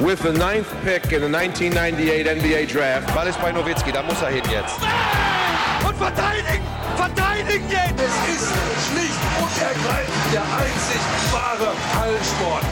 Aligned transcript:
with 0.00 0.20
the 0.22 0.32
ninth 0.32 0.68
pick 0.82 1.12
in 1.12 1.20
the 1.22 1.28
1998 1.28 2.26
NBA 2.26 2.66
Draft. 2.66 3.14
Ball 3.14 3.28
ist 3.28 3.40
bei 3.40 3.52
Nowitzki, 3.52 3.92
da 3.92 4.02
muss 4.02 4.20
er 4.22 4.30
hin 4.30 4.42
jetzt. 4.50 4.78
Und 5.86 5.96
verteidigen! 5.96 6.64
Verteidigen 6.96 7.70
jetzt! 7.70 8.00
Es 8.00 8.14
ist 8.34 8.52
schlicht 8.88 9.20
und 9.40 9.62
ergreifend 9.62 10.32
der 10.32 10.42
einzig 10.42 11.00
wahre 11.32 11.72
Hallensport. 12.00 12.64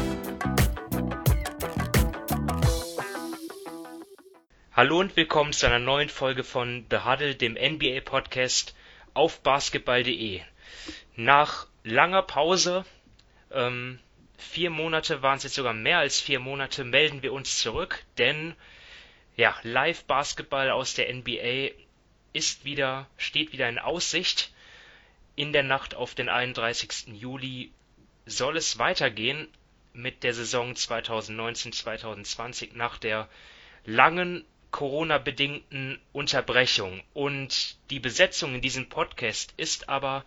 Hallo 4.74 4.98
und 4.98 5.16
willkommen 5.16 5.52
zu 5.52 5.66
einer 5.66 5.78
neuen 5.78 6.08
Folge 6.08 6.42
von 6.42 6.86
The 6.90 6.98
Huddle, 7.04 7.34
dem 7.36 7.54
NBA-Podcast 7.54 8.74
auf 9.14 9.40
basketball.de. 9.40 10.40
Nach 11.14 11.66
langer 11.84 12.22
Pause, 12.22 12.84
ähm, 13.52 14.00
vier 14.42 14.70
Monate 14.70 15.22
waren 15.22 15.36
es 15.36 15.44
jetzt 15.44 15.54
sogar 15.54 15.72
mehr 15.72 15.98
als 15.98 16.20
vier 16.20 16.40
Monate, 16.40 16.84
melden 16.84 17.22
wir 17.22 17.32
uns 17.32 17.58
zurück, 17.58 18.04
denn 18.18 18.54
ja, 19.36 19.54
Live-Basketball 19.62 20.70
aus 20.70 20.94
der 20.94 21.12
NBA 21.12 21.70
ist 22.32 22.64
wieder, 22.64 23.08
steht 23.16 23.52
wieder 23.52 23.68
in 23.68 23.78
Aussicht. 23.78 24.52
In 25.34 25.52
der 25.52 25.62
Nacht 25.62 25.94
auf 25.94 26.14
den 26.14 26.28
31. 26.28 27.14
Juli 27.14 27.72
soll 28.26 28.58
es 28.58 28.78
weitergehen 28.78 29.48
mit 29.94 30.22
der 30.22 30.34
Saison 30.34 30.74
2019-2020 30.74 32.70
nach 32.74 32.98
der 32.98 33.28
langen 33.84 34.44
Corona-bedingten 34.70 35.98
Unterbrechung. 36.12 37.02
Und 37.14 37.76
die 37.90 38.00
Besetzung 38.00 38.54
in 38.54 38.60
diesem 38.60 38.88
Podcast 38.88 39.54
ist 39.56 39.88
aber 39.88 40.24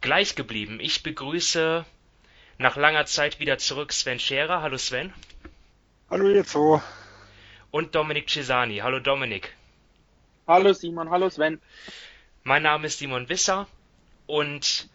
gleich 0.00 0.34
geblieben. 0.34 0.78
Ich 0.80 1.02
begrüße 1.02 1.84
nach 2.58 2.76
langer 2.76 3.06
Zeit 3.06 3.38
wieder 3.38 3.58
zurück 3.58 3.92
Sven 3.92 4.18
Scherer. 4.18 4.62
Hallo 4.62 4.76
Sven. 4.76 5.12
Hallo 6.10 6.28
ihr 6.28 6.44
zwei. 6.44 6.82
Und 7.70 7.94
Dominik 7.94 8.28
Cesani. 8.28 8.78
Hallo 8.78 8.98
Dominik. 8.98 9.54
Hallo 10.46 10.72
Simon, 10.72 11.08
hallo 11.10 11.30
Sven. 11.30 11.60
Mein 12.42 12.64
Name 12.64 12.88
ist 12.88 12.98
Simon 12.98 13.28
Wisser 13.28 13.68
und 14.26 14.88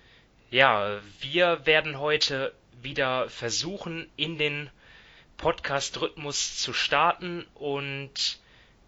ja, 0.52 1.00
wir 1.22 1.66
werden 1.66 2.00
heute 2.00 2.54
wieder 2.82 3.30
versuchen, 3.30 4.10
in 4.18 4.38
den 4.38 4.70
Podcast-Rhythmus 5.38 6.58
zu 6.58 6.74
starten 6.74 7.46
und 7.54 8.40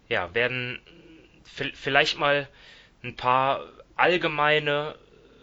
ja, 0.08 0.34
werden 0.34 0.80
vielleicht 1.44 2.18
mal 2.18 2.48
ein 3.02 3.16
paar 3.16 3.64
allgemeine 3.96 4.96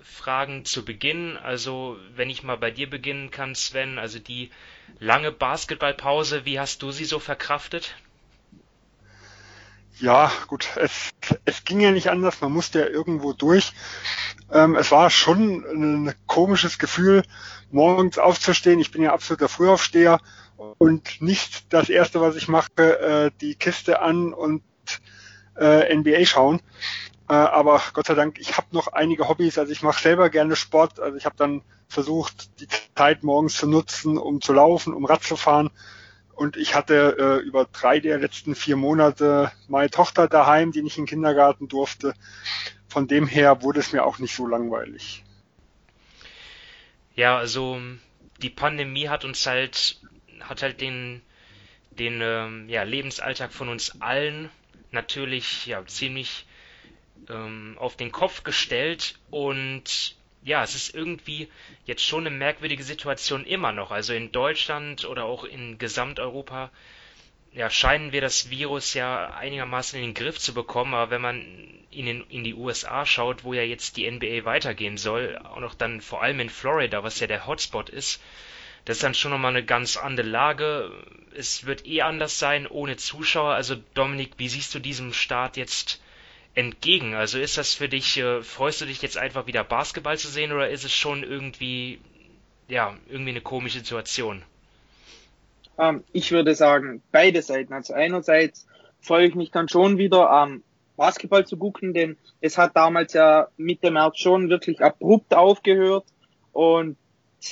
Fragen 0.04 0.66
zu 0.66 0.86
Beginn. 0.86 1.38
Also, 1.38 1.98
wenn 2.16 2.30
ich 2.30 2.44
mal 2.44 2.58
bei 2.58 2.72
dir 2.72 2.90
beginnen 2.90 3.32
kann, 3.32 3.56
Sven, 3.56 3.98
also 3.98 4.20
die 4.20 4.52
lange 5.00 5.32
Basketballpause, 5.32 6.46
wie 6.46 6.59
hast 6.59 6.82
du 6.82 6.92
sie 6.92 7.06
so 7.06 7.20
verkraftet? 7.20 7.96
Ja, 10.00 10.31
gut, 10.48 10.70
es, 10.76 11.12
es 11.46 11.66
ging 11.66 11.80
ja 11.80 11.92
nicht 11.92 12.09
anders, 12.09 12.42
man 12.42 12.52
musste 12.52 12.80
ja 12.80 12.88
irgendwo 12.88 13.34
durch. 13.34 13.74
Ähm, 14.52 14.76
es 14.76 14.92
war 14.92 15.09
schon 15.09 15.64
ein 16.08 16.16
komisches 16.26 16.80
Gefühl, 16.80 17.24
morgens 17.72 18.18
aufzustehen. 18.18 18.80
Ich 18.80 18.92
bin 18.92 19.04
ja 19.04 19.14
absoluter 19.14 19.50
Frühaufsteher 19.50 20.20
und 20.78 21.22
nicht 21.22 21.72
das 21.72 21.90
Erste, 21.90 22.22
was 22.22 22.36
ich 22.36 22.48
mache, 22.48 22.72
äh, 22.78 23.31
die 23.40 23.56
Kiste 23.56 24.02
an 24.02 24.34
und 24.34 24.64
äh, 25.58 25.96
NBA 25.96 26.26
schauen. 26.26 26.62
Äh, 27.34 27.36
aber 27.36 27.81
Gott 27.94 28.06
sei 28.06 28.14
Dank, 28.14 28.38
ich 28.38 28.58
habe 28.58 28.67
noch 28.72 28.89
einige 28.89 29.28
Hobbys. 29.28 29.58
Also 29.58 29.72
ich 29.72 29.81
mache 29.81 30.00
selber 30.00 30.30
gerne 30.30 30.56
Sport. 30.56 31.00
Also 31.00 31.17
ich 31.17 31.26
habe 31.26 31.36
dann 31.36 31.64
versucht, 31.88 32.59
die 32.59 32.67
Zeit 32.95 33.23
morgens 33.23 33.56
zu 33.56 33.67
nutzen, 33.67 34.20
um 34.20 34.40
zu 34.40 34.53
laufen, 34.53 34.94
um 34.94 35.06
Rad 35.06 35.23
zu 35.23 35.36
fahren. 35.36 35.72
Und 36.36 36.58
ich 36.58 36.75
hatte 36.75 37.17
äh, 37.20 37.44
über 37.44 37.66
drei 37.66 38.00
der 38.00 38.20
letzten 38.20 38.53
vier 38.53 38.75
Monate 38.75 39.52
meine 39.67 39.90
Tochter 39.90 40.28
daheim, 40.28 40.72
die 40.72 40.84
nicht 40.84 40.98
in 40.98 41.06
den 41.06 41.09
Kindergarten 41.09 41.67
durfte. 41.67 42.14
Von 42.88 43.08
dem 43.08 43.25
her 43.25 43.64
wurde 43.64 43.80
es 43.80 43.94
mir 43.94 44.06
auch 44.06 44.20
nicht 44.20 44.36
so 44.36 44.45
langweilig. 44.45 45.24
Ja, 47.16 47.38
also 47.38 47.79
die 48.44 48.52
Pandemie 48.52 49.09
hat 49.09 49.25
uns 49.25 49.44
halt, 49.47 50.00
hat 50.41 50.62
halt 50.62 50.81
den, 50.81 51.24
den 51.90 52.19
ähm, 52.22 52.69
ja, 52.69 52.84
Lebensalltag 52.84 53.53
von 53.53 53.69
uns 53.69 54.02
allen 54.02 54.52
natürlich 54.91 55.66
ja 55.66 55.84
ziemlich 55.88 56.46
ähm, 57.29 57.78
auf 57.79 57.95
den 57.95 58.11
Kopf 58.11 58.44
gestellt 58.44 59.16
und 59.29 60.16
ja, 60.44 60.63
es 60.63 60.75
ist 60.75 60.94
irgendwie 60.94 61.50
jetzt 61.85 62.03
schon 62.03 62.28
eine 62.28 62.35
merkwürdige 62.35 62.84
Situation 62.84 63.45
immer 63.45 63.72
noch. 63.72 63.91
Also 63.91 64.13
in 64.13 64.31
Deutschland 64.31 65.06
oder 65.06 65.23
auch 65.23 65.45
in 65.45 65.78
Gesamteuropa 65.78 66.69
ja, 67.53 67.69
scheinen 67.69 68.11
wir 68.11 68.22
das 68.22 68.50
Virus 68.50 68.94
ja 68.94 69.31
einigermaßen 69.35 70.00
in 70.00 70.07
den 70.07 70.13
Griff 70.16 70.39
zu 70.39 70.53
bekommen, 70.53 70.94
aber 70.94 71.11
wenn 71.11 71.22
man 71.22 71.45
in, 71.91 72.06
den, 72.07 72.23
in 72.29 72.44
die 72.44 72.56
USA 72.56 73.06
schaut, 73.06 73.44
wo 73.44 73.53
ja 73.53 73.61
jetzt 73.61 73.97
die 73.97 74.09
NBA 74.09 74.45
weitergehen 74.45 74.97
soll, 74.97 75.38
auch 75.44 75.59
noch 75.59 75.75
dann 75.75 76.01
vor 76.01 76.23
allem 76.23 76.40
in 76.40 76.50
Florida, 76.50 77.03
was 77.03 77.19
ja 77.19 77.28
der 77.28 77.45
Hotspot 77.45 77.90
ist, 77.90 78.22
das 78.85 78.97
ist 78.97 79.03
dann 79.03 79.13
schon 79.13 79.31
nochmal 79.31 79.51
eine 79.51 79.63
ganz 79.63 79.97
andere 79.97 80.28
Lage. 80.28 80.91
Es 81.35 81.66
wird 81.66 81.85
eh 81.85 82.01
anders 82.01 82.38
sein, 82.38 82.67
ohne 82.67 82.97
Zuschauer. 82.97 83.53
Also 83.53 83.75
Dominik, 83.94 84.34
wie 84.38 84.50
siehst 84.50 84.75
du 84.75 84.79
diesem 84.79 85.13
Start 85.13 85.55
jetzt 85.55 86.01
entgegen? 86.56 87.14
Also 87.14 87.40
ist 87.40 87.58
das 87.58 87.74
für 87.74 87.90
dich, 87.90 88.18
äh, 88.18 88.41
freust 88.41 88.81
du 88.81 88.86
dich 88.86 89.02
jetzt 89.02 89.18
einfach 89.18 89.47
wieder 89.47 89.64
Basketball 89.64 90.18
zu 90.18 90.28
sehen 90.28 90.52
oder 90.52 90.69
ist 90.69 90.84
es 90.84 90.94
schon 90.94 91.24
irgendwie, 91.24 92.00
ja, 92.68 92.96
irgendwie 93.09 93.31
eine 93.31 93.41
komische 93.41 93.80
Situation? 93.80 94.44
Ähm, 95.78 96.03
ich 96.12 96.31
würde 96.31 96.56
sagen, 96.56 97.02
beide 97.12 97.41
Seiten. 97.41 97.74
Also 97.74 97.94
einerseits 97.94 98.68
freue 99.02 99.28
ich 99.28 99.36
mich 99.36 99.52
dann 99.52 99.68
schon 99.68 99.97
wieder 99.97 100.30
ähm, 100.44 100.64
Basketball 100.96 101.46
zu 101.46 101.58
gucken, 101.58 101.94
denn 101.94 102.18
es 102.40 102.58
hat 102.58 102.75
damals 102.75 103.14
ja 103.14 103.47
Mitte 103.58 103.90
März 103.91 104.20
schon 104.20 104.50
wirklich 104.50 104.81
abrupt 104.81 105.34
aufgehört 105.34 106.06
und 106.52 106.97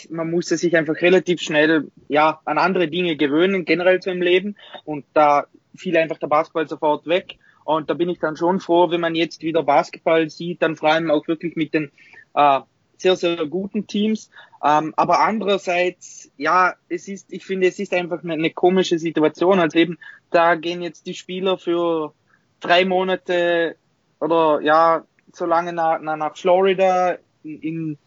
man 0.10 0.30
musste 0.30 0.58
sich 0.58 0.78
einfach 0.78 0.96
relativ 1.02 1.42
schnell 1.42 1.92
ja 2.08 2.40
an 2.46 2.58
andere 2.58 2.88
Dinge 2.88 3.18
gewöhnen, 3.18 3.66
generell 3.66 4.02
so 4.02 4.12
im 4.12 4.22
Leben 4.22 4.56
und 4.86 5.06
da 5.14 5.48
fiel 5.76 5.98
einfach 5.98 6.18
der 6.18 6.28
Basketball 6.28 6.68
sofort 6.68 7.08
weg. 7.08 7.38
Und 7.64 7.90
da 7.90 7.94
bin 7.94 8.10
ich 8.10 8.20
dann 8.20 8.38
schon 8.38 8.60
froh, 8.60 8.90
wenn 8.90 9.02
man 9.02 9.16
jetzt 9.16 9.42
wieder 9.42 9.64
Basketball 9.64 10.30
sieht, 10.30 10.62
dann 10.62 10.76
vor 10.76 10.90
allem 10.90 11.12
auch 11.12 11.28
wirklich 11.28 11.56
mit 11.56 11.74
den 11.74 11.92
äh, 12.34 12.60
sehr, 12.98 13.16
sehr 13.16 13.46
guten 13.48 13.88
Teams. 13.88 14.30
Ähm, 14.64 14.94
aber 14.96 15.22
andererseits, 15.22 16.32
ja, 16.38 16.76
es 16.88 17.08
ist, 17.08 17.34
ich 17.34 17.46
finde, 17.46 17.68
es 17.68 17.80
ist 17.80 17.94
einfach 17.94 18.24
eine, 18.24 18.34
eine 18.34 18.52
komische 18.52 19.00
Situation. 19.00 19.60
Also 19.60 19.80
eben, 19.80 19.98
da 20.30 20.56
gehen 20.56 20.82
jetzt 20.82 21.08
die 21.08 21.16
Spieler 21.16 21.58
für 21.58 22.14
drei 22.60 22.86
Monate 22.86 23.76
oder 24.20 24.62
ja, 24.62 25.04
so 25.34 25.46
lange 25.46 25.74
nach, 25.74 26.00
nach 26.00 26.38
Florida, 26.38 27.18
in, 27.44 27.98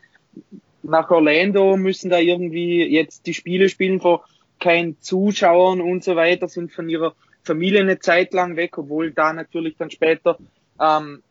nach 0.82 1.10
Orlando, 1.10 1.76
müssen 1.76 2.10
da 2.10 2.18
irgendwie 2.18 2.84
jetzt 2.84 3.26
die 3.26 3.34
Spiele 3.34 3.68
spielen 3.68 4.00
vor 4.00 4.24
keinen 4.60 5.00
Zuschauern 5.00 5.80
und 5.80 6.04
so 6.04 6.14
weiter, 6.14 6.46
sind 6.46 6.72
von 6.72 6.88
ihrer 6.88 7.14
Familie 7.44 7.80
eine 7.80 7.98
Zeit 7.98 8.32
lang 8.32 8.56
weg, 8.56 8.78
obwohl 8.78 9.12
da 9.12 9.32
natürlich 9.32 9.76
dann 9.76 9.90
später 9.90 10.38
ähm, 10.80 11.22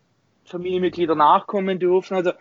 Familienmitglieder 0.46 1.16
nachkommen 1.16 1.80
dürfen. 1.80 2.16
Also 2.16 2.32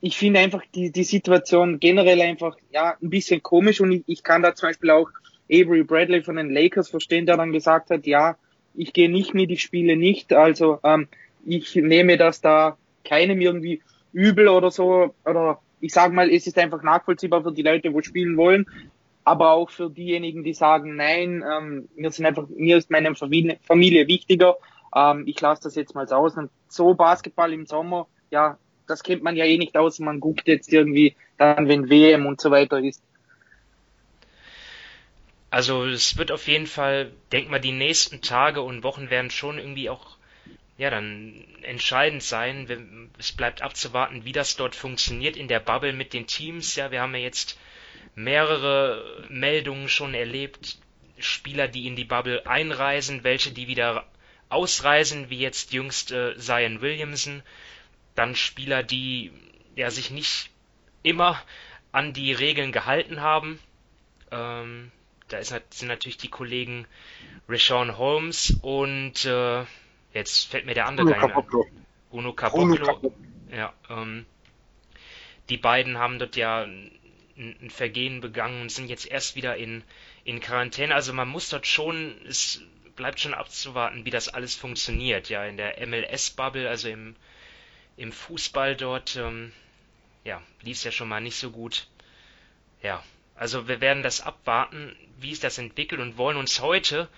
ich 0.00 0.16
finde 0.16 0.40
einfach 0.40 0.62
die, 0.74 0.92
die 0.92 1.04
Situation 1.04 1.80
generell 1.80 2.20
einfach 2.20 2.56
ja 2.70 2.96
ein 3.02 3.10
bisschen 3.10 3.42
komisch. 3.42 3.80
Und 3.80 3.92
ich, 3.92 4.04
ich 4.06 4.22
kann 4.22 4.42
da 4.42 4.54
zum 4.54 4.68
Beispiel 4.68 4.90
auch 4.90 5.08
Avery 5.50 5.82
Bradley 5.82 6.22
von 6.22 6.36
den 6.36 6.50
Lakers 6.50 6.88
verstehen, 6.88 7.26
der 7.26 7.36
dann 7.36 7.52
gesagt 7.52 7.90
hat, 7.90 8.06
ja, 8.06 8.36
ich 8.74 8.92
gehe 8.92 9.10
nicht 9.10 9.34
mit, 9.34 9.50
ich 9.50 9.62
spiele 9.62 9.96
nicht, 9.96 10.32
also 10.32 10.80
ähm, 10.84 11.08
ich 11.44 11.74
nehme 11.76 12.16
das 12.16 12.40
da 12.40 12.76
keinem 13.04 13.40
irgendwie 13.40 13.80
übel 14.12 14.48
oder 14.48 14.70
so, 14.70 15.14
oder 15.24 15.60
ich 15.80 15.92
sage 15.92 16.14
mal, 16.14 16.30
es 16.30 16.46
ist 16.46 16.58
einfach 16.58 16.82
nachvollziehbar 16.82 17.42
für 17.42 17.52
die 17.52 17.62
Leute, 17.62 17.94
wo 17.94 18.02
spielen 18.02 18.36
wollen, 18.36 18.66
aber 19.26 19.50
auch 19.50 19.70
für 19.70 19.90
diejenigen, 19.90 20.44
die 20.44 20.54
sagen, 20.54 20.94
nein, 20.94 21.44
ähm, 21.44 21.88
mir 21.96 22.12
sind 22.12 22.26
einfach, 22.26 22.46
mir 22.48 22.76
ist 22.76 22.92
meine 22.92 23.12
Familie, 23.16 24.06
wichtiger, 24.06 24.56
ähm, 24.94 25.24
ich 25.26 25.40
lasse 25.40 25.64
das 25.64 25.74
jetzt 25.74 25.96
mal 25.96 26.06
aus. 26.12 26.36
Und 26.36 26.48
so 26.68 26.94
Basketball 26.94 27.52
im 27.52 27.66
Sommer, 27.66 28.06
ja, 28.30 28.56
das 28.86 29.02
kennt 29.02 29.24
man 29.24 29.34
ja 29.34 29.44
eh 29.44 29.58
nicht 29.58 29.76
aus. 29.76 29.98
Man 29.98 30.20
guckt 30.20 30.46
jetzt 30.46 30.72
irgendwie 30.72 31.16
dann, 31.38 31.66
wenn 31.66 31.90
WM 31.90 32.24
und 32.24 32.40
so 32.40 32.52
weiter 32.52 32.78
ist. 32.78 33.02
Also 35.50 35.84
es 35.86 36.16
wird 36.16 36.30
auf 36.30 36.46
jeden 36.46 36.68
Fall, 36.68 37.10
denk 37.32 37.50
mal, 37.50 37.60
die 37.60 37.72
nächsten 37.72 38.22
Tage 38.22 38.62
und 38.62 38.84
Wochen 38.84 39.10
werden 39.10 39.30
schon 39.30 39.58
irgendwie 39.58 39.90
auch 39.90 40.18
ja 40.78 40.88
dann 40.88 41.44
entscheidend 41.62 42.22
sein. 42.22 43.10
Es 43.18 43.32
bleibt 43.32 43.60
abzuwarten, 43.60 44.24
wie 44.24 44.32
das 44.32 44.54
dort 44.54 44.76
funktioniert 44.76 45.36
in 45.36 45.48
der 45.48 45.58
Bubble 45.58 45.94
mit 45.94 46.12
den 46.12 46.28
Teams. 46.28 46.76
Ja, 46.76 46.92
wir 46.92 47.00
haben 47.00 47.14
ja 47.16 47.22
jetzt 47.22 47.58
mehrere 48.16 49.24
Meldungen 49.28 49.88
schon 49.88 50.14
erlebt. 50.14 50.78
Spieler, 51.18 51.68
die 51.68 51.86
in 51.86 51.94
die 51.94 52.04
Bubble 52.04 52.44
einreisen, 52.46 53.22
welche, 53.22 53.52
die 53.52 53.68
wieder 53.68 54.04
ausreisen, 54.48 55.30
wie 55.30 55.38
jetzt 55.38 55.72
jüngst 55.72 56.10
äh, 56.10 56.36
Zion 56.36 56.80
Williamson. 56.80 57.42
Dann 58.16 58.34
Spieler, 58.34 58.82
die 58.82 59.30
ja 59.76 59.90
sich 59.90 60.10
nicht 60.10 60.50
immer 61.02 61.40
an 61.92 62.12
die 62.12 62.32
Regeln 62.32 62.72
gehalten 62.72 63.20
haben. 63.20 63.60
Ähm, 64.30 64.90
da 65.28 65.38
ist, 65.38 65.54
sind 65.70 65.88
natürlich 65.88 66.16
die 66.16 66.28
Kollegen 66.28 66.86
Rashawn 67.48 67.96
Holmes 67.98 68.58
und 68.62 69.24
äh, 69.24 69.64
jetzt 70.12 70.48
fällt 70.50 70.66
mir 70.66 70.74
der 70.74 70.86
andere 70.86 71.06
Uno 71.06 71.16
Caboclo. 71.16 71.62
ein. 71.62 71.84
Uno 72.10 72.32
Caboclo. 72.32 73.12
Ja, 73.50 73.72
ähm, 73.90 74.26
die 75.48 75.58
beiden 75.58 75.98
haben 75.98 76.18
dort 76.18 76.36
ja 76.36 76.66
ein, 77.36 77.70
Vergehen 77.70 78.20
begangen 78.20 78.62
und 78.62 78.72
sind 78.72 78.88
jetzt 78.88 79.06
erst 79.06 79.36
wieder 79.36 79.56
in, 79.56 79.82
in 80.24 80.40
Quarantäne. 80.40 80.94
Also 80.94 81.12
man 81.12 81.28
muss 81.28 81.48
dort 81.48 81.66
schon, 81.66 82.16
es 82.26 82.62
bleibt 82.94 83.20
schon 83.20 83.34
abzuwarten, 83.34 84.04
wie 84.04 84.10
das 84.10 84.28
alles 84.28 84.54
funktioniert. 84.54 85.28
Ja, 85.28 85.44
in 85.44 85.56
der 85.56 85.86
MLS-Bubble, 85.86 86.68
also 86.68 86.88
im, 86.88 87.16
im 87.96 88.12
Fußball 88.12 88.76
dort, 88.76 89.16
ähm, 89.16 89.52
ja, 90.24 90.42
lief 90.62 90.78
es 90.78 90.84
ja 90.84 90.92
schon 90.92 91.08
mal 91.08 91.20
nicht 91.20 91.36
so 91.36 91.50
gut. 91.50 91.86
Ja, 92.82 93.02
also 93.34 93.68
wir 93.68 93.80
werden 93.80 94.02
das 94.02 94.20
abwarten, 94.20 94.96
wie 95.18 95.32
es 95.32 95.40
das 95.40 95.58
entwickelt 95.58 96.00
und 96.00 96.16
wollen 96.16 96.36
uns 96.36 96.60
heute 96.60 97.08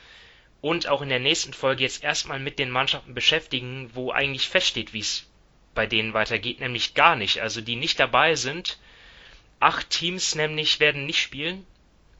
und 0.60 0.88
auch 0.88 1.02
in 1.02 1.08
der 1.08 1.20
nächsten 1.20 1.52
Folge 1.52 1.84
jetzt 1.84 2.02
erstmal 2.02 2.40
mit 2.40 2.58
den 2.58 2.70
Mannschaften 2.70 3.14
beschäftigen, 3.14 3.90
wo 3.94 4.10
eigentlich 4.10 4.48
feststeht, 4.48 4.92
wie 4.92 5.00
es 5.00 5.26
bei 5.74 5.86
denen 5.86 6.14
weitergeht, 6.14 6.58
nämlich 6.58 6.94
gar 6.94 7.14
nicht. 7.14 7.40
Also 7.40 7.60
die 7.60 7.76
nicht 7.76 8.00
dabei 8.00 8.34
sind. 8.34 8.78
Acht 9.60 9.90
Teams 9.90 10.34
nämlich 10.34 10.80
werden 10.80 11.06
nicht 11.06 11.20
spielen 11.20 11.66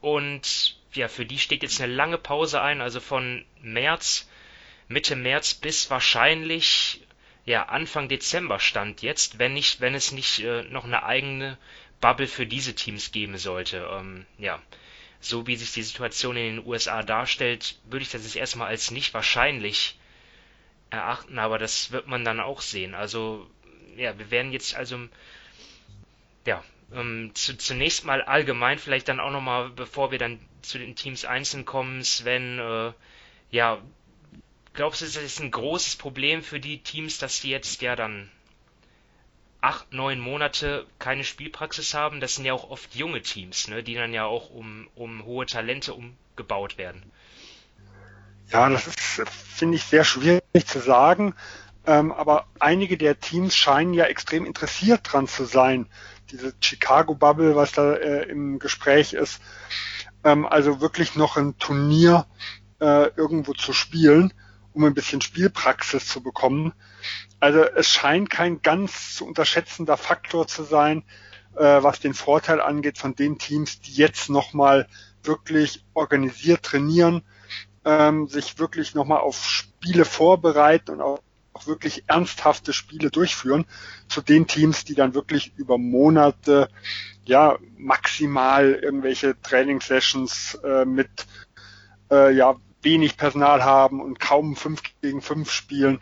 und 0.01 0.77
ja, 0.93 1.09
für 1.09 1.27
die 1.27 1.39
steht 1.39 1.63
jetzt 1.63 1.81
eine 1.81 1.93
lange 1.93 2.19
Pause 2.19 2.61
ein, 2.61 2.81
also 2.81 3.01
von 3.01 3.45
März, 3.61 4.29
Mitte 4.89 5.17
März 5.17 5.55
bis 5.55 5.91
wahrscheinlich 5.91 7.03
ja 7.45 7.65
Anfang 7.65 8.09
Dezember 8.09 8.59
stand 8.59 9.03
jetzt, 9.03 9.39
wenn 9.39 9.55
nicht, 9.55 9.81
wenn 9.81 9.95
es 9.95 10.13
nicht 10.13 10.41
äh, 10.41 10.63
noch 10.65 10.85
eine 10.85 11.05
eigene 11.05 11.59
Bubble 12.01 12.27
für 12.27 12.47
diese 12.47 12.75
Teams 12.75 13.13
geben 13.13 13.39
sollte. 13.39 13.89
Ähm, 13.93 14.27
ja, 14.39 14.61
so 15.21 15.47
wie 15.47 15.57
sich 15.57 15.73
die 15.73 15.83
Situation 15.83 16.37
in 16.37 16.57
den 16.57 16.67
USA 16.67 17.03
darstellt, 17.03 17.79
würde 17.85 18.03
ich 18.03 18.11
das 18.11 18.25
jetzt 18.25 18.37
erstmal 18.37 18.69
als 18.69 18.91
nicht 18.91 19.15
wahrscheinlich 19.15 19.99
erachten, 20.91 21.39
aber 21.39 21.59
das 21.59 21.91
wird 21.91 22.07
man 22.07 22.25
dann 22.25 22.41
auch 22.41 22.61
sehen. 22.61 22.95
Also, 22.95 23.49
ja, 23.97 24.17
wir 24.19 24.31
werden 24.31 24.53
jetzt 24.53 24.75
also, 24.75 25.09
ja, 26.47 26.63
ähm, 26.95 27.31
zu, 27.35 27.57
zunächst 27.57 28.05
mal 28.05 28.23
allgemein, 28.23 28.79
vielleicht 28.79 29.09
dann 29.09 29.21
auch 29.21 29.31
nochmal, 29.31 29.71
bevor 29.71 30.11
wir 30.11 30.19
dann 30.19 30.41
zu 30.63 30.79
den 30.79 30.97
Teams 30.97 31.25
einzeln 31.25 31.65
kommen, 31.65 32.03
Sven, 32.03 32.59
äh, 32.59 32.93
ja, 33.51 33.79
glaubst 34.73 35.01
du, 35.01 35.07
das 35.07 35.17
ist 35.17 35.41
ein 35.41 35.51
großes 35.51 35.97
Problem 35.97 36.43
für 36.43 36.61
die 36.61 36.79
Teams, 36.79 37.19
dass 37.19 37.41
die 37.41 37.51
jetzt 37.51 37.83
ja 37.83 37.97
dann 37.97 38.31
acht, 39.61 39.93
neun 39.93 40.21
Monate 40.21 40.87
keine 40.99 41.25
Spielpraxis 41.25 41.95
haben, 41.95 42.21
das 42.21 42.37
sind 42.37 42.45
ja 42.45 42.53
auch 42.53 42.71
oft 42.71 42.95
junge 42.95 43.23
Teams, 43.23 43.69
ne, 43.69 43.83
die 43.83 43.95
dann 43.95 44.13
ja 44.13 44.25
auch 44.25 44.51
um, 44.51 44.89
um 44.95 45.25
hohe 45.25 45.47
Talente 45.47 45.95
umgebaut 45.95 46.79
werden. 46.79 47.03
Ja, 48.51 48.69
das 48.71 48.87
ist, 48.87 49.01
finde 49.01 49.77
ich, 49.77 49.85
sehr 49.85 50.05
schwierig 50.05 50.43
zu 50.67 50.81
sagen. 50.81 51.35
Ähm, 51.87 52.13
aber 52.13 52.47
einige 52.61 52.97
der 52.97 53.19
Teams 53.19 53.57
scheinen 53.57 53.95
ja 53.95 54.05
extrem 54.05 54.45
interessiert 54.45 55.01
dran 55.05 55.27
zu 55.27 55.45
sein. 55.45 55.87
Diese 56.31 56.53
Chicago 56.61 57.15
Bubble, 57.15 57.57
was 57.57 57.73
da 57.73 57.95
äh, 57.95 58.29
im 58.29 58.59
Gespräch 58.59 59.13
ist, 59.13 59.41
ähm, 60.25 60.47
also 60.47 60.81
wirklich 60.81 61.17
noch 61.17 61.37
ein 61.37 61.57
Turnier 61.59 62.27
äh, 62.81 63.09
irgendwo 63.17 63.55
zu 63.55 63.73
spielen, 63.73 64.33
um 64.73 64.85
ein 64.85 64.95
bisschen 64.95 65.21
Spielpraxis 65.21 66.07
zu 66.07 66.23
bekommen. 66.23 66.73
Also 67.41 67.63
es 67.63 67.89
scheint 67.89 68.31
kein 68.31 68.63
ganz 68.63 69.15
zu 69.15 69.27
unterschätzender 69.27 69.97
Faktor 69.97 70.47
zu 70.47 70.65
sein, 70.65 71.05
äh, 71.57 71.83
was 71.83 72.01
den 72.01 72.15
Vorteil 72.15 72.61
angeht 72.61 72.99
von 72.99 73.15
den 73.15 73.39
Teams, 73.39 73.81
die 73.81 73.93
jetzt 73.93 74.29
nochmal 74.29 74.89
wirklich 75.23 75.85
organisiert 75.95 76.63
trainieren, 76.63 77.23
ähm, 77.85 78.29
sich 78.29 78.59
wirklich 78.59 78.95
nochmal 78.95 79.21
auf 79.21 79.45
Spiele 79.45 80.05
vorbereiten 80.05 80.93
und 80.93 81.01
auch, 81.01 81.21
auch 81.59 81.67
wirklich 81.67 82.05
ernsthafte 82.07 82.73
Spiele 82.73 83.11
durchführen, 83.11 83.67
zu 84.09 84.21
den 84.21 84.47
Teams, 84.47 84.85
die 84.85 84.95
dann 84.95 85.15
wirklich 85.15 85.53
über 85.57 85.79
Monate 85.79 86.69
ja 87.25 87.59
maximal 87.77 88.73
irgendwelche 88.75 89.41
Trainingssessions 89.43 90.59
äh, 90.65 90.85
mit 90.85 91.11
äh, 92.11 92.35
ja 92.35 92.57
wenig 92.83 93.17
Personal 93.17 93.65
haben 93.65 94.01
und 94.01 94.21
kaum 94.21 94.57
fünf 94.57 94.83
gegen 95.03 95.21
fünf 95.21 95.51
spielen. 95.51 96.01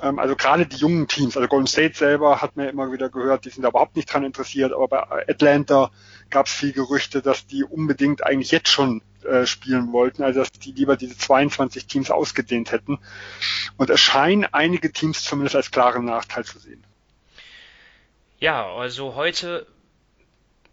Ähm, 0.00 0.18
also 0.18 0.36
gerade 0.36 0.66
die 0.66 0.76
jungen 0.76 1.08
Teams, 1.08 1.36
also 1.36 1.48
Golden 1.48 1.66
State 1.66 1.96
selber 1.96 2.40
hat 2.40 2.56
mir 2.56 2.68
immer 2.68 2.92
wieder 2.92 3.08
gehört, 3.08 3.44
die 3.44 3.50
sind 3.50 3.62
da 3.62 3.70
überhaupt 3.70 3.96
nicht 3.96 4.12
dran 4.12 4.24
interessiert, 4.24 4.72
aber 4.72 4.88
bei 4.88 5.28
Atlanta 5.28 5.90
gab 6.30 6.46
es 6.46 6.52
viel 6.52 6.72
Gerüchte, 6.72 7.20
dass 7.20 7.46
die 7.46 7.64
unbedingt 7.64 8.24
eigentlich 8.24 8.52
jetzt 8.52 8.70
schon 8.70 9.02
äh, 9.24 9.46
spielen 9.46 9.92
wollten, 9.92 10.22
also 10.22 10.40
dass 10.40 10.50
die 10.52 10.72
lieber 10.72 10.96
diese 10.96 11.16
22 11.16 11.86
Teams 11.86 12.10
ausgedehnt 12.10 12.72
hätten. 12.72 12.98
Und 13.76 13.90
es 13.90 14.00
scheinen 14.00 14.46
einige 14.52 14.92
Teams 14.92 15.22
zumindest 15.24 15.56
als 15.56 15.70
klaren 15.70 16.04
Nachteil 16.04 16.44
zu 16.44 16.58
sehen. 16.58 16.84
Ja, 18.40 18.66
also 18.72 19.14
heute 19.14 19.66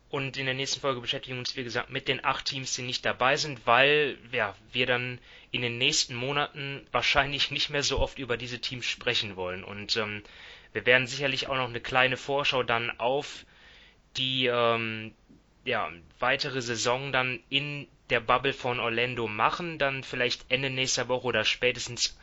und 0.09 0.37
in 0.37 0.45
der 0.45 0.55
nächsten 0.55 0.79
Folge 0.79 1.01
beschäftigen 1.01 1.35
wir 1.35 1.39
uns, 1.39 1.57
wie 1.57 1.63
gesagt, 1.63 1.89
mit 1.89 2.07
den 2.07 2.23
acht 2.23 2.45
Teams, 2.45 2.73
die 2.73 2.83
nicht 2.83 3.03
dabei 3.03 3.35
sind, 3.35 3.65
weil 3.65 4.17
ja, 4.31 4.55
wir 4.71 4.85
dann 4.85 5.19
in 5.51 5.61
den 5.61 5.77
nächsten 5.77 6.15
Monaten 6.15 6.87
wahrscheinlich 6.91 7.51
nicht 7.51 7.69
mehr 7.69 7.83
so 7.83 7.99
oft 7.99 8.17
über 8.17 8.37
diese 8.37 8.59
Teams 8.59 8.85
sprechen 8.85 9.35
wollen. 9.35 9.63
Und 9.63 9.97
ähm, 9.97 10.23
wir 10.71 10.85
werden 10.85 11.07
sicherlich 11.07 11.47
auch 11.47 11.55
noch 11.55 11.67
eine 11.67 11.81
kleine 11.81 12.15
Vorschau 12.15 12.63
dann 12.63 12.97
auf 12.97 13.45
die 14.15 14.45
ähm, 14.45 15.13
ja, 15.65 15.91
weitere 16.19 16.61
Saison 16.61 17.11
dann 17.11 17.41
in 17.49 17.87
der 18.09 18.19
Bubble 18.19 18.53
von 18.53 18.79
Orlando 18.79 19.27
machen, 19.27 19.77
dann 19.77 20.03
vielleicht 20.03 20.45
Ende 20.49 20.69
nächster 20.69 21.07
Woche 21.07 21.27
oder 21.27 21.43
spätestens 21.43 22.17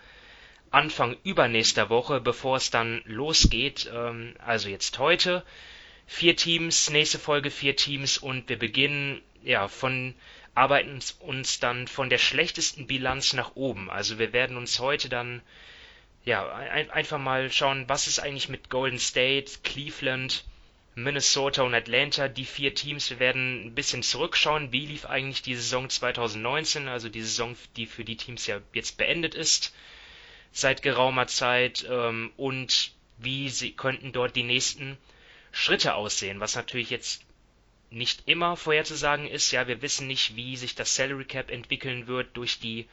Anfang 0.70 1.17
übernächster 1.23 1.90
Woche, 1.90 2.20
bevor 2.20 2.56
es 2.56 2.70
dann 2.70 3.02
losgeht. 3.05 3.90
Ähm, 3.93 4.34
also 4.38 4.69
jetzt 4.69 4.99
heute 4.99 5.44
vier 6.06 6.37
Teams, 6.37 6.90
nächste 6.90 7.19
Folge 7.19 7.50
vier 7.50 7.76
Teams 7.76 8.19
und 8.19 8.49
wir 8.49 8.58
beginnen 8.58 9.23
ja 9.43 9.69
von 9.69 10.14
arbeiten 10.55 11.00
uns 11.20 11.61
dann 11.61 11.88
von 11.88 12.11
der 12.11 12.19
schlechtesten 12.19 12.87
Bilanz 12.87 13.32
nach 13.32 13.56
oben. 13.56 13.90
Also 13.90 14.19
wir 14.19 14.32
werden 14.32 14.56
uns 14.56 14.78
heute 14.81 15.08
dann 15.08 15.43
ja 16.25 16.46
ein, 16.55 16.90
einfach 16.90 17.19
mal 17.19 17.50
schauen, 17.50 17.88
was 17.88 18.06
ist 18.06 18.20
eigentlich 18.20 18.49
mit 18.49 18.69
Golden 18.70 18.99
State, 18.99 19.61
Cleveland, 19.64 20.44
Minnesota 20.94 21.62
und 21.62 21.75
Atlanta, 21.75 22.29
die 22.29 22.44
vier 22.44 22.75
Teams. 22.75 23.11
Wir 23.11 23.19
werden 23.19 23.67
ein 23.67 23.75
bisschen 23.75 24.03
zurückschauen, 24.03 24.73
wie 24.73 24.87
lief 24.87 25.06
eigentlich 25.06 25.43
die 25.43 25.55
Saison 25.55 25.89
2019, 25.89 26.89
also 26.89 27.09
die 27.09 27.23
Saison, 27.23 27.56
die 27.77 27.87
für 27.87 28.05
die 28.05 28.17
Teams 28.17 28.47
ja 28.47 28.61
jetzt 28.73 28.99
beendet 28.99 29.35
ist 29.35 29.75
seit 30.52 30.83
geraumer 30.83 31.26
Zeit 31.26 31.87
ähm, 31.88 32.31
und 32.37 32.93
wie 33.19 33.49
sie 33.49 33.73
könnten 33.73 34.12
dort 34.12 34.37
die 34.37 34.43
nächsten 34.43 34.99
Schritte 35.50 35.95
aussehen, 35.95 36.40
was 36.40 36.57
natürlich 36.57 36.90
jetzt 36.90 37.25
nicht 37.90 38.23
immer 38.26 38.57
vorherzusagen 38.57 39.26
ist. 39.26 39.50
Ja, 39.50 39.66
wir 39.66 39.83
wissen 39.83 40.07
nicht, 40.07 40.37
wie 40.37 40.57
sich 40.57 40.75
das 40.75 40.95
Salary 40.95 41.25
Cap 41.25 41.50
entwickeln 41.50 42.07
wird 42.07 42.37
durch 42.37 42.59
die 42.59 42.87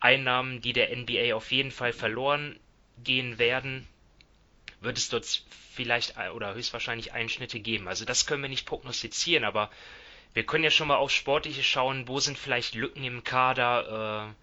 Einnahmen, 0.00 0.60
die 0.60 0.72
der 0.72 0.94
NBA 0.94 1.34
auf 1.34 1.52
jeden 1.52 1.70
Fall 1.70 1.92
verloren 1.92 2.58
gehen 3.02 3.38
werden. 3.38 3.86
Wird 4.82 4.98
es 4.98 5.08
dort 5.08 5.42
vielleicht 5.74 6.16
oder 6.34 6.54
höchstwahrscheinlich 6.54 7.12
Einschnitte 7.12 7.60
geben. 7.60 7.88
Also 7.88 8.04
das 8.04 8.26
können 8.26 8.42
wir 8.42 8.48
nicht 8.48 8.66
prognostizieren, 8.66 9.44
aber 9.44 9.70
wir 10.34 10.44
können 10.44 10.64
ja 10.64 10.70
schon 10.70 10.88
mal 10.88 10.96
auf 10.96 11.10
Sportliche 11.10 11.62
schauen, 11.62 12.08
wo 12.08 12.20
sind 12.20 12.38
vielleicht 12.38 12.74
Lücken 12.74 13.04
im 13.04 13.24
Kader, 13.24 14.34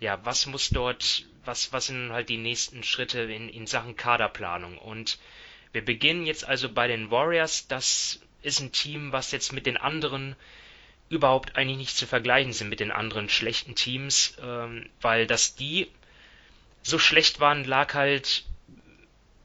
äh, 0.00 0.04
ja, 0.04 0.18
was 0.24 0.46
muss 0.46 0.70
dort, 0.70 1.26
was, 1.44 1.72
was 1.72 1.86
sind 1.86 2.12
halt 2.12 2.28
die 2.28 2.38
nächsten 2.38 2.82
Schritte 2.82 3.20
in, 3.20 3.48
in 3.48 3.66
Sachen 3.66 3.96
Kaderplanung 3.96 4.78
und 4.78 5.18
wir 5.72 5.84
beginnen 5.84 6.26
jetzt 6.26 6.44
also 6.44 6.70
bei 6.70 6.86
den 6.86 7.10
Warriors. 7.10 7.66
Das 7.66 8.20
ist 8.42 8.60
ein 8.60 8.72
Team, 8.72 9.12
was 9.12 9.32
jetzt 9.32 9.52
mit 9.52 9.66
den 9.66 9.76
anderen 9.76 10.36
überhaupt 11.08 11.56
eigentlich 11.56 11.78
nicht 11.78 11.96
zu 11.96 12.06
vergleichen 12.06 12.52
sind 12.52 12.68
mit 12.68 12.80
den 12.80 12.90
anderen 12.90 13.28
schlechten 13.28 13.74
Teams, 13.74 14.36
ähm, 14.42 14.88
weil 15.00 15.26
dass 15.26 15.54
die 15.54 15.88
so 16.82 16.98
schlecht 16.98 17.40
waren, 17.40 17.64
lag 17.64 17.94
halt 17.94 18.44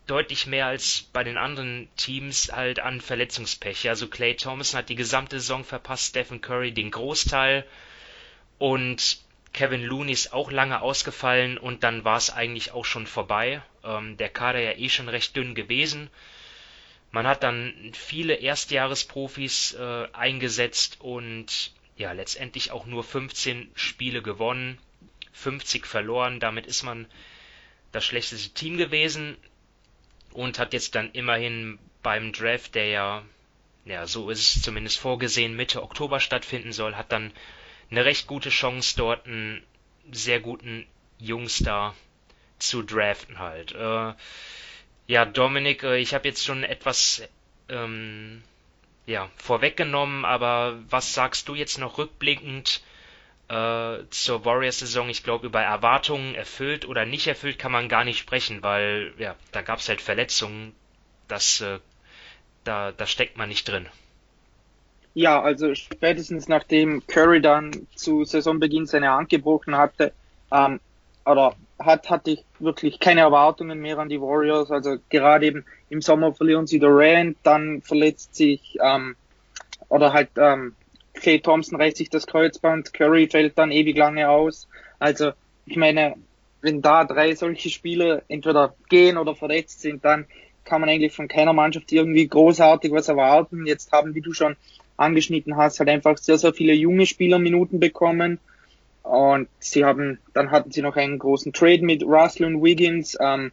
deutlich 0.08 0.48
mehr 0.48 0.66
als 0.66 1.02
bei 1.14 1.24
den 1.24 1.38
anderen 1.38 1.90
Teams 1.98 2.52
halt 2.52 2.80
an 2.80 3.02
Verletzungspech. 3.02 3.88
Also 3.90 4.08
Clay 4.08 4.36
Thompson 4.36 4.80
hat 4.80 4.90
die 4.90 4.96
gesamte 4.96 5.40
Saison 5.40 5.64
verpasst, 5.64 6.10
Stephen 6.10 6.42
Curry 6.42 6.72
den 6.72 6.92
Großteil 6.92 7.66
und 8.58 9.20
Kevin 9.54 9.84
Looney 9.84 10.14
ist 10.14 10.34
auch 10.34 10.52
lange 10.52 10.82
ausgefallen 10.82 11.58
und 11.58 11.84
dann 11.84 12.04
war 12.04 12.18
es 12.18 12.30
eigentlich 12.30 12.72
auch 12.72 12.86
schon 12.86 13.08
vorbei. 13.08 13.62
Ähm, 13.84 14.18
der 14.18 14.30
Kader 14.30 14.60
ja 14.60 14.78
eh 14.78 14.90
schon 14.90 15.10
recht 15.10 15.36
dünn 15.36 15.56
gewesen. 15.56 16.10
Man 17.12 17.26
hat 17.26 17.44
dann 17.44 17.74
viele 17.94 18.36
Erstjahresprofis 18.36 19.74
äh, 19.74 20.08
eingesetzt 20.14 20.98
und 21.00 21.72
ja, 21.96 22.12
letztendlich 22.12 22.72
auch 22.72 22.86
nur 22.86 23.04
15 23.04 23.72
Spiele 23.74 24.22
gewonnen, 24.22 24.78
50 25.34 25.88
verloren. 25.88 26.40
Damit 26.40 26.68
ist 26.68 26.84
man 26.84 27.08
das 27.92 28.06
schlechteste 28.06 28.54
Team 28.54 28.78
gewesen 28.78 29.38
und 30.38 30.60
hat 30.60 30.74
jetzt 30.74 30.94
dann 30.94 31.10
immerhin 31.14 31.80
beim 32.04 32.32
Draft, 32.32 32.76
der 32.76 32.88
ja, 32.88 33.24
ja, 33.86 34.06
so 34.06 34.30
ist 34.30 34.56
es 34.56 34.62
zumindest 34.62 35.00
vorgesehen, 35.00 35.56
Mitte 35.56 35.82
Oktober 35.82 36.20
stattfinden 36.20 36.74
soll, 36.74 36.96
hat 36.96 37.12
dann 37.12 37.34
eine 37.90 38.06
recht 38.06 38.28
gute 38.28 38.50
Chance, 38.50 38.96
dort 38.98 39.26
einen 39.26 39.64
sehr 40.12 40.40
guten 40.40 40.86
Jungstar 41.18 41.96
zu 42.60 42.84
draften 42.84 43.40
halt. 43.40 43.72
Äh, 43.72 44.14
ja, 45.08 45.26
Dominik, 45.26 45.82
äh, 45.82 45.98
ich 45.98 46.14
habe 46.14 46.28
jetzt 46.28 46.46
schon 46.46 46.64
etwas 46.64 47.24
ähm, 47.68 48.44
ja, 49.08 49.32
vorweggenommen, 49.38 50.24
aber 50.24 50.78
was 50.88 51.16
sagst 51.16 51.48
du 51.48 51.56
jetzt 51.56 51.80
noch 51.80 51.98
rückblickend 51.98 52.84
äh, 53.50 54.04
zur 54.10 54.46
Warriors-Saison? 54.46 55.10
Ich 55.10 55.24
glaube, 55.24 55.48
über 55.48 55.62
Erwartungen 55.62 56.36
erfüllt 56.36 56.88
oder 56.88 57.06
nicht 57.06 57.28
erfüllt 57.28 57.60
kann 57.60 57.72
man 57.72 57.90
gar 57.90 58.04
nicht 58.04 58.20
sprechen, 58.20 58.64
weil 58.64 59.14
ja, 59.18 59.36
da 59.52 59.62
gab 59.62 59.80
es 59.80 59.90
halt 59.90 60.02
Verletzungen. 60.02 60.74
Das, 61.28 61.62
äh, 61.62 61.80
da, 62.64 62.92
da 62.92 63.06
steckt 63.06 63.38
man 63.38 63.50
nicht 63.50 63.68
drin. 63.68 63.88
Ja, 65.14 65.42
also 65.42 65.74
spätestens 65.74 66.48
nachdem 66.48 67.06
Curry 67.08 67.42
dann 67.42 67.88
zu 67.96 68.24
Saisonbeginn 68.24 68.86
seine 68.86 69.12
Hand 69.12 69.30
gebrochen 69.30 69.76
hatte, 69.76 70.14
ähm, 70.52 70.80
oder 71.26 71.56
hat, 71.80 72.10
hatte 72.10 72.32
ich 72.32 72.46
wirklich 72.60 73.00
keine 73.00 73.22
Erwartungen 73.22 73.80
mehr 73.80 73.98
an 73.98 74.10
die 74.10 74.22
Warriors. 74.22 74.72
Also 74.72 74.98
gerade 75.10 75.46
eben 75.46 75.66
im 75.90 76.02
Sommer 76.02 76.34
verlieren 76.34 76.68
sie 76.68 76.80
Durant, 76.80 77.38
dann 77.44 77.82
verletzt 77.82 78.36
sich 78.36 78.78
ähm, 78.82 79.16
oder 79.90 80.14
halt 80.14 80.30
ähm, 80.38 80.76
Clay 81.22 81.40
Thompson 81.40 81.80
reißt 81.80 81.98
sich 81.98 82.10
das 82.10 82.28
Kreuzband, 82.28 82.94
Curry 82.94 83.28
fällt 83.28 83.58
dann 83.58 83.72
ewig 83.72 83.98
lange 83.98 84.30
aus. 84.30 84.68
Also 85.00 85.32
ich 85.66 85.76
meine, 85.76 86.16
wenn 86.62 86.82
da 86.82 87.06
drei 87.06 87.36
solche 87.36 87.70
Spieler 87.70 88.24
entweder 88.28 88.76
gehen 88.90 89.18
oder 89.18 89.36
verletzt 89.36 89.82
sind, 89.82 90.04
dann 90.04 90.26
kann 90.64 90.82
man 90.82 90.90
eigentlich 90.90 91.14
von 91.14 91.28
keiner 91.28 91.54
Mannschaft 91.54 91.92
irgendwie 91.92 92.28
großartig 92.28 92.92
was 92.92 93.08
erwarten. 93.08 93.66
Jetzt 93.66 93.92
haben, 93.92 94.16
wie 94.16 94.22
du 94.22 94.34
schon 94.34 94.56
angeschnitten 94.98 95.56
hast, 95.56 95.80
halt 95.80 95.90
einfach 95.90 96.18
sehr, 96.18 96.38
sehr 96.38 96.54
viele 96.54 96.74
junge 96.74 97.06
Spieler 97.06 97.40
Minuten 97.40 97.80
bekommen. 97.80 98.40
Und 99.04 99.48
sie 99.60 99.86
haben, 99.86 100.20
dann 100.34 100.52
hatten 100.52 100.72
sie 100.72 100.82
noch 100.82 100.98
einen 100.98 101.20
großen 101.20 101.54
Trade 101.54 101.84
mit 101.84 102.04
Russell 102.04 102.48
und 102.48 102.64
Wiggins. 102.64 103.18
Ähm, 103.22 103.52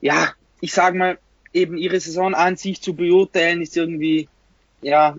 ja, 0.00 0.32
ich 0.60 0.72
sag 0.72 0.94
mal, 0.94 1.18
eben 1.52 1.76
ihre 1.76 1.98
Saison 1.98 2.34
an 2.34 2.56
sich 2.56 2.80
zu 2.80 2.94
beurteilen, 2.94 3.62
ist 3.62 3.76
irgendwie, 3.76 4.28
ja, 4.80 5.16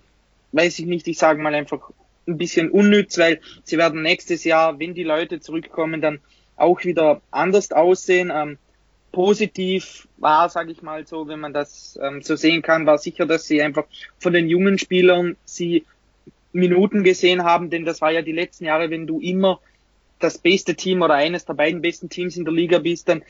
weiß 0.51 0.79
ich 0.79 0.85
nicht, 0.85 1.07
ich 1.07 1.17
sage 1.17 1.41
mal 1.41 1.55
einfach 1.55 1.91
ein 2.27 2.37
bisschen 2.37 2.69
unnütz, 2.69 3.17
weil 3.17 3.39
sie 3.63 3.77
werden 3.77 4.01
nächstes 4.01 4.43
Jahr, 4.43 4.79
wenn 4.79 4.93
die 4.93 5.03
Leute 5.03 5.39
zurückkommen, 5.39 6.01
dann 6.01 6.19
auch 6.55 6.83
wieder 6.83 7.21
anders 7.31 7.71
aussehen. 7.71 8.31
Ähm, 8.33 8.57
positiv 9.11 10.07
war, 10.17 10.49
sage 10.49 10.71
ich 10.71 10.81
mal 10.81 11.07
so, 11.07 11.27
wenn 11.27 11.39
man 11.39 11.53
das 11.53 11.97
ähm, 12.01 12.21
so 12.21 12.35
sehen 12.35 12.61
kann, 12.61 12.85
war 12.85 12.97
sicher, 12.97 13.25
dass 13.25 13.47
sie 13.47 13.61
einfach 13.61 13.85
von 14.19 14.33
den 14.33 14.47
jungen 14.47 14.77
Spielern 14.77 15.35
sie 15.45 15.85
Minuten 16.51 17.03
gesehen 17.03 17.43
haben, 17.43 17.69
denn 17.69 17.85
das 17.85 18.01
war 18.01 18.11
ja 18.11 18.21
die 18.21 18.31
letzten 18.31 18.65
Jahre, 18.65 18.89
wenn 18.89 19.07
du 19.07 19.19
immer 19.19 19.59
das 20.19 20.37
beste 20.37 20.75
Team 20.75 21.01
oder 21.01 21.13
eines 21.13 21.45
der 21.45 21.53
beiden 21.53 21.81
besten 21.81 22.09
Teams 22.09 22.37
in 22.37 22.45
der 22.45 22.53
Liga 22.53 22.79
bist, 22.79 23.07
dann 23.07 23.23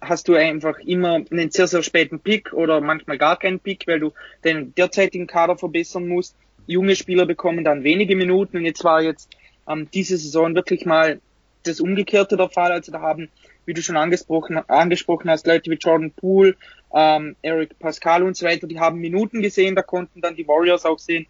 hast 0.00 0.26
du 0.26 0.34
einfach 0.34 0.78
immer 0.80 1.20
einen 1.30 1.50
sehr, 1.50 1.68
sehr 1.68 1.82
späten 1.82 2.18
Pick 2.18 2.52
oder 2.52 2.80
manchmal 2.80 3.18
gar 3.18 3.38
keinen 3.38 3.60
Pick, 3.60 3.86
weil 3.86 4.00
du 4.00 4.12
den 4.44 4.74
derzeitigen 4.74 5.28
Kader 5.28 5.56
verbessern 5.56 6.08
musst. 6.08 6.34
Junge 6.66 6.96
Spieler 6.96 7.26
bekommen 7.26 7.64
dann 7.64 7.84
wenige 7.84 8.16
Minuten 8.16 8.56
und 8.56 8.64
jetzt 8.64 8.84
war 8.84 9.02
jetzt 9.02 9.30
ähm, 9.68 9.88
diese 9.92 10.16
Saison 10.16 10.54
wirklich 10.54 10.84
mal 10.86 11.20
das 11.64 11.80
Umgekehrte 11.80 12.36
der 12.36 12.48
Fall. 12.48 12.72
Also 12.72 12.92
da 12.92 13.00
haben, 13.00 13.28
wie 13.66 13.74
du 13.74 13.82
schon 13.82 13.96
angesprochen, 13.96 14.58
angesprochen 14.68 15.30
hast, 15.30 15.46
Leute 15.46 15.70
wie 15.70 15.76
Jordan 15.76 16.10
Poole, 16.12 16.56
ähm, 16.94 17.36
Eric 17.42 17.78
Pascal 17.78 18.22
und 18.22 18.36
so 18.36 18.46
weiter, 18.46 18.66
die 18.66 18.80
haben 18.80 18.98
Minuten 18.98 19.42
gesehen, 19.42 19.74
da 19.74 19.82
konnten 19.82 20.20
dann 20.20 20.36
die 20.36 20.46
Warriors 20.46 20.84
auch 20.84 20.98
sehen, 20.98 21.26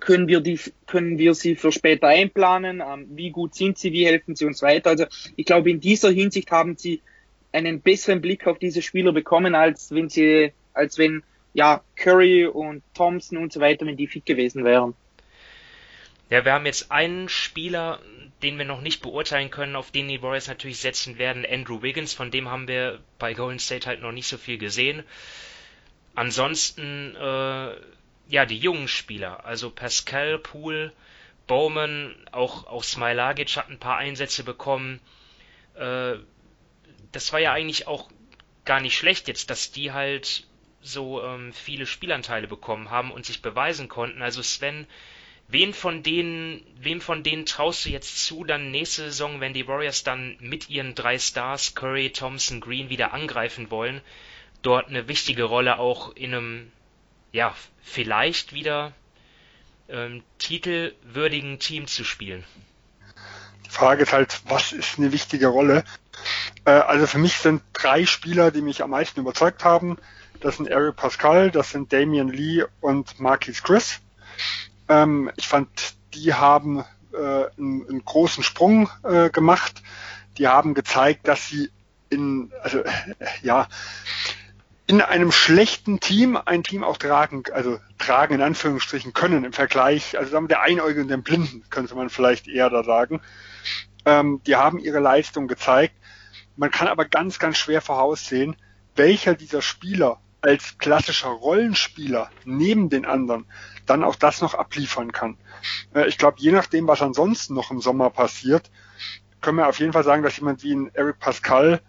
können 0.00 0.28
wir 0.28 0.40
die, 0.40 0.58
können 0.86 1.18
wir 1.18 1.34
sie 1.34 1.56
für 1.56 1.72
später 1.72 2.08
einplanen? 2.08 2.80
Ähm, 2.86 3.06
wie 3.10 3.30
gut 3.30 3.54
sind 3.54 3.78
sie? 3.78 3.92
Wie 3.92 4.06
helfen 4.06 4.36
sie 4.36 4.44
uns 4.44 4.62
weiter? 4.62 4.90
Also 4.90 5.06
ich 5.36 5.44
glaube, 5.44 5.70
in 5.70 5.80
dieser 5.80 6.10
Hinsicht 6.10 6.50
haben 6.50 6.76
sie 6.76 7.00
einen 7.52 7.80
besseren 7.80 8.20
Blick 8.20 8.46
auf 8.46 8.58
diese 8.58 8.82
Spieler 8.82 9.12
bekommen, 9.12 9.54
als 9.54 9.90
wenn 9.92 10.08
sie, 10.08 10.52
als 10.74 10.98
wenn 10.98 11.22
ja 11.52 11.82
Curry 11.96 12.46
und 12.46 12.82
Thompson 12.94 13.38
und 13.38 13.52
so 13.52 13.60
weiter, 13.60 13.86
wenn 13.86 13.96
die 13.96 14.06
fit 14.06 14.26
gewesen 14.26 14.64
wären. 14.64 14.94
Ja, 16.30 16.44
wir 16.44 16.52
haben 16.52 16.66
jetzt 16.66 16.90
einen 16.90 17.28
Spieler, 17.28 18.00
den 18.42 18.58
wir 18.58 18.64
noch 18.64 18.82
nicht 18.82 19.00
beurteilen 19.00 19.50
können, 19.50 19.76
auf 19.76 19.90
den 19.90 20.08
die 20.08 20.22
Warriors 20.22 20.48
natürlich 20.48 20.78
setzen 20.78 21.18
werden, 21.18 21.46
Andrew 21.48 21.82
Wiggins, 21.82 22.12
von 22.12 22.30
dem 22.30 22.50
haben 22.50 22.68
wir 22.68 23.00
bei 23.18 23.34
Golden 23.34 23.58
State 23.58 23.86
halt 23.86 24.02
noch 24.02 24.12
nicht 24.12 24.28
so 24.28 24.36
viel 24.36 24.58
gesehen. 24.58 25.02
Ansonsten 26.14 27.16
äh, 27.16 27.74
ja, 28.28 28.44
die 28.44 28.58
jungen 28.58 28.88
Spieler, 28.88 29.44
also 29.46 29.70
Pascal, 29.70 30.38
Poole, 30.38 30.92
Bowman, 31.46 32.14
auch, 32.30 32.66
auch 32.66 32.84
Smilagic 32.84 33.56
hat 33.56 33.70
ein 33.70 33.78
paar 33.78 33.96
Einsätze 33.96 34.44
bekommen. 34.44 35.00
Äh, 35.74 36.16
das 37.12 37.32
war 37.32 37.40
ja 37.40 37.52
eigentlich 37.52 37.86
auch 37.86 38.10
gar 38.66 38.80
nicht 38.80 38.96
schlecht 38.96 39.28
jetzt, 39.28 39.48
dass 39.48 39.72
die 39.72 39.92
halt 39.92 40.46
so 40.80 41.22
ähm, 41.22 41.52
viele 41.52 41.86
Spielanteile 41.86 42.46
bekommen 42.46 42.90
haben 42.90 43.10
und 43.10 43.26
sich 43.26 43.42
beweisen 43.42 43.88
konnten. 43.88 44.22
Also 44.22 44.42
Sven, 44.42 44.86
wen 45.48 45.74
von 45.74 46.02
denen, 46.02 46.64
wem 46.80 47.00
von 47.00 47.22
denen 47.22 47.46
traust 47.46 47.84
du 47.84 47.90
jetzt 47.90 48.24
zu, 48.24 48.44
dann 48.44 48.70
nächste 48.70 49.04
Saison, 49.04 49.40
wenn 49.40 49.54
die 49.54 49.66
Warriors 49.66 50.04
dann 50.04 50.36
mit 50.40 50.68
ihren 50.70 50.94
drei 50.94 51.18
Stars, 51.18 51.74
Curry, 51.74 52.10
Thompson, 52.10 52.60
Green, 52.60 52.90
wieder 52.90 53.12
angreifen 53.12 53.70
wollen, 53.70 54.00
dort 54.62 54.88
eine 54.88 55.08
wichtige 55.08 55.44
Rolle 55.44 55.78
auch 55.78 56.14
in 56.14 56.34
einem 56.34 56.72
ja, 57.32 57.54
vielleicht 57.82 58.52
wieder 58.52 58.92
ähm, 59.88 60.22
titelwürdigen 60.38 61.58
Team 61.58 61.86
zu 61.86 62.04
spielen. 62.04 62.44
Die 63.66 63.70
Frage 63.70 64.02
ist 64.02 64.12
halt, 64.12 64.40
was 64.46 64.72
ist 64.72 64.98
eine 64.98 65.12
wichtige 65.12 65.48
Rolle? 65.48 65.84
Äh, 66.64 66.70
also 66.70 67.06
für 67.06 67.18
mich 67.18 67.34
sind 67.34 67.62
drei 67.72 68.06
Spieler, 68.06 68.50
die 68.50 68.62
mich 68.62 68.82
am 68.82 68.90
meisten 68.90 69.20
überzeugt 69.20 69.64
haben. 69.64 69.98
Das 70.40 70.56
sind 70.56 70.70
Ariel 70.70 70.92
Pascal, 70.92 71.50
das 71.50 71.70
sind 71.70 71.92
Damian 71.92 72.28
Lee 72.28 72.64
und 72.80 73.18
Marquis 73.18 73.62
Chris. 73.62 74.00
Ähm, 74.88 75.30
ich 75.36 75.48
fand, 75.48 75.68
die 76.14 76.32
haben 76.32 76.84
äh, 77.12 77.16
einen, 77.58 77.88
einen, 77.88 78.04
großen 78.04 78.44
Sprung 78.44 78.88
äh, 79.02 79.30
gemacht. 79.30 79.82
Die 80.38 80.46
haben 80.46 80.74
gezeigt, 80.74 81.26
dass 81.26 81.48
sie 81.48 81.70
in, 82.08 82.52
also 82.62 82.84
ja, 83.42 83.66
in 84.86 85.02
einem 85.02 85.32
schlechten 85.32 86.00
Team 86.00 86.38
ein 86.42 86.62
Team 86.62 86.84
auch 86.84 86.96
tragen, 86.96 87.42
also 87.52 87.78
tragen 87.98 88.34
in 88.34 88.42
Anführungsstrichen 88.42 89.12
können 89.12 89.44
im 89.44 89.52
Vergleich, 89.52 90.16
also 90.16 90.30
sagen 90.30 90.44
wir 90.44 90.48
der 90.48 90.62
Einäugige 90.62 91.02
und 91.02 91.08
dem 91.08 91.22
Blinden, 91.22 91.64
könnte 91.68 91.94
man 91.94 92.10
vielleicht 92.10 92.48
eher 92.48 92.70
da 92.70 92.84
sagen. 92.84 93.20
Ähm, 94.06 94.40
die 94.46 94.56
haben 94.56 94.78
ihre 94.78 95.00
Leistung 95.00 95.48
gezeigt. 95.48 95.94
Man 96.56 96.70
kann 96.70 96.88
aber 96.88 97.04
ganz, 97.04 97.38
ganz 97.38 97.58
schwer 97.58 97.82
voraussehen, 97.82 98.56
welcher 98.94 99.34
dieser 99.34 99.62
Spieler 99.62 100.20
als 100.40 100.78
klassischer 100.78 101.30
Rollenspieler 101.30 102.30
neben 102.44 102.90
den 102.90 103.04
anderen 103.04 103.46
dann 103.86 104.04
auch 104.04 104.14
das 104.14 104.40
noch 104.40 104.54
abliefern 104.54 105.12
kann. 105.12 105.38
Äh, 105.94 106.08
ich 106.08 106.18
glaube, 106.18 106.36
je 106.40 106.52
nachdem, 106.52 106.86
was 106.86 107.02
ansonsten 107.02 107.54
noch 107.54 107.70
im 107.70 107.80
Sommer 107.80 108.10
passiert, 108.10 108.70
können 109.40 109.58
wir 109.58 109.68
auf 109.68 109.78
jeden 109.78 109.92
Fall 109.92 110.04
sagen, 110.04 110.22
dass 110.22 110.36
jemand 110.36 110.62
wie 110.62 110.74
ein 110.74 110.90
Eric 110.94 111.18
Pascal 111.18 111.80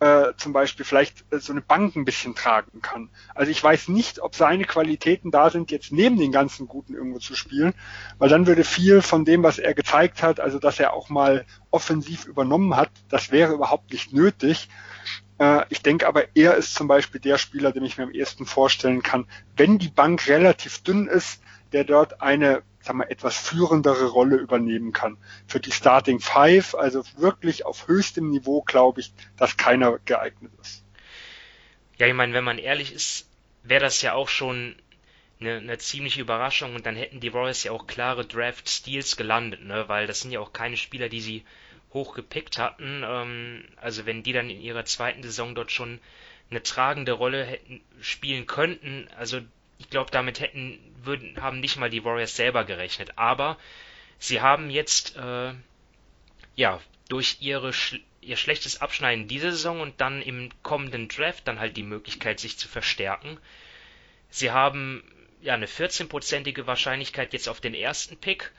äh, 0.00 0.32
zum 0.38 0.54
Beispiel 0.54 0.86
vielleicht 0.86 1.24
äh, 1.30 1.38
so 1.38 1.52
eine 1.52 1.60
Bank 1.60 1.94
ein 1.94 2.06
bisschen 2.06 2.34
tragen 2.34 2.80
kann. 2.80 3.10
Also 3.34 3.50
ich 3.50 3.62
weiß 3.62 3.88
nicht, 3.88 4.20
ob 4.20 4.34
seine 4.34 4.64
Qualitäten 4.64 5.30
da 5.30 5.50
sind, 5.50 5.70
jetzt 5.70 5.92
neben 5.92 6.18
den 6.18 6.32
ganzen 6.32 6.66
Guten 6.66 6.94
irgendwo 6.94 7.18
zu 7.18 7.34
spielen, 7.34 7.74
weil 8.18 8.30
dann 8.30 8.46
würde 8.46 8.64
viel 8.64 9.02
von 9.02 9.26
dem, 9.26 9.42
was 9.42 9.58
er 9.58 9.74
gezeigt 9.74 10.22
hat, 10.22 10.40
also 10.40 10.58
dass 10.58 10.80
er 10.80 10.94
auch 10.94 11.10
mal 11.10 11.44
offensiv 11.70 12.24
übernommen 12.24 12.76
hat, 12.76 12.90
das 13.10 13.30
wäre 13.30 13.52
überhaupt 13.52 13.92
nicht 13.92 14.12
nötig. 14.12 14.68
Äh, 15.40 15.64
ich 15.70 15.82
denke 15.82 16.06
aber, 16.06 16.24
er 16.36 16.54
ist 16.54 16.74
zum 16.74 16.86
Beispiel 16.86 17.20
der 17.20 17.38
Spieler, 17.38 17.72
den 17.72 17.84
ich 17.84 17.98
mir 17.98 18.04
am 18.04 18.12
ehesten 18.12 18.46
vorstellen 18.46 19.02
kann, 19.02 19.26
wenn 19.56 19.78
die 19.78 19.88
Bank 19.88 20.28
relativ 20.28 20.82
dünn 20.82 21.08
ist, 21.08 21.42
der 21.72 21.84
dort 21.84 22.20
eine 22.22 22.62
sagen 22.82 22.98
wir, 22.98 23.10
etwas 23.10 23.36
führendere 23.36 24.06
Rolle 24.06 24.36
übernehmen 24.36 24.92
kann. 24.92 25.18
Für 25.46 25.60
die 25.60 25.70
Starting 25.70 26.18
Five, 26.18 26.74
also 26.74 27.04
wirklich 27.16 27.66
auf 27.66 27.88
höchstem 27.88 28.30
Niveau, 28.30 28.62
glaube 28.62 29.00
ich, 29.00 29.12
dass 29.36 29.58
keiner 29.58 29.98
geeignet 30.06 30.52
ist. 30.62 30.82
Ja, 31.98 32.06
ich 32.06 32.14
meine, 32.14 32.32
wenn 32.32 32.44
man 32.44 32.56
ehrlich 32.56 32.94
ist, 32.94 33.28
wäre 33.62 33.82
das 33.82 34.00
ja 34.00 34.14
auch 34.14 34.28
schon 34.28 34.76
eine, 35.40 35.56
eine 35.56 35.76
ziemliche 35.76 36.22
Überraschung 36.22 36.74
und 36.74 36.86
dann 36.86 36.96
hätten 36.96 37.20
die 37.20 37.34
Warriors 37.34 37.62
ja 37.62 37.72
auch 37.72 37.86
klare 37.86 38.24
Draft-Steals 38.24 39.18
gelandet, 39.18 39.62
ne? 39.62 39.84
weil 39.88 40.06
das 40.06 40.20
sind 40.20 40.30
ja 40.30 40.40
auch 40.40 40.54
keine 40.54 40.78
Spieler, 40.78 41.10
die 41.10 41.20
sie 41.20 41.44
hochgepickt 41.92 42.58
hatten. 42.58 43.02
Ähm, 43.04 43.64
also 43.76 44.06
wenn 44.06 44.22
die 44.22 44.32
dann 44.32 44.50
in 44.50 44.60
ihrer 44.60 44.84
zweiten 44.84 45.22
Saison 45.22 45.54
dort 45.54 45.72
schon 45.72 46.00
eine 46.50 46.62
tragende 46.62 47.12
Rolle 47.12 47.44
hätten 47.44 47.80
spielen 48.00 48.46
könnten, 48.46 49.08
also 49.16 49.40
ich 49.78 49.88
glaube, 49.88 50.10
damit 50.10 50.40
hätten, 50.40 50.78
würden, 51.02 51.40
haben 51.40 51.60
nicht 51.60 51.78
mal 51.78 51.90
die 51.90 52.04
Warriors 52.04 52.36
selber 52.36 52.64
gerechnet. 52.64 53.16
Aber 53.16 53.56
sie 54.18 54.40
haben 54.40 54.68
jetzt, 54.68 55.16
äh, 55.16 55.54
ja, 56.54 56.80
durch 57.08 57.38
ihre, 57.40 57.72
ihr 58.20 58.36
schlechtes 58.36 58.80
Abschneiden 58.82 59.26
diese 59.26 59.50
Saison 59.52 59.80
und 59.80 60.00
dann 60.00 60.20
im 60.20 60.50
kommenden 60.62 61.08
Draft 61.08 61.48
dann 61.48 61.58
halt 61.58 61.76
die 61.76 61.82
Möglichkeit, 61.82 62.40
sich 62.40 62.58
zu 62.58 62.68
verstärken. 62.68 63.38
Sie 64.28 64.50
haben 64.50 65.02
ja 65.40 65.54
eine 65.54 65.66
14-prozentige 65.66 66.66
Wahrscheinlichkeit 66.66 67.32
jetzt 67.32 67.48
auf 67.48 67.60
den 67.60 67.74
ersten 67.74 68.18
Pick 68.18 68.52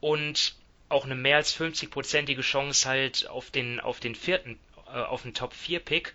und 0.00 0.54
auch 0.94 1.04
eine 1.04 1.16
mehr 1.16 1.36
als 1.36 1.58
50-prozentige 1.58 2.40
Chance 2.40 2.88
halt 2.88 3.28
auf 3.28 3.50
den, 3.50 3.80
auf 3.80 3.98
den 3.98 4.14
vierten, 4.14 4.58
äh, 4.86 4.98
auf 4.98 5.22
den 5.22 5.34
Top 5.34 5.52
4 5.52 5.80
Pick. 5.80 6.14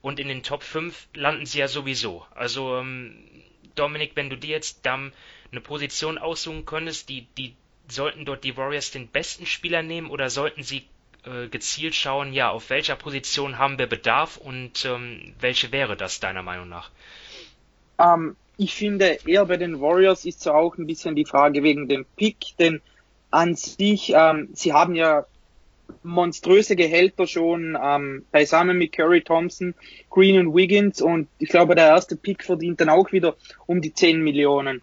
Und 0.00 0.20
in 0.20 0.28
den 0.28 0.42
Top 0.42 0.62
5 0.62 1.08
landen 1.14 1.44
sie 1.44 1.58
ja 1.58 1.68
sowieso. 1.68 2.24
Also, 2.34 2.78
ähm, 2.78 3.16
Dominik, 3.74 4.12
wenn 4.14 4.30
du 4.30 4.36
dir 4.36 4.50
jetzt 4.50 4.86
dann 4.86 5.12
eine 5.50 5.60
Position 5.60 6.18
aussuchen 6.18 6.64
könntest, 6.66 7.08
die, 7.08 7.26
die 7.36 7.54
sollten 7.88 8.24
dort 8.24 8.44
die 8.44 8.56
Warriors 8.56 8.92
den 8.92 9.08
besten 9.08 9.44
Spieler 9.44 9.82
nehmen 9.82 10.08
oder 10.08 10.30
sollten 10.30 10.62
sie 10.62 10.84
äh, 11.24 11.48
gezielt 11.48 11.94
schauen, 11.94 12.32
ja, 12.32 12.50
auf 12.50 12.70
welcher 12.70 12.96
Position 12.96 13.58
haben 13.58 13.78
wir 13.78 13.86
Bedarf 13.88 14.36
und 14.36 14.84
ähm, 14.84 15.34
welche 15.40 15.72
wäre 15.72 15.96
das 15.96 16.20
deiner 16.20 16.42
Meinung 16.42 16.68
nach? 16.68 16.90
Ähm, 17.98 18.36
ich 18.56 18.74
finde 18.74 19.18
eher 19.26 19.46
bei 19.46 19.56
den 19.56 19.80
Warriors 19.80 20.24
ist 20.24 20.40
so 20.42 20.52
auch 20.52 20.76
ein 20.78 20.86
bisschen 20.86 21.16
die 21.16 21.24
Frage 21.24 21.62
wegen 21.62 21.88
dem 21.88 22.04
Pick, 22.16 22.56
denn 22.58 22.80
an 23.32 23.56
sich, 23.56 24.12
ähm, 24.14 24.50
sie 24.52 24.72
haben 24.72 24.94
ja 24.94 25.26
monströse 26.02 26.76
Gehälter 26.76 27.26
schon 27.26 27.76
ähm, 27.82 28.24
beisammen 28.30 28.78
mit 28.78 28.92
Curry 28.92 29.22
Thompson, 29.22 29.74
Green 30.10 30.38
und 30.38 30.54
Wiggins 30.54 31.00
und 31.00 31.28
ich 31.38 31.48
glaube, 31.48 31.74
der 31.74 31.88
erste 31.88 32.16
Pick 32.16 32.44
verdient 32.44 32.80
dann 32.80 32.88
auch 32.88 33.12
wieder 33.12 33.36
um 33.66 33.80
die 33.80 33.92
10 33.92 34.22
Millionen, 34.22 34.82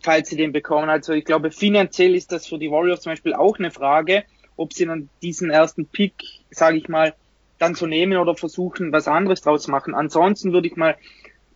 falls 0.00 0.30
sie 0.30 0.36
den 0.36 0.52
bekommen. 0.52 0.88
Also 0.88 1.12
ich 1.12 1.24
glaube, 1.24 1.50
finanziell 1.50 2.14
ist 2.14 2.32
das 2.32 2.46
für 2.46 2.58
die 2.58 2.70
Warriors 2.70 3.02
zum 3.02 3.12
Beispiel 3.12 3.34
auch 3.34 3.58
eine 3.58 3.70
Frage, 3.70 4.24
ob 4.56 4.72
sie 4.72 4.86
dann 4.86 5.08
diesen 5.22 5.50
ersten 5.50 5.86
Pick, 5.86 6.14
sage 6.50 6.78
ich 6.78 6.88
mal, 6.88 7.14
dann 7.58 7.74
so 7.74 7.86
nehmen 7.86 8.18
oder 8.18 8.34
versuchen, 8.34 8.92
was 8.92 9.08
anderes 9.08 9.42
draus 9.42 9.68
machen. 9.68 9.94
Ansonsten 9.94 10.52
würde 10.52 10.68
ich 10.68 10.76
mal 10.76 10.96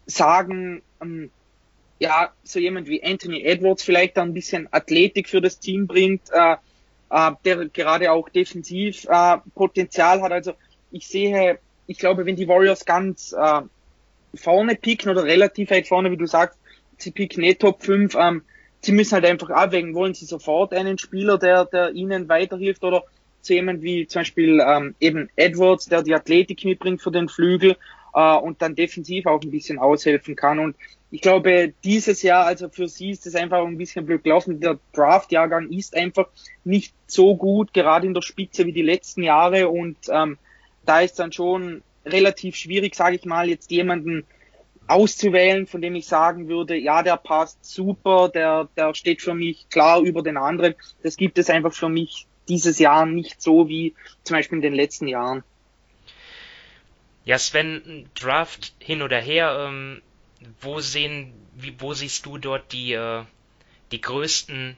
sagen, 0.07 0.83
ähm, 1.01 1.31
ja, 1.99 2.33
so 2.43 2.59
jemand 2.59 2.89
wie 2.89 3.03
Anthony 3.03 3.43
Edwards 3.43 3.83
vielleicht 3.83 4.19
ein 4.19 4.35
bisschen 4.35 4.69
Athletik 4.73 5.29
für 5.29 5.41
das 5.41 5.59
Team 5.59 5.87
bringt, 5.87 6.23
äh, 6.33 6.57
äh, 7.11 7.31
der 7.45 7.69
gerade 7.69 8.11
auch 8.13 8.29
defensiv 8.29 9.07
äh, 9.09 9.39
Potenzial 9.55 10.23
hat. 10.23 10.33
Also 10.33 10.55
ich 10.91 11.07
sehe, 11.07 11.59
ich 11.87 11.99
glaube, 11.99 12.27
wenn 12.27 12.37
die 12.37 12.49
Warriors 12.49 12.85
ganz 12.85 13.33
äh, 13.33 13.63
vorne 14.35 14.75
picken 14.75 15.11
oder 15.11 15.25
relativ 15.25 15.71
weit 15.71 15.87
vorne, 15.87 16.11
wie 16.11 16.17
du 16.17 16.27
sagst, 16.27 16.59
sie 16.99 17.11
picken 17.11 17.43
nicht 17.43 17.61
Top 17.61 17.83
5, 17.83 18.15
ähm, 18.17 18.43
sie 18.81 18.93
müssen 18.93 19.15
halt 19.15 19.27
einfach 19.27 19.51
abwägen, 19.51 19.95
wollen 19.95 20.15
sie 20.15 20.27
sofort 20.27 20.73
einen 20.73 20.99
Spieler, 20.99 21.39
der, 21.39 21.65
der 21.65 21.93
ihnen 21.93 22.29
weiterhilft 22.29 22.83
oder 22.85 23.05
zu 23.41 23.55
jemand 23.55 23.83
wie 23.83 24.07
zum 24.07 24.21
Beispiel 24.21 24.61
ähm, 24.67 24.95
eben 25.01 25.29
Edwards, 25.37 25.87
der 25.87 26.03
die 26.03 26.15
Athletik 26.15 26.65
mitbringt 26.65 27.03
für 27.03 27.13
den 27.13 27.29
Flügel 27.29 27.77
äh, 28.15 28.37
und 28.37 28.63
dann 28.63 28.75
defensiv 28.75 29.27
auch 29.27 29.43
ein 29.43 29.51
bisschen 29.51 29.79
aushelfen 29.79 30.37
kann. 30.37 30.59
Und 30.59 30.77
ich 31.11 31.21
glaube, 31.21 31.73
dieses 31.85 32.23
Jahr, 32.23 32.47
also 32.47 32.69
für 32.69 32.89
sie 32.89 33.11
ist 33.11 33.27
es 33.27 33.35
einfach 33.35 33.65
ein 33.65 33.79
bisschen 33.79 34.07
blöd 34.07 34.25
gelaufen. 34.25 34.61
Der 34.61 34.79
Draft-Jahrgang 34.93 35.71
ist 35.71 35.97
einfach 35.97 36.29
nicht 36.65 36.95
so 37.07 37.37
gut, 37.37 37.73
gerade 37.75 38.07
in 38.07 38.15
der 38.15 38.23
Spitze 38.23 38.67
wie 38.67 38.73
die 38.73 38.83
letzten 38.83 39.23
Jahre. 39.23 39.69
Und 39.69 39.97
ähm, 40.09 40.39
da 40.85 41.01
ist 41.01 41.19
dann 41.19 41.33
schon 41.33 41.83
relativ 42.05 42.57
schwierig, 42.57 42.95
sage 42.95 43.17
ich 43.17 43.25
mal, 43.25 43.49
jetzt 43.49 43.71
jemanden 43.71 44.25
auszuwählen, 44.87 45.67
von 45.67 45.81
dem 45.81 45.95
ich 45.95 46.07
sagen 46.07 46.49
würde, 46.49 46.77
ja, 46.77 47.03
der 47.03 47.17
passt 47.17 47.65
super, 47.65 48.29
der, 48.29 48.69
der 48.77 48.95
steht 48.95 49.23
für 49.23 49.35
mich 49.35 49.69
klar 49.71 50.01
über 50.01 50.23
den 50.23 50.37
anderen. 50.37 50.75
Das 51.03 51.17
gibt 51.17 51.39
es 51.39 51.49
einfach 51.49 51.73
für 51.73 51.89
mich 51.89 52.27
dieses 52.49 52.79
Jahr 52.79 53.07
nicht 53.07 53.41
so 53.41 53.69
wie 53.69 53.95
zum 54.25 54.37
Beispiel 54.37 54.57
in 54.57 54.63
den 54.63 54.75
letzten 54.75 55.09
Jahren. 55.09 55.43
Ja, 57.25 57.39
Sven, 57.39 58.09
Draft 58.15 58.75
hin 58.79 59.03
oder 59.03 59.21
her, 59.21 59.67
ähm, 59.69 60.03
wo 60.61 60.81
sehen, 60.81 61.33
wie, 61.55 61.75
wo 61.81 61.95
siehst 61.95 62.27
du 62.27 62.39
dort 62.39 62.73
die, 62.73 62.93
äh, 62.93 63.25
die 63.93 64.01
größten 64.01 64.77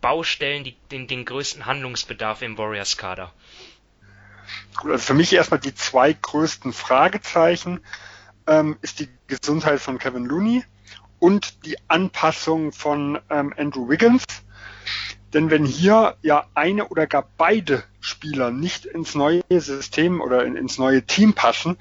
Baustellen, 0.00 0.64
die, 0.64 0.76
den, 0.90 1.06
den 1.06 1.24
größten 1.24 1.66
Handlungsbedarf 1.66 2.42
im 2.42 2.56
Warriors-Kader? 2.56 3.32
Also 4.76 4.98
für 4.98 5.14
mich 5.14 5.32
erstmal 5.32 5.60
die 5.60 5.74
zwei 5.74 6.12
größten 6.12 6.72
Fragezeichen 6.72 7.80
ähm, 8.46 8.76
ist 8.82 9.00
die 9.00 9.08
Gesundheit 9.26 9.80
von 9.80 9.98
Kevin 9.98 10.24
Looney 10.24 10.64
und 11.18 11.64
die 11.64 11.76
Anpassung 11.88 12.72
von 12.72 13.20
ähm, 13.30 13.54
Andrew 13.56 13.88
Wiggins. 13.88 14.24
Denn 15.34 15.50
wenn 15.50 15.64
hier 15.64 16.16
ja 16.22 16.46
eine 16.54 16.88
oder 16.88 17.06
gar 17.06 17.26
beide 17.38 17.84
Spieler 18.00 18.50
nicht 18.50 18.84
ins 18.84 19.14
neue 19.14 19.42
System 19.48 20.20
oder 20.20 20.44
in, 20.44 20.56
ins 20.56 20.78
neue 20.78 21.02
Team 21.02 21.32
passen, 21.32 21.78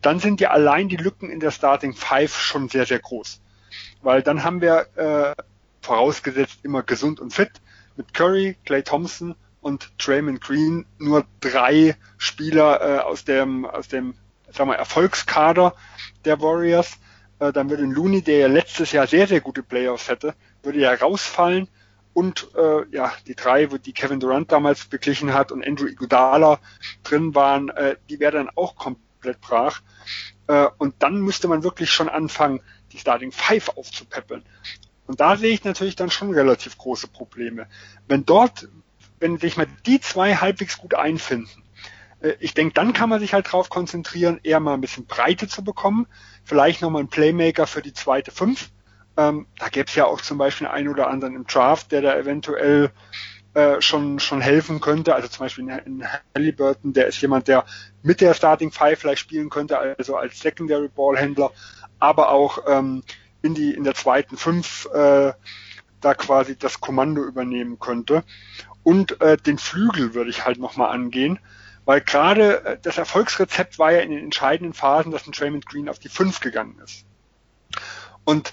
dann 0.00 0.20
sind 0.20 0.40
ja 0.40 0.50
allein 0.50 0.88
die 0.88 0.96
Lücken 0.96 1.28
in 1.30 1.40
der 1.40 1.50
Starting 1.50 1.94
Five 1.94 2.38
schon 2.38 2.68
sehr, 2.68 2.86
sehr 2.86 3.00
groß. 3.00 3.40
Weil 4.02 4.22
dann 4.22 4.42
haben 4.42 4.60
wir, 4.60 4.86
äh, 4.96 5.42
vorausgesetzt 5.82 6.60
immer 6.62 6.82
gesund 6.82 7.20
und 7.20 7.34
fit, 7.34 7.50
mit 7.96 8.14
Curry, 8.14 8.56
Clay 8.64 8.82
Thompson 8.82 9.34
und 9.60 9.92
Draymond 9.98 10.40
Green 10.40 10.86
nur 10.98 11.26
drei 11.40 11.96
Spieler 12.16 12.80
äh, 12.80 12.98
aus 13.00 13.24
dem, 13.24 13.66
aus 13.66 13.88
dem 13.88 14.14
sagen 14.50 14.70
wir, 14.70 14.76
Erfolgskader 14.76 15.74
der 16.24 16.40
Warriors. 16.40 16.98
Äh, 17.38 17.52
dann 17.52 17.68
würde 17.68 17.84
Looney, 17.84 18.22
der 18.22 18.38
ja 18.38 18.46
letztes 18.46 18.92
Jahr 18.92 19.06
sehr, 19.06 19.26
sehr 19.26 19.40
gute 19.40 19.62
Playoffs 19.62 20.08
hätte, 20.08 20.34
würde 20.62 20.80
ja 20.80 20.94
rausfallen 20.94 21.68
und 22.14 22.48
äh, 22.56 22.88
ja 22.90 23.12
die 23.26 23.34
drei, 23.34 23.70
wo 23.70 23.76
die 23.76 23.92
Kevin 23.92 24.20
Durant 24.20 24.50
damals 24.50 24.86
beglichen 24.86 25.34
hat 25.34 25.52
und 25.52 25.66
Andrew 25.66 25.86
Iguodala 25.86 26.60
drin 27.02 27.34
waren, 27.34 27.68
äh, 27.68 27.96
die 28.08 28.20
wäre 28.20 28.32
dann 28.32 28.50
auch 28.54 28.76
komplett 28.76 29.40
brach. 29.40 29.82
Äh, 30.46 30.68
und 30.78 30.94
dann 31.00 31.20
müsste 31.20 31.48
man 31.48 31.62
wirklich 31.62 31.90
schon 31.90 32.08
anfangen, 32.08 32.60
die 32.92 32.98
Starting 32.98 33.32
Five 33.32 33.70
aufzupäppeln. 33.76 34.44
Und 35.06 35.20
da 35.20 35.36
sehe 35.36 35.52
ich 35.52 35.64
natürlich 35.64 35.96
dann 35.96 36.10
schon 36.10 36.32
relativ 36.32 36.78
große 36.78 37.08
Probleme. 37.08 37.66
Wenn 38.06 38.24
dort, 38.24 38.68
wenn 39.18 39.38
sich 39.38 39.56
mal 39.56 39.66
die 39.84 40.00
zwei 40.00 40.36
halbwegs 40.36 40.78
gut 40.78 40.94
einfinden, 40.94 41.64
äh, 42.20 42.34
ich 42.38 42.54
denke, 42.54 42.74
dann 42.74 42.92
kann 42.92 43.08
man 43.08 43.20
sich 43.20 43.34
halt 43.34 43.52
drauf 43.52 43.68
konzentrieren, 43.70 44.38
eher 44.42 44.60
mal 44.60 44.74
ein 44.74 44.80
bisschen 44.80 45.06
Breite 45.06 45.48
zu 45.48 45.64
bekommen, 45.64 46.06
vielleicht 46.44 46.80
nochmal 46.80 47.00
einen 47.00 47.08
Playmaker 47.08 47.66
für 47.66 47.82
die 47.82 47.92
zweite 47.92 48.30
Fünf 48.30 48.70
ähm, 49.16 49.46
da 49.58 49.68
gäbe 49.68 49.86
es 49.88 49.94
ja 49.94 50.06
auch 50.06 50.20
zum 50.20 50.38
Beispiel 50.38 50.66
einen 50.66 50.88
oder 50.88 51.08
anderen 51.08 51.36
im 51.36 51.46
Draft, 51.46 51.92
der 51.92 52.02
da 52.02 52.16
eventuell 52.16 52.90
äh, 53.54 53.80
schon, 53.80 54.18
schon 54.18 54.40
helfen 54.40 54.80
könnte. 54.80 55.14
Also 55.14 55.28
zum 55.28 55.44
Beispiel 55.44 55.68
in, 55.68 56.04
Halliburton, 56.34 56.92
der 56.92 57.06
ist 57.06 57.20
jemand, 57.20 57.48
der 57.48 57.64
mit 58.02 58.20
der 58.20 58.34
Starting 58.34 58.72
Five 58.72 58.98
vielleicht 58.98 59.20
spielen 59.20 59.50
könnte, 59.50 59.78
also 59.78 60.16
als 60.16 60.40
Secondary 60.40 60.88
Ballhändler, 60.88 61.52
aber 62.00 62.30
auch 62.30 62.58
ähm, 62.66 63.02
in 63.42 63.54
die 63.54 63.72
in 63.72 63.84
der 63.84 63.94
zweiten 63.94 64.36
Fünf 64.36 64.88
äh, 64.92 65.32
da 66.00 66.14
quasi 66.14 66.56
das 66.58 66.80
Kommando 66.80 67.22
übernehmen 67.22 67.78
könnte. 67.78 68.24
Und 68.82 69.20
äh, 69.20 69.36
den 69.36 69.58
Flügel 69.58 70.14
würde 70.14 70.30
ich 70.30 70.44
halt 70.44 70.58
nochmal 70.58 70.90
angehen, 70.90 71.38
weil 71.84 72.00
gerade 72.00 72.64
äh, 72.64 72.78
das 72.82 72.98
Erfolgsrezept 72.98 73.78
war 73.78 73.92
ja 73.92 74.00
in 74.00 74.10
den 74.10 74.24
entscheidenden 74.24 74.74
Phasen, 74.74 75.12
dass 75.12 75.26
ein 75.26 75.32
Draymond 75.32 75.66
Green 75.66 75.88
auf 75.88 75.98
die 75.98 76.08
Fünf 76.08 76.40
gegangen 76.40 76.78
ist. 76.82 77.06
Und 78.24 78.52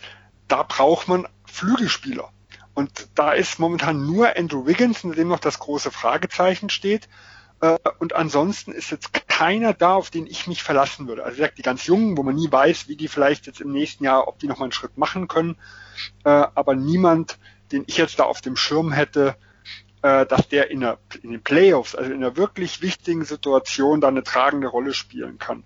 da 0.51 0.63
braucht 0.63 1.07
man 1.07 1.27
Flügelspieler. 1.45 2.29
Und 2.73 3.09
da 3.15 3.33
ist 3.33 3.59
momentan 3.59 4.05
nur 4.05 4.37
Andrew 4.37 4.65
Wiggins, 4.65 5.03
in 5.03 5.11
dem 5.13 5.27
noch 5.27 5.39
das 5.39 5.59
große 5.59 5.91
Fragezeichen 5.91 6.69
steht. 6.69 7.07
Äh, 7.61 7.77
und 7.99 8.13
ansonsten 8.13 8.71
ist 8.71 8.91
jetzt 8.91 9.27
keiner 9.27 9.73
da, 9.73 9.93
auf 9.93 10.09
den 10.09 10.27
ich 10.27 10.47
mich 10.47 10.63
verlassen 10.63 11.07
würde. 11.07 11.23
Also 11.23 11.37
wie 11.37 11.41
gesagt, 11.41 11.57
die 11.57 11.63
ganz 11.63 11.85
Jungen, 11.85 12.17
wo 12.17 12.23
man 12.23 12.35
nie 12.35 12.51
weiß, 12.51 12.87
wie 12.87 12.95
die 12.95 13.07
vielleicht 13.07 13.47
jetzt 13.47 13.61
im 13.61 13.71
nächsten 13.71 14.03
Jahr, 14.03 14.27
ob 14.27 14.39
die 14.39 14.47
nochmal 14.47 14.65
einen 14.65 14.71
Schritt 14.71 14.97
machen 14.97 15.27
können. 15.27 15.57
Äh, 16.23 16.29
aber 16.29 16.75
niemand, 16.75 17.37
den 17.71 17.83
ich 17.87 17.97
jetzt 17.97 18.19
da 18.19 18.23
auf 18.23 18.41
dem 18.41 18.55
Schirm 18.55 18.91
hätte, 18.91 19.35
äh, 20.01 20.25
dass 20.25 20.47
der 20.49 20.71
in, 20.71 20.81
der, 20.81 20.97
in 21.21 21.31
den 21.31 21.43
Playoffs, 21.43 21.95
also 21.95 22.11
in 22.11 22.17
einer 22.17 22.35
wirklich 22.35 22.81
wichtigen 22.81 23.23
Situation, 23.23 24.01
da 24.01 24.07
eine 24.07 24.23
tragende 24.23 24.67
Rolle 24.67 24.93
spielen 24.93 25.37
kann. 25.37 25.63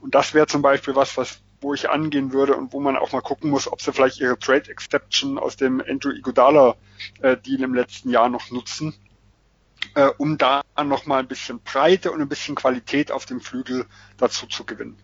Und 0.00 0.14
das 0.14 0.34
wäre 0.34 0.46
zum 0.46 0.62
Beispiel 0.62 0.94
was, 0.94 1.16
was 1.16 1.40
wo 1.64 1.74
ich 1.74 1.90
angehen 1.90 2.32
würde 2.32 2.56
und 2.56 2.72
wo 2.72 2.80
man 2.80 2.96
auch 2.96 3.10
mal 3.10 3.20
gucken 3.20 3.50
muss, 3.50 3.70
ob 3.70 3.82
sie 3.82 3.92
vielleicht 3.92 4.20
ihre 4.20 4.38
Trade 4.38 4.70
Exception 4.70 5.38
aus 5.38 5.56
dem 5.56 5.80
Andrew 5.80 6.12
Iguodala 6.12 6.76
äh, 7.22 7.36
Deal 7.36 7.62
im 7.62 7.74
letzten 7.74 8.10
Jahr 8.10 8.28
noch 8.28 8.50
nutzen, 8.50 8.94
äh, 9.96 10.10
um 10.18 10.38
da 10.38 10.62
noch 10.84 11.06
mal 11.06 11.18
ein 11.18 11.28
bisschen 11.28 11.60
Breite 11.60 12.12
und 12.12 12.20
ein 12.20 12.28
bisschen 12.28 12.54
Qualität 12.54 13.10
auf 13.10 13.26
dem 13.26 13.40
Flügel 13.40 13.86
dazu 14.16 14.46
zu 14.46 14.64
gewinnen. 14.64 14.96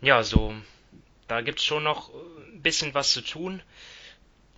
Ja, 0.00 0.22
so 0.22 0.54
da 1.28 1.42
gibt's 1.42 1.64
schon 1.64 1.84
noch 1.84 2.10
ein 2.12 2.62
bisschen 2.62 2.94
was 2.94 3.12
zu 3.12 3.20
tun 3.20 3.62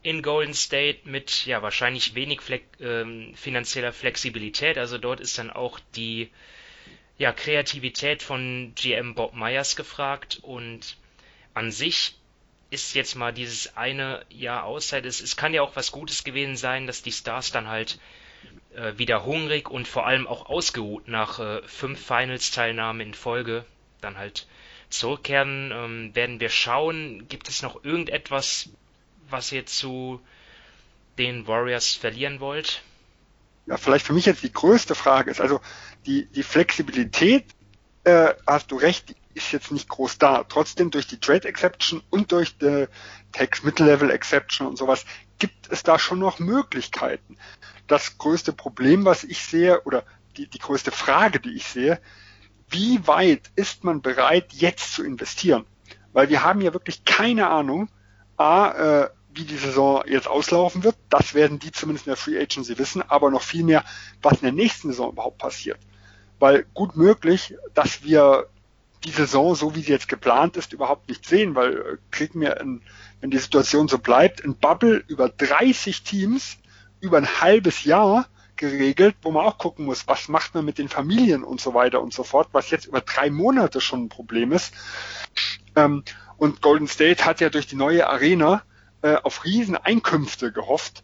in 0.02 0.22
Golden 0.22 0.54
State 0.54 1.00
mit 1.04 1.44
ja 1.44 1.60
wahrscheinlich 1.60 2.14
wenig 2.14 2.40
Fle 2.40 2.60
ähm, 2.80 3.34
finanzieller 3.34 3.92
Flexibilität. 3.92 4.78
Also 4.78 4.96
dort 4.96 5.20
ist 5.20 5.36
dann 5.36 5.50
auch 5.50 5.78
die 5.94 6.30
ja, 7.20 7.34
Kreativität 7.34 8.22
von 8.22 8.72
GM 8.74 9.14
Bob 9.14 9.34
Myers 9.34 9.76
gefragt 9.76 10.38
und 10.40 10.96
an 11.52 11.70
sich 11.70 12.14
ist 12.70 12.94
jetzt 12.94 13.14
mal 13.14 13.30
dieses 13.30 13.76
eine 13.76 14.24
Jahr 14.30 14.64
Auszeit. 14.64 15.04
Es, 15.04 15.20
es 15.20 15.36
kann 15.36 15.52
ja 15.52 15.60
auch 15.60 15.76
was 15.76 15.92
Gutes 15.92 16.24
gewesen 16.24 16.56
sein, 16.56 16.86
dass 16.86 17.02
die 17.02 17.12
Stars 17.12 17.52
dann 17.52 17.68
halt 17.68 17.98
äh, 18.74 18.96
wieder 18.96 19.26
hungrig 19.26 19.68
und 19.68 19.86
vor 19.86 20.06
allem 20.06 20.26
auch 20.26 20.46
ausgeruht 20.46 21.08
nach 21.08 21.38
äh, 21.40 21.60
fünf 21.68 22.02
Finals-Teilnahmen 22.02 23.02
in 23.02 23.12
Folge 23.12 23.66
dann 24.00 24.16
halt 24.16 24.46
zurückkehren. 24.88 25.72
Ähm, 25.74 26.14
werden 26.14 26.40
wir 26.40 26.48
schauen, 26.48 27.28
gibt 27.28 27.50
es 27.50 27.60
noch 27.60 27.84
irgendetwas, 27.84 28.70
was 29.28 29.52
ihr 29.52 29.66
zu 29.66 30.22
den 31.18 31.46
Warriors 31.46 31.96
verlieren 31.96 32.40
wollt? 32.40 32.82
Ja, 33.70 33.76
vielleicht 33.76 34.04
für 34.04 34.12
mich 34.12 34.26
jetzt 34.26 34.42
die 34.42 34.52
größte 34.52 34.96
Frage 34.96 35.30
ist, 35.30 35.40
also 35.40 35.60
die, 36.04 36.26
die 36.26 36.42
Flexibilität, 36.42 37.54
äh, 38.02 38.34
hast 38.44 38.72
du 38.72 38.76
recht, 38.76 39.14
ist 39.32 39.52
jetzt 39.52 39.70
nicht 39.70 39.88
groß 39.88 40.18
da. 40.18 40.42
Trotzdem 40.42 40.90
durch 40.90 41.06
die 41.06 41.20
Trade 41.20 41.46
Exception 41.46 42.02
und 42.10 42.32
durch 42.32 42.58
die 42.58 42.88
Tax 43.30 43.62
Mid-Level 43.62 44.10
Exception 44.10 44.66
und 44.66 44.76
sowas 44.76 45.04
gibt 45.38 45.70
es 45.70 45.84
da 45.84 46.00
schon 46.00 46.18
noch 46.18 46.40
Möglichkeiten. 46.40 47.38
Das 47.86 48.18
größte 48.18 48.52
Problem, 48.52 49.04
was 49.04 49.22
ich 49.22 49.44
sehe, 49.44 49.82
oder 49.82 50.02
die, 50.36 50.48
die 50.48 50.58
größte 50.58 50.90
Frage, 50.90 51.38
die 51.38 51.54
ich 51.54 51.66
sehe, 51.68 52.00
wie 52.70 53.06
weit 53.06 53.52
ist 53.54 53.84
man 53.84 54.02
bereit, 54.02 54.52
jetzt 54.52 54.94
zu 54.94 55.04
investieren? 55.04 55.64
Weil 56.12 56.28
wir 56.28 56.42
haben 56.42 56.60
ja 56.60 56.72
wirklich 56.72 57.04
keine 57.04 57.46
Ahnung, 57.50 57.88
A, 58.36 59.02
äh, 59.04 59.10
wie 59.40 59.44
die 59.44 59.56
Saison 59.56 60.02
jetzt 60.06 60.28
auslaufen 60.28 60.84
wird. 60.84 60.96
Das 61.08 61.34
werden 61.34 61.58
die 61.58 61.72
zumindest 61.72 62.06
in 62.06 62.10
der 62.10 62.16
Free 62.16 62.38
Agency 62.38 62.78
wissen, 62.78 63.02
aber 63.02 63.30
noch 63.30 63.42
viel 63.42 63.64
mehr, 63.64 63.84
was 64.22 64.34
in 64.34 64.42
der 64.42 64.52
nächsten 64.52 64.88
Saison 64.88 65.12
überhaupt 65.12 65.38
passiert. 65.38 65.78
Weil 66.38 66.66
gut 66.74 66.96
möglich, 66.96 67.56
dass 67.74 68.04
wir 68.04 68.46
die 69.04 69.10
Saison, 69.10 69.54
so 69.54 69.74
wie 69.74 69.80
sie 69.80 69.92
jetzt 69.92 70.08
geplant 70.08 70.58
ist, 70.58 70.74
überhaupt 70.74 71.08
nicht 71.08 71.26
sehen, 71.26 71.54
weil 71.54 71.72
äh, 71.72 71.96
kriegen 72.10 72.40
wir, 72.42 72.60
in, 72.60 72.82
wenn 73.20 73.30
die 73.30 73.38
Situation 73.38 73.88
so 73.88 73.98
bleibt, 73.98 74.44
ein 74.44 74.56
Bubble 74.56 75.02
über 75.08 75.30
30 75.30 76.02
Teams 76.02 76.58
über 77.00 77.16
ein 77.16 77.40
halbes 77.40 77.84
Jahr 77.84 78.26
geregelt, 78.56 79.16
wo 79.22 79.30
man 79.30 79.46
auch 79.46 79.56
gucken 79.56 79.86
muss, 79.86 80.06
was 80.06 80.28
macht 80.28 80.54
man 80.54 80.66
mit 80.66 80.76
den 80.76 80.90
Familien 80.90 81.44
und 81.44 81.62
so 81.62 81.72
weiter 81.72 82.02
und 82.02 82.12
so 82.12 82.24
fort, 82.24 82.48
was 82.52 82.68
jetzt 82.68 82.84
über 82.84 83.00
drei 83.00 83.30
Monate 83.30 83.80
schon 83.80 84.04
ein 84.04 84.08
Problem 84.10 84.52
ist. 84.52 84.74
Ähm, 85.76 86.04
und 86.36 86.60
Golden 86.60 86.86
State 86.86 87.24
hat 87.24 87.40
ja 87.40 87.48
durch 87.48 87.66
die 87.66 87.76
neue 87.76 88.06
Arena 88.06 88.62
äh, 89.02 89.16
auf 89.16 89.44
Rieseneinkünfte 89.44 90.52
gehofft. 90.52 91.02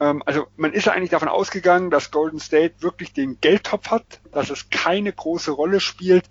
Ähm, 0.00 0.22
also 0.26 0.46
man 0.56 0.72
ist 0.72 0.86
ja 0.86 0.92
eigentlich 0.92 1.10
davon 1.10 1.28
ausgegangen, 1.28 1.90
dass 1.90 2.10
Golden 2.10 2.40
State 2.40 2.76
wirklich 2.80 3.12
den 3.12 3.40
Geldtopf 3.40 3.90
hat, 3.90 4.20
dass 4.32 4.50
es 4.50 4.70
keine 4.70 5.12
große 5.12 5.50
Rolle 5.50 5.80
spielt, 5.80 6.26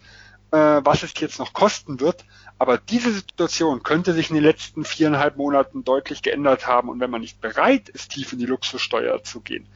äh, 0.51 0.57
was 0.57 1.03
es 1.03 1.13
jetzt 1.17 1.39
noch 1.39 1.53
kosten 1.53 1.99
wird. 1.99 2.25
Aber 2.57 2.77
diese 2.77 3.11
Situation 3.11 3.83
könnte 3.83 4.13
sich 4.13 4.29
in 4.29 4.35
den 4.35 4.43
letzten 4.43 4.83
viereinhalb 4.83 5.37
Monaten 5.37 5.83
deutlich 5.85 6.21
geändert 6.21 6.67
haben. 6.67 6.89
Und 6.89 6.99
wenn 6.99 7.11
man 7.11 7.21
nicht 7.21 7.39
bereit 7.39 7.87
ist, 7.89 8.11
tief 8.11 8.33
in 8.33 8.39
die 8.39 8.45
Luxussteuer 8.45 9.23
zu 9.23 9.39
gehen, 9.39 9.67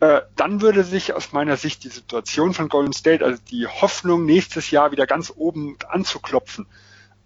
äh, 0.00 0.22
dann 0.34 0.60
würde 0.60 0.82
sich 0.82 1.12
aus 1.12 1.32
meiner 1.32 1.56
Sicht 1.56 1.84
die 1.84 1.88
Situation 1.88 2.52
von 2.52 2.68
Golden 2.68 2.92
State, 2.92 3.24
also 3.24 3.40
die 3.50 3.66
Hoffnung, 3.66 4.24
nächstes 4.24 4.70
Jahr 4.70 4.90
wieder 4.90 5.06
ganz 5.06 5.32
oben 5.36 5.76
anzuklopfen, 5.88 6.66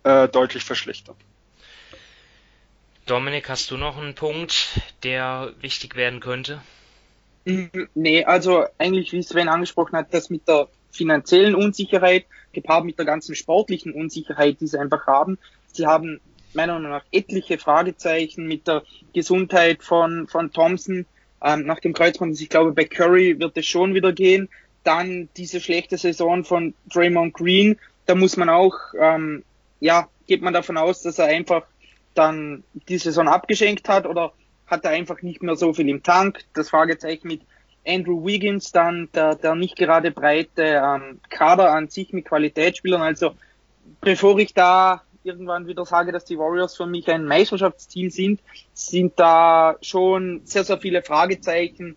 äh, 0.03 0.29
deutlich 0.29 0.65
verschlechtern. 0.65 1.17
Dominik, 3.09 3.49
hast 3.49 3.71
du 3.71 3.79
noch 3.79 3.97
einen 3.97 4.15
Punkt, 4.15 4.81
der 5.03 5.55
wichtig 5.61 5.97
werden 5.97 6.21
könnte? 6.21 6.61
Nee, 7.95 8.25
also 8.25 8.67
eigentlich, 8.77 9.13
wie 9.13 9.23
Sven 9.23 9.49
angesprochen 9.49 9.97
hat, 9.97 10.13
das 10.13 10.29
mit 10.29 10.47
der 10.47 10.69
finanziellen 10.91 11.55
Unsicherheit, 11.55 12.27
gepaart 12.53 12.85
mit 12.85 12.99
der 12.99 13.07
ganzen 13.07 13.35
sportlichen 13.35 13.95
Unsicherheit, 13.95 14.61
die 14.61 14.67
sie 14.67 14.79
einfach 14.79 15.07
haben. 15.07 15.39
Sie 15.73 15.87
haben 15.87 16.21
meiner 16.53 16.75
Meinung 16.75 16.91
nach 16.91 17.05
etliche 17.11 17.57
Fragezeichen 17.57 18.47
mit 18.47 18.69
der 18.69 18.83
Gesundheit 19.15 19.83
von, 19.83 20.29
von 20.29 20.53
Thompson. 20.53 21.07
Ähm, 21.43 21.65
nach 21.65 21.81
dem 21.81 21.95
Kreuzband, 21.95 22.39
ich 22.39 22.51
glaube, 22.51 22.73
bei 22.73 22.85
Curry 22.85 23.41
wird 23.41 23.57
es 23.57 23.65
schon 23.65 23.95
wieder 23.95 24.13
gehen. 24.13 24.51
Dann 24.85 25.31
diese 25.37 25.61
schlechte 25.61 25.97
Saison 25.97 26.45
von 26.45 26.75
Draymond 26.93 27.33
Green, 27.33 27.79
da 28.05 28.15
muss 28.15 28.37
man 28.37 28.51
auch, 28.51 28.75
ähm, 29.01 29.45
ja, 29.81 30.09
geht 30.27 30.43
man 30.43 30.53
davon 30.53 30.77
aus, 30.77 31.03
dass 31.03 31.19
er 31.19 31.27
einfach 31.27 31.63
dann 32.19 32.65
die 32.89 32.99
Saison 32.99 33.29
abgeschenkt 33.29 33.89
hat 33.89 34.07
oder 34.07 34.33
hat 34.67 34.85
er 34.85 34.91
einfach 34.91 35.23
nicht 35.23 35.43
mehr 35.43 35.57
so 35.57 35.73
viel 35.73 35.89
im 35.89 36.03
Tank? 36.03 36.45
Das 36.55 36.71
Fragezeichen 36.71 37.29
mit 37.29 37.43
Andrew 37.87 38.25
Wiggins, 38.27 38.73
dann 38.73 39.09
der, 39.15 39.35
der 39.37 39.55
nicht 39.55 39.77
gerade 39.77 40.11
breite 40.11 40.63
ähm, 40.63 41.21
Kader 41.31 41.73
an 41.73 41.89
sich 41.89 42.13
mit 42.13 42.27
Qualitätsspielern. 42.27 43.01
Also 43.01 43.35
bevor 44.01 44.39
ich 44.39 44.53
da 44.53 45.03
irgendwann 45.23 45.67
wieder 45.67 45.85
sage, 45.87 46.13
dass 46.13 46.25
die 46.25 46.39
Warriors 46.39 46.77
für 46.77 46.87
mich 46.87 47.09
ein 47.09 47.25
Meisterschaftsteam 47.25 48.11
sind, 48.11 48.41
sind 48.75 49.19
da 49.19 49.77
schon 49.81 50.43
sehr, 50.45 50.65
sehr 50.65 50.79
viele 50.79 51.03
Fragezeichen 51.03 51.97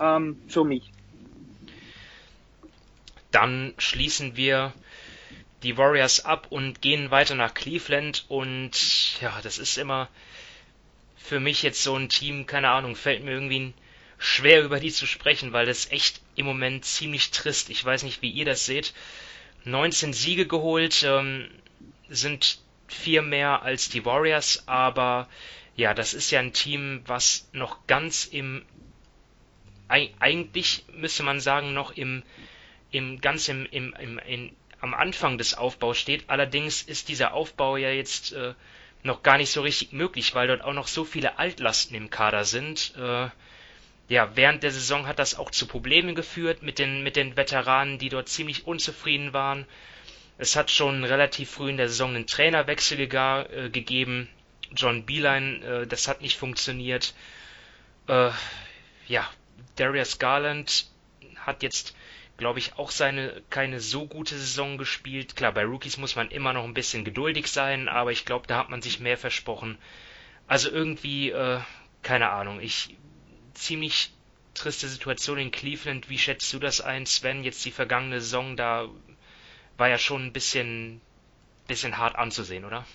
ähm, 0.00 0.40
für 0.48 0.64
mich. 0.64 0.92
Dann 3.30 3.74
schließen 3.78 4.36
wir 4.36 4.72
die 5.62 5.76
Warriors 5.76 6.24
ab 6.24 6.46
und 6.50 6.80
gehen 6.82 7.10
weiter 7.10 7.34
nach 7.34 7.54
Cleveland 7.54 8.24
und 8.28 9.20
ja, 9.20 9.40
das 9.42 9.58
ist 9.58 9.76
immer 9.76 10.08
für 11.16 11.40
mich 11.40 11.62
jetzt 11.62 11.82
so 11.82 11.94
ein 11.96 12.08
Team, 12.08 12.46
keine 12.46 12.70
Ahnung, 12.70 12.96
fällt 12.96 13.24
mir 13.24 13.32
irgendwie 13.32 13.74
schwer 14.18 14.62
über 14.62 14.80
die 14.80 14.90
zu 14.90 15.06
sprechen, 15.06 15.52
weil 15.52 15.66
das 15.66 15.90
echt 15.90 16.20
im 16.36 16.46
Moment 16.46 16.84
ziemlich 16.84 17.30
trist. 17.30 17.70
Ich 17.70 17.84
weiß 17.84 18.02
nicht, 18.02 18.22
wie 18.22 18.30
ihr 18.30 18.44
das 18.44 18.66
seht. 18.66 18.94
19 19.64 20.12
Siege 20.12 20.46
geholt, 20.46 21.02
ähm, 21.06 21.50
sind 22.08 22.60
vier 22.88 23.22
mehr 23.22 23.62
als 23.62 23.88
die 23.88 24.04
Warriors, 24.04 24.66
aber 24.66 25.28
ja, 25.76 25.94
das 25.94 26.14
ist 26.14 26.30
ja 26.30 26.40
ein 26.40 26.52
Team, 26.52 27.02
was 27.06 27.48
noch 27.52 27.86
ganz 27.86 28.24
im 28.24 28.64
eigentlich 29.88 30.84
müsste 30.92 31.22
man 31.22 31.40
sagen, 31.40 31.72
noch 31.72 31.92
im, 31.92 32.22
im 32.90 33.22
ganz 33.22 33.48
im, 33.48 33.66
im, 33.70 33.94
im 33.98 34.18
in, 34.18 34.56
am 34.80 34.94
Anfang 34.94 35.38
des 35.38 35.54
Aufbaus 35.54 35.98
steht. 35.98 36.24
Allerdings 36.28 36.82
ist 36.82 37.08
dieser 37.08 37.32
Aufbau 37.34 37.76
ja 37.76 37.90
jetzt 37.90 38.32
äh, 38.32 38.54
noch 39.02 39.22
gar 39.22 39.38
nicht 39.38 39.50
so 39.50 39.62
richtig 39.62 39.92
möglich, 39.92 40.34
weil 40.34 40.48
dort 40.48 40.62
auch 40.62 40.72
noch 40.72 40.88
so 40.88 41.04
viele 41.04 41.38
Altlasten 41.38 41.96
im 41.96 42.10
Kader 42.10 42.44
sind. 42.44 42.94
Äh, 42.96 43.28
ja, 44.08 44.30
während 44.36 44.62
der 44.62 44.70
Saison 44.70 45.06
hat 45.06 45.18
das 45.18 45.38
auch 45.38 45.50
zu 45.50 45.66
Problemen 45.66 46.14
geführt 46.14 46.62
mit 46.62 46.78
den, 46.78 47.02
mit 47.02 47.16
den 47.16 47.36
Veteranen, 47.36 47.98
die 47.98 48.08
dort 48.08 48.28
ziemlich 48.28 48.66
unzufrieden 48.66 49.32
waren. 49.32 49.66
Es 50.38 50.56
hat 50.56 50.70
schon 50.70 51.04
relativ 51.04 51.50
früh 51.50 51.70
in 51.70 51.76
der 51.76 51.88
Saison 51.88 52.14
einen 52.14 52.26
Trainerwechsel 52.26 52.96
gega, 52.96 53.42
äh, 53.42 53.70
gegeben. 53.70 54.28
John 54.74 55.04
Beeline, 55.04 55.64
äh, 55.64 55.86
das 55.86 56.08
hat 56.08 56.22
nicht 56.22 56.38
funktioniert. 56.38 57.14
Äh, 58.06 58.30
ja, 59.08 59.28
Darius 59.76 60.18
Garland 60.18 60.86
hat 61.44 61.62
jetzt 61.62 61.94
glaube 62.38 62.60
ich, 62.60 62.78
auch 62.78 62.90
seine 62.90 63.42
keine 63.50 63.80
so 63.80 64.06
gute 64.06 64.38
Saison 64.38 64.78
gespielt. 64.78 65.36
Klar, 65.36 65.52
bei 65.52 65.64
Rookies 65.64 65.98
muss 65.98 66.16
man 66.16 66.30
immer 66.30 66.52
noch 66.52 66.64
ein 66.64 66.72
bisschen 66.72 67.04
geduldig 67.04 67.48
sein, 67.48 67.88
aber 67.88 68.12
ich 68.12 68.24
glaube, 68.24 68.46
da 68.46 68.56
hat 68.56 68.70
man 68.70 68.80
sich 68.80 69.00
mehr 69.00 69.18
versprochen. 69.18 69.76
Also 70.46 70.70
irgendwie, 70.70 71.30
äh, 71.30 71.60
keine 72.02 72.30
Ahnung, 72.30 72.60
ich 72.60 72.96
ziemlich 73.54 74.12
triste 74.54 74.88
Situation 74.88 75.38
in 75.38 75.50
Cleveland. 75.50 76.08
Wie 76.08 76.18
schätzt 76.18 76.52
du 76.52 76.60
das 76.60 76.80
ein, 76.80 77.06
Sven? 77.06 77.42
Jetzt 77.42 77.64
die 77.64 77.72
vergangene 77.72 78.20
Saison, 78.20 78.56
da 78.56 78.88
war 79.76 79.88
ja 79.88 79.98
schon 79.98 80.26
ein 80.26 80.32
bisschen, 80.32 81.00
bisschen 81.66 81.98
hart 81.98 82.14
anzusehen, 82.16 82.64
oder? 82.64 82.86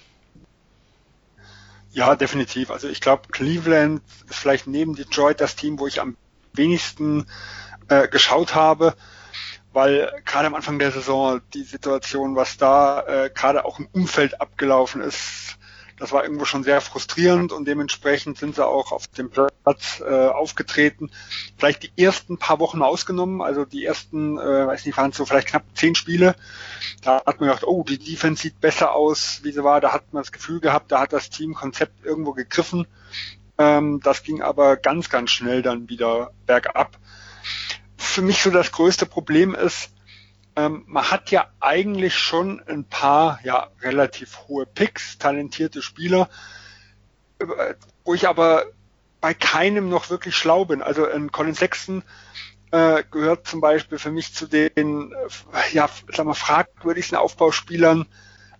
Ja, 1.91 2.15
definitiv. 2.15 2.71
Also 2.71 2.87
ich 2.87 3.01
glaube, 3.01 3.27
Cleveland 3.29 4.01
ist 4.29 4.39
vielleicht 4.39 4.67
neben 4.67 4.95
Detroit 4.95 5.41
das 5.41 5.57
Team, 5.57 5.79
wo 5.79 5.85
ich 5.85 5.99
am 5.99 6.15
wenigsten 6.53 7.27
äh, 7.89 8.07
geschaut 8.07 8.55
habe 8.55 8.95
weil 9.73 10.11
gerade 10.25 10.47
am 10.47 10.55
Anfang 10.55 10.79
der 10.79 10.91
Saison 10.91 11.41
die 11.53 11.63
Situation, 11.63 12.35
was 12.35 12.57
da 12.57 13.01
äh, 13.01 13.29
gerade 13.33 13.65
auch 13.65 13.79
im 13.79 13.87
Umfeld 13.91 14.39
abgelaufen 14.39 15.01
ist, 15.01 15.57
das 15.99 16.11
war 16.11 16.23
irgendwo 16.23 16.45
schon 16.45 16.63
sehr 16.63 16.81
frustrierend 16.81 17.51
und 17.51 17.65
dementsprechend 17.65 18.37
sind 18.37 18.55
sie 18.55 18.65
auch 18.65 18.91
auf 18.91 19.07
dem 19.07 19.29
Platz 19.29 20.01
äh, 20.05 20.27
aufgetreten. 20.27 21.11
Vielleicht 21.57 21.83
die 21.83 21.91
ersten 21.95 22.37
paar 22.37 22.59
Wochen 22.59 22.81
ausgenommen, 22.81 23.41
also 23.41 23.63
die 23.63 23.85
ersten, 23.85 24.37
äh, 24.37 24.67
weiß 24.67 24.85
nicht, 24.85 24.97
waren 24.97 25.11
es 25.11 25.17
so 25.17 25.25
vielleicht 25.25 25.47
knapp 25.47 25.63
zehn 25.75 25.95
Spiele. 25.95 26.35
Da 27.03 27.23
hat 27.25 27.39
man 27.39 27.49
gedacht, 27.49 27.63
oh, 27.63 27.83
die 27.83 27.99
Defense 27.99 28.41
sieht 28.41 28.59
besser 28.59 28.93
aus, 28.93 29.41
wie 29.43 29.51
sie 29.51 29.63
war. 29.63 29.81
Da 29.81 29.93
hat 29.93 30.11
man 30.13 30.23
das 30.23 30.31
Gefühl 30.31 30.59
gehabt, 30.59 30.91
da 30.91 30.99
hat 30.99 31.13
das 31.13 31.29
Team 31.29 31.53
Konzept 31.53 32.03
irgendwo 32.03 32.33
gegriffen. 32.33 32.87
Ähm, 33.57 34.01
das 34.03 34.23
ging 34.23 34.41
aber 34.41 34.77
ganz, 34.77 35.09
ganz 35.09 35.29
schnell 35.29 35.61
dann 35.61 35.89
wieder 35.89 36.31
bergab 36.47 36.97
für 37.97 38.21
mich 38.21 38.41
so 38.41 38.51
das 38.51 38.71
größte 38.71 39.05
Problem 39.05 39.55
ist, 39.55 39.89
ähm, 40.55 40.83
man 40.87 41.09
hat 41.09 41.31
ja 41.31 41.47
eigentlich 41.59 42.15
schon 42.15 42.61
ein 42.67 42.85
paar 42.85 43.39
ja 43.43 43.69
relativ 43.81 44.39
hohe 44.47 44.65
Picks, 44.65 45.17
talentierte 45.17 45.81
Spieler, 45.81 46.29
äh, 47.39 47.45
wo 48.03 48.13
ich 48.13 48.27
aber 48.27 48.65
bei 49.19 49.33
keinem 49.33 49.89
noch 49.89 50.09
wirklich 50.09 50.35
schlau 50.35 50.65
bin. 50.65 50.81
Also 50.81 51.07
ein 51.07 51.31
Colin 51.31 51.55
Sexton 51.55 52.03
äh, 52.71 53.03
gehört 53.09 53.47
zum 53.47 53.61
Beispiel 53.61 53.97
für 53.97 54.11
mich 54.11 54.33
zu 54.33 54.47
den 54.47 55.11
äh, 55.13 55.73
ja, 55.73 55.89
sag 56.13 56.25
mal, 56.25 56.33
fragwürdigsten 56.33 57.17
Aufbauspielern 57.17 58.07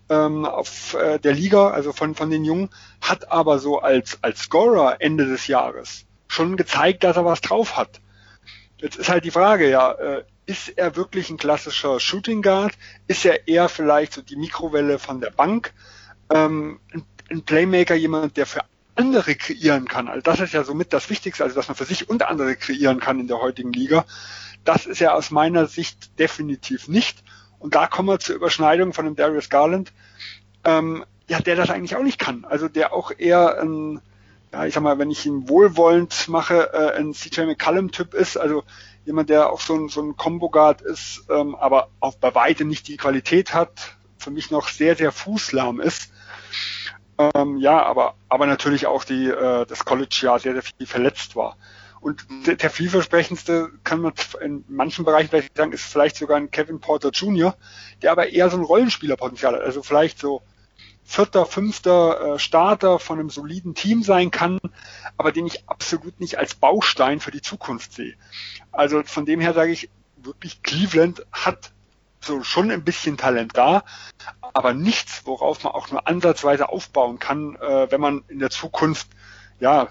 ähm, 0.10 0.46
auf 0.46 0.94
äh, 0.94 1.20
der 1.20 1.34
Liga, 1.34 1.70
also 1.70 1.94
von, 1.94 2.16
von 2.16 2.30
den 2.30 2.46
Jungen, 2.46 2.70
hat 3.02 3.32
aber 3.32 3.60
so 3.60 3.80
als, 3.80 4.20
als 4.22 4.42
Scorer 4.42 4.98
Ende 5.00 5.26
des 5.26 5.48
Jahres 5.48 6.06
schon 6.28 6.58
gezeigt, 6.58 7.04
dass 7.04 7.18
er 7.18 7.26
was 7.26 7.42
drauf 7.42 7.78
hat. 7.78 8.02
Jetzt 8.84 8.98
ist 8.98 9.08
halt 9.08 9.24
die 9.24 9.32
Frage, 9.32 9.70
ja, 9.70 9.94
äh, 9.94 10.24
ist 10.46 10.68
er 10.78 10.98
wirklich 10.98 11.30
ein 11.30 11.38
klassischer 11.38 12.02
Shooting 12.02 12.42
Guard? 12.42 12.74
Ist 13.08 13.24
er 13.24 13.48
eher 13.48 13.70
vielleicht 13.70 14.12
so 14.12 14.22
die 14.22 14.36
Mikrowelle 14.36 15.00
von 15.00 15.22
der 15.22 15.30
Bank? 15.30 15.74
Ähm, 16.30 16.82
ein, 17.30 17.44
Playmaker, 17.44 17.96
jemand, 17.96 18.36
der 18.36 18.46
für 18.46 18.60
andere 18.96 19.36
kreieren 19.36 19.88
kann. 19.88 20.10
Also 20.10 20.22
das 20.22 20.42
ist 20.42 20.54
ja 20.54 20.66
somit 20.66 20.92
das 20.92 21.10
Wichtigste, 21.10 21.46
also 21.46 21.56
dass 21.56 21.70
man 21.70 21.78
für 21.78 21.86
sich 21.86 22.10
und 22.10 22.24
andere 22.24 22.58
kreieren 22.58 23.00
kann 23.00 23.22
in 23.22 23.28
der 23.28 23.40
heutigen 23.40 23.72
Liga. 23.72 24.04
Das 24.66 24.86
ist 24.86 25.00
ja 25.00 25.14
aus 25.14 25.32
meiner 25.32 25.68
Sicht 25.68 26.20
definitiv 26.20 26.90
nicht. 26.90 27.24
Und 27.60 27.76
da 27.76 27.88
kommen 27.88 28.10
wir 28.10 28.20
zur 28.20 28.36
Überschneidung 28.36 28.92
von 28.92 29.06
dem 29.06 29.16
Darius 29.16 29.50
Garland, 29.50 29.94
ähm, 30.66 31.06
ja, 31.30 31.40
der 31.40 31.56
das 31.56 31.70
eigentlich 31.70 31.96
auch 31.96 32.04
nicht 32.04 32.20
kann. 32.20 32.44
Also 32.44 32.68
der 32.68 32.92
auch 32.92 33.12
eher 33.18 33.62
ein, 33.62 34.02
ja, 34.54 34.66
ich 34.66 34.74
sag 34.76 34.84
mal, 34.84 35.00
wenn 35.00 35.10
ich 35.10 35.26
ihn 35.26 35.50
wohlwollend 35.50 36.28
mache, 36.28 36.72
äh, 36.74 37.00
ein 37.00 37.14
CJ 37.14 37.42
McCallum-Typ 37.42 38.14
ist, 38.14 38.38
also 38.38 38.64
jemand, 39.04 39.32
der 39.32 39.52
auch 39.52 39.60
so 39.60 39.74
ein, 39.74 39.90
so 39.90 40.02
ein 40.02 40.16
Combo-Guard 40.16 40.82
ist, 40.82 41.26
ähm, 41.30 41.56
aber 41.56 41.90
auch 42.00 42.16
bei 42.16 42.34
weitem 42.36 42.68
nicht 42.68 42.88
die 42.88 42.98
Qualität 42.98 43.56
hat, 43.56 43.98
für 44.20 44.30
mich 44.30 44.52
noch 44.52 44.70
sehr, 44.70 44.96
sehr 44.96 45.12
fußlahm 45.12 45.82
ist. 45.82 46.12
Ähm, 47.18 47.58
ja, 47.58 47.84
aber, 47.84 48.14
aber 48.30 48.46
natürlich 48.46 48.86
auch 48.86 49.04
die, 49.04 49.28
äh, 49.28 49.66
das 49.66 49.86
College-Jahr 49.86 50.40
sehr, 50.40 50.54
sehr 50.54 50.62
viel 50.62 50.86
verletzt 50.86 51.36
war. 51.36 51.58
Und 52.00 52.28
der, 52.46 52.56
der 52.56 52.70
vielversprechendste 52.70 53.72
kann 53.84 54.02
man 54.02 54.14
in 54.40 54.64
manchen 54.68 55.04
Bereichen 55.04 55.30
vielleicht 55.30 55.58
sagen, 55.58 55.72
ist 55.72 55.84
vielleicht 55.84 56.18
sogar 56.18 56.38
ein 56.38 56.52
Kevin 56.52 56.80
Porter 56.80 57.10
Jr., 57.10 57.56
der 58.04 58.12
aber 58.12 58.30
eher 58.30 58.52
so 58.52 58.58
ein 58.58 58.64
Rollenspielerpotenzial 58.64 59.56
hat. 59.56 59.62
Also 59.62 59.82
vielleicht 59.82 60.20
so 60.20 60.44
vierter, 61.04 61.46
fünfter 61.46 62.36
äh, 62.36 62.40
Starter 62.40 63.00
von 63.00 63.20
einem 63.20 63.30
soliden 63.30 63.76
Team 63.76 64.04
sein 64.04 64.32
kann, 64.32 64.60
aber 65.18 65.32
den 65.32 65.46
ich 65.46 65.68
absolut 65.68 66.20
nicht 66.20 66.38
als 66.38 66.56
Baustein 66.56 67.20
für 67.20 67.32
die 67.32 67.42
Zukunft 67.42 67.94
sehe. 67.94 68.16
Also 68.72 69.04
von 69.04 69.26
dem 69.26 69.40
her 69.40 69.54
sage 69.54 69.72
ich 69.72 69.90
wirklich, 70.18 70.64
Cleveland 70.64 71.26
hat 71.32 71.72
so 72.22 72.44
schon 72.44 72.72
ein 72.72 72.84
bisschen 72.84 73.18
Talent 73.18 73.58
da, 73.58 73.84
aber 74.54 74.74
nichts, 74.74 75.26
worauf 75.26 75.64
man 75.64 75.74
auch 75.74 75.92
nur 75.92 76.08
ansatzweise 76.08 76.70
aufbauen 76.70 77.20
kann, 77.20 77.56
äh, 77.58 77.92
wenn 77.92 78.02
man 78.02 78.24
in 78.30 78.40
der 78.40 78.50
Zukunft, 78.50 79.08
ja, 79.60 79.90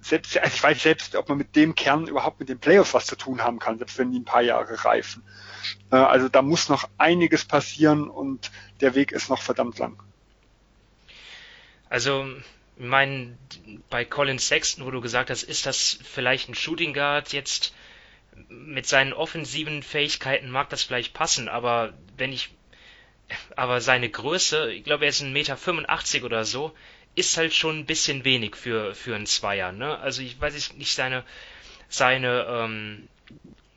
selbst, 0.00 0.36
also 0.36 0.54
ich 0.54 0.62
weiß 0.62 0.82
selbst, 0.82 1.16
ob 1.16 1.28
man 1.28 1.38
mit 1.38 1.56
dem 1.56 1.74
Kern 1.74 2.06
überhaupt 2.06 2.38
mit 2.38 2.48
den 2.48 2.58
Playoffs 2.58 2.94
was 2.94 3.06
zu 3.06 3.16
tun 3.16 3.42
haben 3.42 3.58
kann, 3.58 3.78
selbst 3.78 3.98
wenn 3.98 4.12
die 4.12 4.18
ein 4.18 4.24
paar 4.24 4.42
Jahre 4.42 4.84
reifen. 4.84 5.24
Äh, 5.90 5.96
also 5.96 6.28
da 6.28 6.42
muss 6.42 6.68
noch 6.68 6.88
einiges 6.98 7.44
passieren 7.44 8.08
und 8.08 8.50
der 8.80 8.94
Weg 8.94 9.12
ist 9.12 9.30
noch 9.30 9.42
verdammt 9.42 9.78
lang. 9.78 10.02
Also, 11.94 12.26
ich 12.76 12.82
meine, 12.82 13.38
bei 13.88 14.04
Colin 14.04 14.40
Sexton, 14.40 14.84
wo 14.84 14.90
du 14.90 15.00
gesagt 15.00 15.30
hast, 15.30 15.44
ist 15.44 15.64
das 15.64 15.96
vielleicht 16.02 16.48
ein 16.48 16.56
Shooting 16.56 16.92
Guard 16.92 17.32
jetzt 17.32 17.72
mit 18.48 18.84
seinen 18.88 19.12
offensiven 19.12 19.80
Fähigkeiten 19.84 20.50
mag 20.50 20.68
das 20.70 20.82
vielleicht 20.82 21.14
passen, 21.14 21.48
aber 21.48 21.94
wenn 22.16 22.32
ich, 22.32 22.50
aber 23.54 23.80
seine 23.80 24.10
Größe, 24.10 24.72
ich 24.72 24.82
glaube, 24.82 25.04
er 25.04 25.10
ist 25.10 25.20
ein 25.20 25.32
Meter 25.32 25.56
85 25.56 26.24
oder 26.24 26.44
so, 26.44 26.74
ist 27.14 27.36
halt 27.36 27.54
schon 27.54 27.78
ein 27.78 27.86
bisschen 27.86 28.24
wenig 28.24 28.56
für, 28.56 28.96
für 28.96 29.14
einen 29.14 29.26
Zweier, 29.26 29.70
ne? 29.70 29.96
Also 29.98 30.20
ich 30.22 30.40
weiß 30.40 30.74
nicht, 30.74 30.96
seine, 30.96 31.22
seine, 31.88 32.44
ähm, 32.48 33.08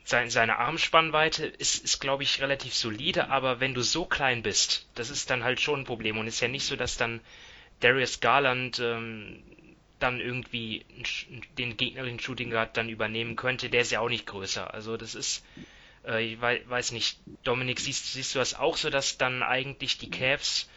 seine, 0.02 0.32
seine 0.32 0.58
Armspannweite 0.58 1.46
ist, 1.46 1.84
ist 1.84 2.00
glaube 2.00 2.24
ich, 2.24 2.42
relativ 2.42 2.74
solide, 2.74 3.30
aber 3.30 3.60
wenn 3.60 3.74
du 3.74 3.82
so 3.82 4.06
klein 4.06 4.42
bist, 4.42 4.88
das 4.96 5.08
ist 5.08 5.30
dann 5.30 5.44
halt 5.44 5.60
schon 5.60 5.82
ein 5.82 5.86
Problem 5.86 6.18
und 6.18 6.26
ist 6.26 6.40
ja 6.40 6.48
nicht 6.48 6.66
so, 6.66 6.74
dass 6.74 6.96
dann 6.96 7.20
Darius 7.80 8.20
Garland 8.20 8.80
ähm, 8.80 9.42
dann 9.98 10.20
irgendwie 10.20 10.84
den 11.56 11.76
gegnerischen 11.76 12.20
Shooting 12.20 12.50
Guard 12.50 12.76
dann 12.76 12.88
übernehmen 12.88 13.36
könnte, 13.36 13.68
der 13.68 13.82
ist 13.82 13.90
ja 13.90 14.00
auch 14.00 14.08
nicht 14.08 14.26
größer. 14.26 14.72
Also 14.72 14.96
das 14.96 15.14
ist, 15.14 15.44
äh, 16.06 16.24
ich 16.24 16.40
weiß 16.40 16.92
nicht, 16.92 17.18
Dominik, 17.44 17.80
siehst, 17.80 18.12
siehst 18.12 18.34
du 18.34 18.38
das 18.38 18.54
auch 18.58 18.76
so, 18.76 18.90
dass 18.90 19.18
dann 19.18 19.42
eigentlich 19.42 19.98
die 19.98 20.10
Cavs, 20.10 20.68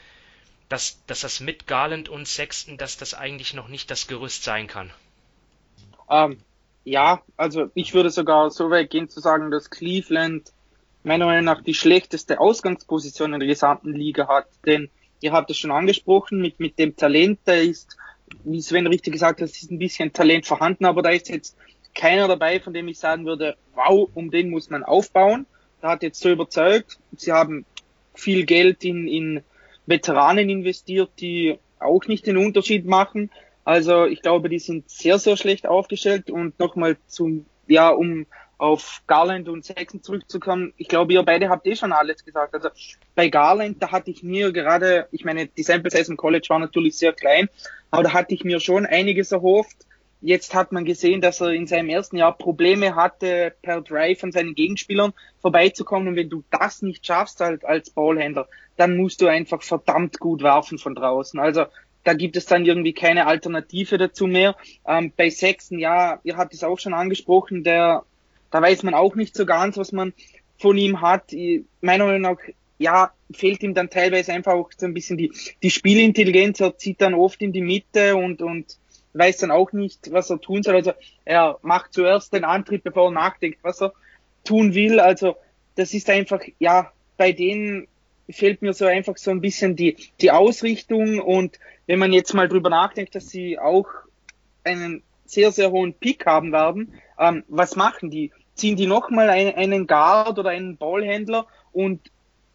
dass, 0.70 1.04
dass 1.06 1.22
das 1.22 1.40
mit 1.40 1.68
Garland 1.68 2.10
und 2.10 2.28
Sexton, 2.28 2.78
dass 2.78 2.98
das 2.98 3.14
eigentlich 3.14 3.54
noch 3.54 3.68
nicht 3.68 3.92
das 3.92 4.08
Gerüst 4.08 4.44
sein 4.44 4.68
kann? 4.68 4.92
Ähm, 6.10 6.40
ja, 6.84 7.22
also 7.38 7.70
ich 7.76 7.94
würde 7.94 8.10
sogar 8.10 8.50
so 8.50 8.70
weit 8.70 8.90
gehen 8.90 9.10
zu 9.10 9.20
sagen, 9.20 9.52
dass 9.52 9.70
Cleveland 9.70 10.52
meiner 11.04 11.26
Meinung 11.26 11.46
nach 11.46 11.62
die 11.62 11.74
schlechteste 11.74 12.40
Ausgangsposition 12.40 13.34
in 13.34 13.40
der 13.40 13.48
gesamten 13.48 13.94
Liga 13.94 14.28
hat, 14.28 14.48
denn 14.66 14.90
ihr 15.22 15.32
habt 15.32 15.50
es 15.50 15.58
schon 15.58 15.72
angesprochen, 15.72 16.42
mit, 16.42 16.60
mit 16.60 16.78
dem 16.78 16.96
Talent, 16.96 17.40
da 17.46 17.54
ist 17.54 17.98
wie 18.44 18.62
Sven 18.62 18.88
richtig 18.88 19.14
gesagt 19.14 19.42
hat, 19.42 19.50
es 19.50 19.62
ist 19.62 19.72
ein 19.72 19.80
bisschen 19.80 20.14
Talent 20.14 20.46
vorhanden, 20.46 20.86
aber 20.86 21.02
da 21.02 21.10
ist 21.10 21.30
jetzt 21.30 21.58
keiner 21.94 22.28
dabei, 22.28 22.60
von 22.60 22.74
dem 22.74 22.88
ich 22.88 23.00
sagen 23.00 23.26
würde, 23.26 23.56
wow, 23.76 24.10
um 24.14 24.32
den 24.32 24.50
muss 24.50 24.70
man 24.70 24.84
aufbauen. 24.84 25.46
Da 25.82 25.90
hat 25.90 26.04
jetzt 26.04 26.22
so 26.22 26.30
überzeugt. 26.30 27.00
Sie 27.16 27.32
haben 27.32 27.66
viel 28.14 28.46
Geld 28.46 28.84
in, 28.84 29.08
in 29.08 29.42
Veteranen 29.86 30.50
investiert, 30.50 31.10
die 31.20 31.58
auch 31.80 32.06
nicht 32.08 32.28
den 32.28 32.38
Unterschied 32.38 32.86
machen. 32.86 33.32
Also 33.64 34.06
ich 34.06 34.22
glaube, 34.22 34.50
die 34.50 34.60
sind 34.60 34.90
sehr, 34.90 35.20
sehr 35.20 35.38
schlecht 35.38 35.68
aufgestellt. 35.68 36.30
Und 36.30 36.58
nochmal 36.60 36.98
zum, 37.08 37.46
ja, 37.68 37.90
um 37.90 38.26
auf 38.62 39.02
Garland 39.08 39.50
und 39.50 39.66
Sexton 39.66 40.04
zurückzukommen, 40.04 40.72
ich 40.78 40.88
glaube, 40.88 41.14
ihr 41.14 41.24
beide 41.24 41.50
habt 41.50 41.66
eh 41.66 41.76
schon 41.76 41.92
alles 41.92 42.24
gesagt. 42.24 42.54
Also 42.54 42.70
bei 43.16 43.28
Garland, 43.28 43.82
da 43.82 43.92
hatte 43.92 44.12
ich 44.12 44.22
mir 44.22 44.52
gerade, 44.52 45.08
ich 45.12 45.26
meine, 45.26 45.48
die 45.48 45.64
Sample 45.64 45.90
Size 45.90 46.12
im 46.12 46.18
College 46.18 46.46
war 46.50 46.60
natürlich 46.60 46.96
sehr 46.96 47.12
klein, 47.12 47.50
aber 47.90 48.04
da 48.04 48.14
hatte 48.14 48.36
ich 48.36 48.44
mir 48.44 48.60
schon 48.60 48.86
einiges 48.86 49.32
erhofft. 49.32 49.88
Jetzt 50.22 50.54
hat 50.54 50.72
man 50.72 50.86
gesehen, 50.86 51.22
dass 51.22 51.42
er 51.42 51.50
in 51.50 51.66
seinem 51.66 51.90
ersten 51.90 52.18
Jahr 52.18 52.38
Probleme 52.38 52.94
hatte, 52.94 53.56
per 53.64 53.82
Drive 53.82 54.20
von 54.20 54.32
seinen 54.32 54.54
Gegenspielern 54.54 55.14
vorbeizukommen. 55.42 56.10
Und 56.10 56.16
wenn 56.16 56.30
du 56.30 56.44
das 56.52 56.84
nicht 56.84 57.04
schaffst 57.04 57.42
als, 57.42 57.64
als 57.64 57.90
Ballhändler, 57.90 58.48
dann 58.78 58.96
musst 58.96 59.22
du 59.22 59.28
einfach 59.28 59.64
verdammt 59.64 60.20
gut 60.20 60.44
werfen 60.44 60.78
von 60.78 60.94
draußen. 60.94 61.40
Also 61.40 61.66
da 62.04 62.14
gibt 62.14 62.38
es 62.38 62.46
dann 62.46 62.64
irgendwie 62.64 62.94
keine 62.94 63.26
Alternative 63.26 63.98
dazu 63.98 64.28
mehr. 64.28 64.56
Ähm, 64.88 65.12
bei 65.18 65.32
Sechsten, 65.32 65.80
ja, 65.80 66.20
ihr 66.24 66.38
habt 66.38 66.54
es 66.54 66.64
auch 66.64 66.78
schon 66.78 66.94
angesprochen, 66.94 67.64
der 67.64 68.06
da 68.52 68.62
weiß 68.62 68.84
man 68.84 68.94
auch 68.94 69.16
nicht 69.16 69.36
so 69.36 69.46
ganz, 69.46 69.78
was 69.78 69.92
man 69.92 70.14
von 70.60 70.78
ihm 70.78 71.02
hat. 71.02 71.34
Meiner 71.82 72.06
Meinung 72.06 72.22
nach, 72.22 72.38
ja, 72.78 73.12
fehlt 73.34 73.64
ihm 73.64 73.74
dann 73.74 73.90
teilweise 73.90 74.34
einfach 74.34 74.54
auch 74.54 74.70
so 74.78 74.86
ein 74.86 74.94
bisschen 74.94 75.18
die, 75.18 75.32
die 75.64 75.72
Spielintelligenz. 75.72 76.60
Er 76.60 76.78
zieht 76.78 77.02
dann 77.02 77.14
oft 77.14 77.42
in 77.42 77.54
die 77.54 77.62
Mitte 77.62 78.16
und, 78.16 78.42
und 78.42 78.78
weiß 79.14 79.38
dann 79.38 79.52
auch 79.52 79.72
nicht, 79.72 80.12
was 80.12 80.30
er 80.30 80.40
tun 80.40 80.64
soll. 80.64 80.76
Also 80.76 80.94
er 81.26 81.58
macht 81.62 81.94
zuerst 81.94 82.34
den 82.34 82.44
Antrieb, 82.44 82.84
bevor 82.84 83.10
er 83.10 83.12
nachdenkt, 83.12 83.60
was 83.64 83.82
er 83.82 83.94
tun 84.44 84.74
will. 84.74 85.00
Also 85.00 85.36
das 85.76 85.94
ist 85.94 86.10
einfach, 86.10 86.42
ja, 86.60 86.92
bei 87.18 87.32
denen 87.32 87.88
fehlt 88.30 88.62
mir 88.62 88.74
so 88.74 88.86
einfach 88.86 89.18
so 89.18 89.32
ein 89.32 89.42
bisschen 89.42 89.76
die, 89.76 89.98
die 90.22 90.32
Ausrichtung 90.32 91.20
und 91.20 91.60
wenn 91.88 92.00
man 92.00 92.14
jetzt 92.14 92.34
mal 92.34 92.48
drüber 92.48 92.70
nachdenkt, 92.70 93.16
dass 93.16 93.30
sie 93.30 93.60
auch 93.60 93.88
einen 94.64 95.04
sehr, 95.26 95.52
sehr 95.52 95.72
hohen 95.72 95.94
Pick 95.94 96.26
haben 96.26 96.52
werden, 96.52 96.94
ähm, 97.18 97.44
was 97.48 97.76
machen 97.76 98.10
die? 98.10 98.32
Ziehen 98.56 98.76
die 98.76 98.88
nochmal 98.88 99.30
einen, 99.30 99.56
einen 99.56 99.88
Guard 99.88 100.38
oder 100.40 100.50
einen 100.50 100.78
Ballhändler 100.78 101.48
und 101.72 102.00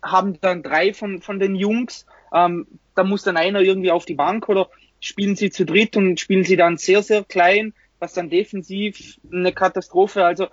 haben 0.03 0.41
dann 0.41 0.63
drei 0.63 0.93
von, 0.93 1.21
von 1.21 1.39
den 1.39 1.55
Jungs. 1.55 2.07
Ähm, 2.33 2.67
da 2.95 3.05
muss 3.05 3.23
dann 3.23 3.37
einer 3.37 3.61
irgendwie 3.61 3.91
auf 3.91 4.05
die 4.05 4.15
Bank 4.15 4.49
oder 4.49 4.69
spielen 5.01 5.37
sie 5.37 5.51
zu 5.51 5.65
dritt 5.65 5.97
und 5.97 6.21
spielen 6.21 6.45
sie 6.45 6.57
dann 6.57 6.77
sehr, 6.77 7.03
sehr 7.03 7.25
klein, 7.25 7.75
was 7.99 8.15
dann 8.15 8.31
defensiv 8.31 9.19
eine 9.33 9.53
Katastrophe. 9.53 10.25
Also 10.25 10.49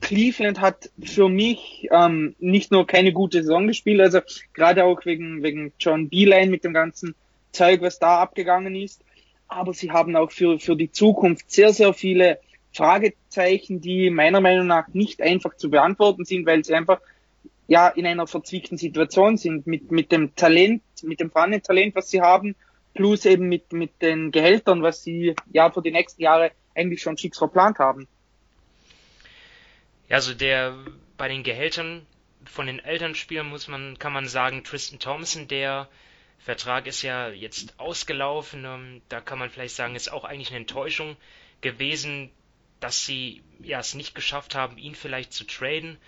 Cleveland 0.00 0.60
hat 0.60 0.90
für 1.02 1.28
mich 1.28 1.88
ähm, 1.90 2.34
nicht 2.38 2.72
nur 2.72 2.86
keine 2.86 3.12
gute 3.12 3.42
Saison 3.42 3.66
gespielt, 3.66 4.00
also 4.00 4.20
gerade 4.54 4.84
auch 4.84 5.04
wegen, 5.04 5.42
wegen 5.42 5.72
John 5.78 6.08
Beeline 6.08 6.50
mit 6.50 6.64
dem 6.64 6.72
ganzen 6.72 7.14
Zeug, 7.52 7.82
was 7.82 7.98
da 7.98 8.20
abgegangen 8.20 8.74
ist, 8.74 9.02
aber 9.48 9.74
sie 9.74 9.90
haben 9.90 10.16
auch 10.16 10.30
für, 10.30 10.58
für 10.58 10.76
die 10.76 10.90
Zukunft 10.90 11.50
sehr, 11.50 11.72
sehr 11.72 11.92
viele 11.92 12.38
Fragezeichen, 12.72 13.80
die 13.80 14.10
meiner 14.10 14.40
Meinung 14.40 14.66
nach 14.66 14.88
nicht 14.88 15.20
einfach 15.20 15.56
zu 15.56 15.70
beantworten 15.70 16.24
sind, 16.24 16.46
weil 16.46 16.64
sie 16.64 16.74
einfach 16.74 17.00
ja 17.66 17.88
in 17.88 18.06
einer 18.06 18.26
verzwickten 18.26 18.78
Situation 18.78 19.36
sind. 19.36 19.66
Mit, 19.66 19.90
mit 19.90 20.12
dem 20.12 20.34
Talent, 20.34 20.82
mit 21.02 21.20
dem 21.20 21.30
vorhandenen 21.30 21.62
Talent, 21.62 21.94
was 21.94 22.10
sie 22.10 22.20
haben, 22.20 22.54
plus 22.94 23.24
eben 23.24 23.48
mit, 23.48 23.72
mit 23.72 24.02
den 24.02 24.30
Gehältern, 24.30 24.82
was 24.82 25.02
sie 25.02 25.34
ja 25.52 25.70
für 25.70 25.82
die 25.82 25.92
nächsten 25.92 26.22
Jahre 26.22 26.52
eigentlich 26.74 27.02
schon 27.02 27.16
fix 27.16 27.38
verplant 27.38 27.78
haben. 27.78 28.08
Ja, 30.08 30.16
also 30.16 30.34
der 30.34 30.76
bei 31.16 31.28
den 31.28 31.42
Gehältern 31.42 32.06
von 32.44 32.66
den 32.66 32.78
Elternspielern 32.80 33.48
muss 33.48 33.68
man, 33.68 33.98
kann 33.98 34.12
man 34.12 34.26
sagen, 34.26 34.64
Tristan 34.64 34.98
Thompson, 34.98 35.48
der 35.48 35.88
Vertrag 36.38 36.86
ist 36.86 37.02
ja 37.02 37.28
jetzt 37.28 37.78
ausgelaufen, 37.78 38.64
ähm, 38.64 39.02
da 39.08 39.20
kann 39.20 39.38
man 39.38 39.48
vielleicht 39.48 39.76
sagen, 39.76 39.94
ist 39.94 40.12
auch 40.12 40.24
eigentlich 40.24 40.50
eine 40.50 40.58
Enttäuschung 40.58 41.16
gewesen, 41.60 42.30
dass 42.82 43.04
sie 43.04 43.42
ja 43.62 43.78
es 43.78 43.94
nicht 43.94 44.14
geschafft 44.14 44.54
haben, 44.54 44.76
ihn 44.76 44.94
vielleicht 44.94 45.32
zu 45.32 45.44
traden. 45.44 45.98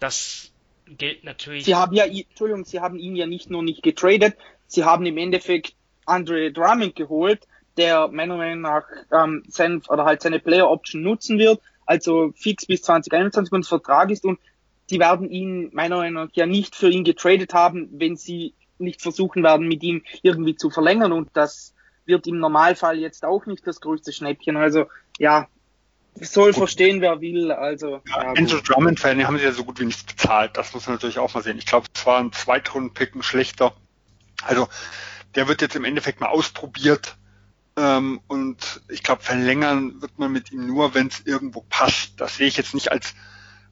Das 0.00 0.50
gilt 0.86 1.24
natürlich. 1.24 1.64
Sie 1.64 1.74
haben 1.74 1.94
ja, 1.94 2.04
Entschuldigung, 2.04 2.64
sie 2.64 2.80
haben 2.80 2.98
ihn 2.98 3.14
ja 3.14 3.26
nicht 3.26 3.50
nur 3.50 3.62
nicht 3.62 3.82
getradet, 3.82 4.36
sie 4.66 4.84
haben 4.84 5.04
im 5.06 5.18
Endeffekt 5.18 5.74
Andre 6.06 6.50
Drummond 6.50 6.96
geholt, 6.96 7.46
der 7.76 8.08
meiner 8.08 8.36
Meinung 8.36 8.62
nach 8.62 8.84
ähm, 9.12 9.44
sein 9.48 9.82
oder 9.88 10.04
halt 10.04 10.22
seine 10.22 10.40
Player 10.40 10.68
Option 10.68 11.02
nutzen 11.02 11.38
wird, 11.38 11.60
also 11.86 12.32
fix 12.34 12.66
bis 12.66 12.82
2021 12.82 13.52
und 13.52 13.66
Vertrag 13.66 14.10
ist 14.10 14.24
und 14.24 14.40
die 14.90 14.98
werden 14.98 15.30
ihn 15.30 15.70
meiner 15.72 15.98
Meinung 15.98 16.24
nach 16.24 16.32
ja 16.34 16.46
nicht 16.46 16.74
für 16.74 16.88
ihn 16.88 17.04
getradet 17.04 17.54
haben, 17.54 17.88
wenn 17.92 18.16
sie 18.16 18.54
nicht 18.78 19.00
versuchen 19.00 19.42
werden, 19.42 19.68
mit 19.68 19.82
ihm 19.82 20.02
irgendwie 20.22 20.56
zu 20.56 20.70
verlängern 20.70 21.12
und 21.12 21.30
das 21.34 21.74
wird 22.04 22.26
im 22.26 22.38
Normalfall 22.38 22.98
jetzt 22.98 23.24
auch 23.24 23.46
nicht 23.46 23.66
das 23.66 23.80
größte 23.80 24.12
Schnäppchen. 24.12 24.56
Also 24.56 24.86
ja, 25.18 25.46
soll 26.14 26.52
verstehen, 26.52 27.00
wer 27.00 27.20
will. 27.20 27.52
Also 27.52 28.02
ja, 28.06 28.22
ja, 28.22 28.32
Andrew 28.32 28.60
Drummond-Fan, 28.60 29.26
haben 29.26 29.38
sie 29.38 29.44
ja 29.44 29.52
so 29.52 29.64
gut 29.64 29.80
wie 29.80 29.86
nichts 29.86 30.04
bezahlt. 30.04 30.56
Das 30.56 30.74
muss 30.74 30.86
man 30.86 30.96
natürlich 30.96 31.18
auch 31.18 31.34
mal 31.34 31.42
sehen. 31.42 31.58
Ich 31.58 31.66
glaube, 31.66 31.86
es 31.94 32.06
war 32.06 32.20
ein 32.20 32.32
Zweitrunden-Pick, 32.32 33.14
ein 33.14 33.22
schlechter. 33.22 33.74
Also 34.42 34.68
der 35.34 35.48
wird 35.48 35.62
jetzt 35.62 35.76
im 35.76 35.84
Endeffekt 35.84 36.20
mal 36.20 36.28
ausprobiert. 36.28 37.16
Ähm, 37.76 38.20
und 38.26 38.82
ich 38.88 39.02
glaube, 39.02 39.22
verlängern 39.22 40.00
wird 40.02 40.18
man 40.18 40.30
mit 40.30 40.52
ihm 40.52 40.66
nur, 40.66 40.94
wenn 40.94 41.06
es 41.06 41.20
irgendwo 41.24 41.64
passt. 41.68 42.20
Das 42.20 42.36
sehe 42.36 42.46
ich 42.46 42.56
jetzt 42.56 42.74
nicht 42.74 42.92
als 42.92 43.14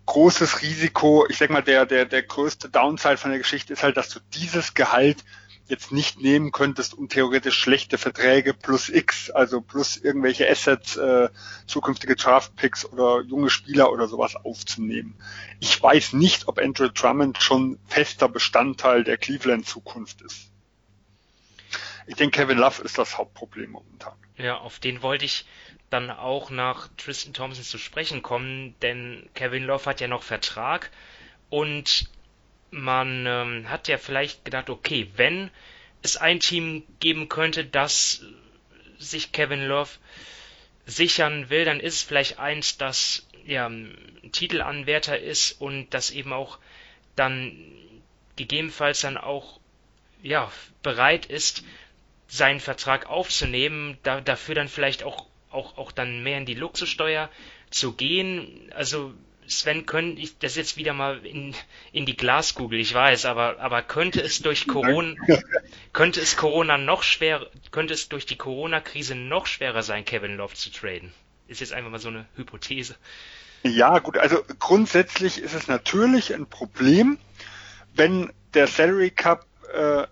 großes 0.06 0.62
Risiko. 0.62 1.26
Ich 1.28 1.38
sag 1.38 1.50
mal, 1.50 1.62
der, 1.62 1.86
der, 1.86 2.06
der 2.06 2.22
größte 2.22 2.70
Downside 2.70 3.18
von 3.18 3.30
der 3.30 3.38
Geschichte 3.38 3.72
ist 3.72 3.82
halt, 3.82 3.96
dass 3.96 4.08
du 4.08 4.20
dieses 4.34 4.74
Gehalt 4.74 5.24
jetzt 5.70 5.92
nicht 5.92 6.20
nehmen 6.20 6.52
könntest, 6.52 6.94
um 6.94 7.08
theoretisch 7.08 7.56
schlechte 7.56 7.98
Verträge 7.98 8.52
plus 8.54 8.88
X, 8.88 9.30
also 9.30 9.60
plus 9.60 9.96
irgendwelche 9.96 10.48
Assets, 10.48 10.96
äh, 10.96 11.28
zukünftige 11.66 12.16
Draftpicks 12.16 12.84
oder 12.84 13.22
junge 13.22 13.50
Spieler 13.50 13.90
oder 13.92 14.08
sowas 14.08 14.36
aufzunehmen. 14.36 15.16
Ich 15.60 15.80
weiß 15.80 16.14
nicht, 16.14 16.48
ob 16.48 16.58
Andrew 16.58 16.88
Drummond 16.88 17.42
schon 17.42 17.78
fester 17.86 18.28
Bestandteil 18.28 19.04
der 19.04 19.16
Cleveland 19.16 19.66
Zukunft 19.66 20.22
ist. 20.22 20.50
Ich 22.06 22.16
denke, 22.16 22.40
Kevin 22.40 22.58
Love 22.58 22.82
ist 22.82 22.98
das 22.98 23.16
Hauptproblem 23.16 23.70
momentan. 23.70 24.14
Ja, 24.36 24.58
auf 24.58 24.80
den 24.80 25.02
wollte 25.02 25.24
ich 25.24 25.46
dann 25.90 26.10
auch 26.10 26.50
nach 26.50 26.88
Tristan 26.96 27.32
Thompson 27.34 27.64
zu 27.64 27.78
sprechen 27.78 28.22
kommen, 28.22 28.74
denn 28.80 29.28
Kevin 29.34 29.64
Love 29.64 29.86
hat 29.86 30.00
ja 30.00 30.08
noch 30.08 30.22
Vertrag 30.22 30.90
und 31.50 32.08
man 32.70 33.26
ähm, 33.26 33.68
hat 33.68 33.88
ja 33.88 33.98
vielleicht 33.98 34.44
gedacht, 34.44 34.70
okay, 34.70 35.10
wenn 35.16 35.50
es 36.02 36.16
ein 36.16 36.40
Team 36.40 36.84
geben 37.00 37.28
könnte, 37.28 37.64
das 37.64 38.24
sich 38.98 39.32
Kevin 39.32 39.66
Love 39.66 39.90
sichern 40.86 41.50
will, 41.50 41.64
dann 41.64 41.80
ist 41.80 41.94
es 41.94 42.02
vielleicht 42.02 42.38
eins, 42.38 42.78
das 42.78 43.26
ja 43.44 43.70
Titelanwärter 44.32 45.18
ist 45.18 45.60
und 45.60 45.90
das 45.90 46.10
eben 46.10 46.32
auch 46.32 46.58
dann 47.16 47.56
gegebenenfalls 48.36 49.00
dann 49.00 49.16
auch 49.16 49.60
ja 50.22 50.50
bereit 50.82 51.26
ist, 51.26 51.64
seinen 52.28 52.60
Vertrag 52.60 53.06
aufzunehmen, 53.06 53.98
da, 54.02 54.20
dafür 54.20 54.54
dann 54.54 54.68
vielleicht 54.68 55.02
auch, 55.02 55.26
auch, 55.50 55.76
auch 55.76 55.92
dann 55.92 56.22
mehr 56.22 56.38
in 56.38 56.46
die 56.46 56.54
Luxussteuer 56.54 57.28
zu 57.70 57.92
gehen. 57.92 58.70
Also 58.74 59.14
Sven, 59.50 59.84
könnte 59.84 60.22
ich 60.22 60.38
das 60.38 60.54
jetzt 60.54 60.76
wieder 60.76 60.92
mal 60.92 61.24
in, 61.26 61.54
in 61.92 62.06
die 62.06 62.16
Glaskugel, 62.16 62.78
ich 62.78 62.94
weiß, 62.94 63.24
aber, 63.26 63.58
aber 63.58 63.82
könnte 63.82 64.20
es 64.20 64.40
durch 64.40 64.66
Corona, 64.66 65.14
könnte 65.92 66.20
es 66.20 66.36
Corona 66.36 66.78
noch 66.78 67.02
schwer, 67.02 67.46
könnte 67.70 67.94
es 67.94 68.08
durch 68.08 68.26
die 68.26 68.36
Corona-Krise 68.36 69.14
noch 69.14 69.46
schwerer 69.46 69.82
sein, 69.82 70.04
Kevin 70.04 70.36
Love 70.36 70.54
zu 70.54 70.70
traden? 70.70 71.12
Ist 71.48 71.60
jetzt 71.60 71.72
einfach 71.72 71.90
mal 71.90 71.98
so 71.98 72.08
eine 72.08 72.26
Hypothese. 72.36 72.94
Ja, 73.64 73.98
gut, 73.98 74.16
also 74.16 74.42
grundsätzlich 74.58 75.38
ist 75.38 75.54
es 75.54 75.66
natürlich 75.66 76.32
ein 76.32 76.46
Problem, 76.46 77.18
wenn 77.94 78.32
der 78.54 78.68
Salary 78.68 79.10
Cup 79.10 79.46
äh, 79.74 80.06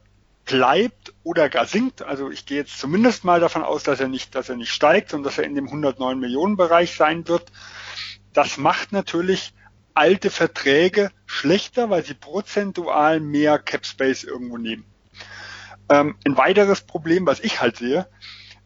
bleibt 0.44 1.14
oder 1.22 1.48
gar 1.48 1.66
sinkt. 1.66 2.02
Also 2.02 2.30
ich 2.30 2.46
gehe 2.46 2.58
jetzt 2.58 2.78
zumindest 2.78 3.24
mal 3.24 3.40
davon 3.40 3.62
aus, 3.62 3.82
dass 3.84 4.00
er 4.00 4.08
nicht, 4.08 4.34
dass 4.34 4.48
er 4.48 4.56
nicht 4.56 4.72
steigt 4.72 5.14
und 5.14 5.22
dass 5.22 5.38
er 5.38 5.44
in 5.44 5.54
dem 5.54 5.66
109 5.66 6.18
Millionen 6.18 6.56
Bereich 6.56 6.96
sein 6.96 7.28
wird. 7.28 7.44
Das 8.38 8.56
macht 8.56 8.92
natürlich 8.92 9.52
alte 9.94 10.30
Verträge 10.30 11.10
schlechter, 11.26 11.90
weil 11.90 12.04
sie 12.04 12.14
prozentual 12.14 13.18
mehr 13.18 13.58
Cap 13.58 13.84
Space 13.84 14.22
irgendwo 14.22 14.58
nehmen. 14.58 14.84
Ähm, 15.88 16.14
ein 16.24 16.36
weiteres 16.36 16.82
Problem, 16.82 17.26
was 17.26 17.40
ich 17.40 17.60
halt 17.60 17.78
sehe, 17.78 18.06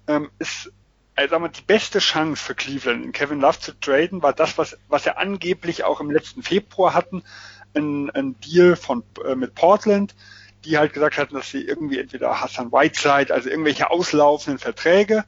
ähm, 0.09 0.31
ist, 0.39 0.71
also 1.15 1.39
mal, 1.39 1.49
die 1.49 1.63
beste 1.63 2.01
Chance 2.01 2.45
für 2.45 2.55
Cleveland, 2.55 3.03
in 3.03 3.13
Kevin 3.13 3.41
Love 3.41 3.61
zu 3.61 3.73
traden, 3.81 4.23
war 4.23 4.35
das, 4.35 4.59
was, 4.59 4.77
was 4.89 5.07
er 5.07 5.17
angeblich 5.17 5.85
auch 5.85 6.03
im 6.03 6.11
letzten 6.11 6.43
Februar 6.43 6.93
hatten, 6.93 7.23
ein, 7.75 8.11
ein 8.11 8.39
Deal 8.41 8.77
von, 8.77 9.03
äh, 9.25 9.37
mit 9.37 9.55
Portland, 9.55 10.15
die 10.67 10.77
halt 10.77 10.93
gesagt 10.93 11.17
hatten, 11.17 11.35
dass 11.35 11.49
sie 11.49 11.63
irgendwie 11.63 11.99
entweder 11.99 12.43
Hassan 12.43 12.73
Whiteside, 12.73 13.33
also 13.33 13.49
irgendwelche 13.49 13.91
auslaufenden 13.91 14.59
Verträge 14.59 15.25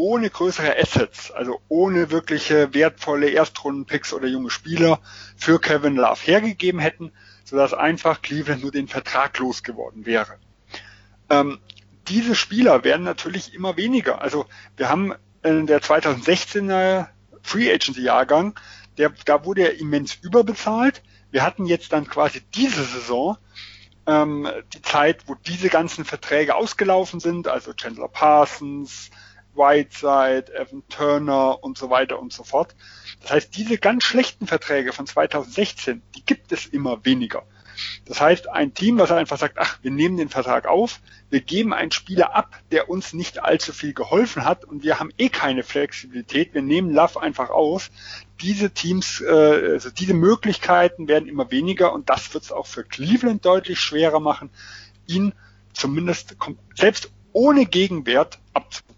ohne 0.00 0.30
größere 0.30 0.78
Assets, 0.78 1.30
also 1.30 1.60
ohne 1.68 2.10
wirkliche 2.10 2.72
wertvolle 2.72 3.28
Erstrundenpicks 3.28 4.14
oder 4.14 4.28
junge 4.28 4.48
Spieler 4.48 4.98
für 5.36 5.60
Kevin 5.60 5.96
Love 5.96 6.20
hergegeben 6.24 6.80
hätten, 6.80 7.12
sodass 7.44 7.74
einfach 7.74 8.22
Cleveland 8.22 8.62
nur 8.62 8.72
den 8.72 8.88
Vertrag 8.88 9.38
losgeworden 9.38 10.06
wäre. 10.06 10.38
Ähm, 11.28 11.58
diese 12.08 12.34
Spieler 12.34 12.82
werden 12.82 13.02
natürlich 13.04 13.52
immer 13.52 13.76
weniger. 13.76 14.22
Also 14.22 14.46
wir 14.78 14.88
haben 14.88 15.12
in 15.42 15.66
der 15.66 15.82
2016er 15.82 17.08
Free 17.42 17.70
Agency 17.70 18.00
Jahrgang, 18.00 18.58
der, 18.96 19.12
da 19.26 19.44
wurde 19.44 19.64
er 19.64 19.80
immens 19.80 20.14
überbezahlt. 20.14 21.02
Wir 21.30 21.42
hatten 21.42 21.66
jetzt 21.66 21.92
dann 21.92 22.08
quasi 22.08 22.40
diese 22.54 22.84
Saison 22.84 23.36
ähm, 24.06 24.48
die 24.72 24.80
Zeit, 24.80 25.24
wo 25.26 25.34
diese 25.34 25.68
ganzen 25.68 26.06
Verträge 26.06 26.54
ausgelaufen 26.54 27.20
sind, 27.20 27.48
also 27.48 27.74
Chandler 27.74 28.08
Parsons, 28.08 29.10
Whiteside, 29.60 30.52
Evan 30.54 30.82
Turner 30.88 31.62
und 31.62 31.76
so 31.76 31.90
weiter 31.90 32.18
und 32.18 32.32
so 32.32 32.44
fort. 32.44 32.74
Das 33.20 33.32
heißt, 33.32 33.56
diese 33.56 33.76
ganz 33.76 34.04
schlechten 34.04 34.46
Verträge 34.46 34.92
von 34.92 35.06
2016, 35.06 36.02
die 36.16 36.24
gibt 36.24 36.50
es 36.52 36.66
immer 36.66 37.04
weniger. 37.04 37.44
Das 38.04 38.20
heißt, 38.20 38.48
ein 38.48 38.74
Team, 38.74 38.98
was 38.98 39.10
einfach 39.10 39.38
sagt, 39.38 39.58
ach, 39.58 39.78
wir 39.82 39.90
nehmen 39.90 40.16
den 40.16 40.28
Vertrag 40.28 40.66
auf, 40.66 41.00
wir 41.30 41.40
geben 41.40 41.72
einen 41.72 41.92
Spieler 41.92 42.34
ab, 42.34 42.60
der 42.72 42.88
uns 42.88 43.12
nicht 43.12 43.42
allzu 43.42 43.72
viel 43.72 43.94
geholfen 43.94 44.44
hat 44.44 44.64
und 44.64 44.82
wir 44.82 44.98
haben 44.98 45.10
eh 45.18 45.28
keine 45.28 45.62
Flexibilität, 45.62 46.54
wir 46.54 46.62
nehmen 46.62 46.90
Love 46.90 47.20
einfach 47.20 47.50
aus. 47.50 47.90
Diese 48.40 48.70
Teams, 48.70 49.20
äh, 49.20 49.30
also 49.72 49.90
diese 49.90 50.14
Möglichkeiten 50.14 51.08
werden 51.08 51.28
immer 51.28 51.50
weniger 51.50 51.92
und 51.92 52.10
das 52.10 52.32
wird 52.34 52.44
es 52.44 52.52
auch 52.52 52.66
für 52.66 52.84
Cleveland 52.84 53.44
deutlich 53.44 53.80
schwerer 53.80 54.20
machen, 54.20 54.50
ihn 55.06 55.32
zumindest 55.72 56.36
selbst 56.74 57.10
ohne 57.32 57.64
Gegenwert 57.66 58.38
abzugeben. 58.52 58.89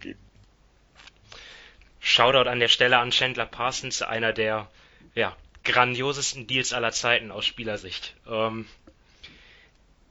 Shoutout 2.05 2.49
an 2.49 2.59
der 2.59 2.67
Stelle 2.67 2.99
an 2.99 3.13
Chandler 3.13 3.47
Parsons, 3.47 4.03
einer 4.03 4.33
der 4.33 4.69
ja, 5.15 5.37
grandiosesten 5.63 6.49
Deals 6.49 6.73
aller 6.73 6.91
Zeiten 6.91 7.31
aus 7.31 7.47
Spielersicht. 7.47 8.17
Ähm, 8.29 8.67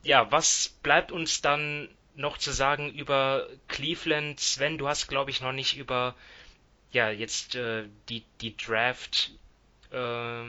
ja, 0.01 0.31
was 0.31 0.69
bleibt 0.83 1.11
uns 1.11 1.41
dann 1.41 1.89
noch 2.15 2.37
zu 2.37 2.51
sagen 2.51 2.93
über 2.93 3.45
Cleveland? 3.67 4.39
Sven, 4.39 4.77
du 4.77 4.87
hast, 4.87 5.07
glaube 5.09 5.31
ich, 5.31 5.41
noch 5.41 5.51
nicht 5.51 5.77
über 5.77 6.15
ja 6.93 7.09
jetzt 7.09 7.55
äh, 7.55 7.83
die 8.07 8.23
die 8.39 8.55
Draft 8.55 9.31
äh, 9.91 10.43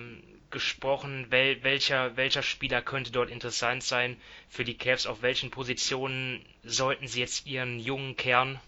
gesprochen. 0.50 1.26
Wel 1.30 1.64
welcher 1.64 2.16
welcher 2.16 2.42
Spieler 2.44 2.82
könnte 2.82 3.10
dort 3.10 3.30
interessant 3.30 3.82
sein 3.82 4.16
für 4.48 4.64
die 4.64 4.78
Cavs? 4.78 5.06
Auf 5.06 5.22
welchen 5.22 5.50
Positionen 5.50 6.44
sollten 6.62 7.08
sie 7.08 7.18
jetzt 7.18 7.46
ihren 7.46 7.80
jungen 7.80 8.16
Kern 8.16 8.60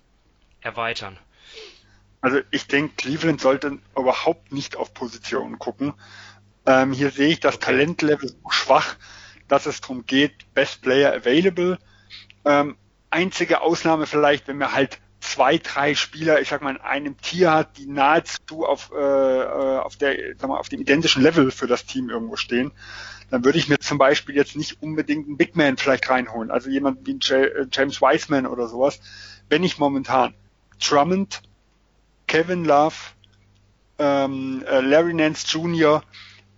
erweitern? 0.61 1.17
Also 2.25 2.41
ich 2.51 2.67
denke, 2.67 2.95
Cleveland 2.97 3.39
sollte 3.39 3.81
überhaupt 3.95 4.51
nicht 4.51 4.77
auf 4.77 4.95
Positionen 4.95 5.59
gucken. 5.59 5.93
Ähm, 6.65 6.95
hier 6.95 7.11
sehe 7.11 7.29
ich 7.29 7.39
das 7.39 7.59
Talentlevel 7.59 8.31
so 8.31 8.49
schwach, 8.49 8.97
dass 9.47 9.67
es 9.67 9.83
darum 9.83 10.07
geht, 10.07 10.33
Best 10.55 10.81
Player 10.81 11.13
Available. 11.13 11.79
Ähm, 12.47 12.79
einzige 13.11 13.61
Ausnahme 13.61 14.07
vielleicht, 14.07 14.49
wenn 14.49 14.57
man 14.57 14.73
halt 14.73 15.01
zwei, 15.21 15.59
drei 15.59 15.95
Spieler, 15.95 16.41
ich 16.41 16.49
sag 16.49 16.63
mal, 16.63 16.71
in 16.71 16.81
einem 16.81 17.19
Tier 17.19 17.53
hat, 17.53 17.77
die 17.77 17.85
nahezu 17.85 18.65
auf, 18.65 18.91
äh, 18.95 18.97
äh, 18.97 19.79
auf, 19.81 19.97
der, 19.97 20.17
sag 20.39 20.49
mal, 20.49 20.57
auf 20.57 20.71
dem 20.71 20.81
identischen 20.81 21.23
Level 21.23 21.51
für 21.51 21.67
das 21.67 21.85
Team 21.85 22.09
irgendwo 22.09 22.37
stehen, 22.37 22.73
dann 23.29 23.45
würde 23.45 23.59
ich 23.59 23.69
mir 23.69 23.81
zum 23.81 23.99
Beispiel 23.99 24.35
jetzt 24.35 24.57
nicht 24.57 24.81
unbedingt 24.81 25.27
einen 25.27 25.37
Big 25.37 25.57
Man 25.57 25.77
vielleicht 25.77 26.09
reinholen, 26.09 26.51
also 26.51 26.71
jemand 26.71 27.07
wie 27.07 27.19
äh, 27.35 27.67
James 27.71 28.01
Wiseman 28.01 28.47
oder 28.47 28.67
sowas, 28.67 29.01
wenn 29.51 29.63
ich 29.63 29.77
momentan 29.77 30.33
Drummond 30.83 31.43
Kevin 32.35 32.65
Love, 32.65 32.97
ähm, 33.97 34.65
äh, 34.67 34.81
Larry 34.81 35.15
Nance 35.15 35.47
Jr., 35.47 36.03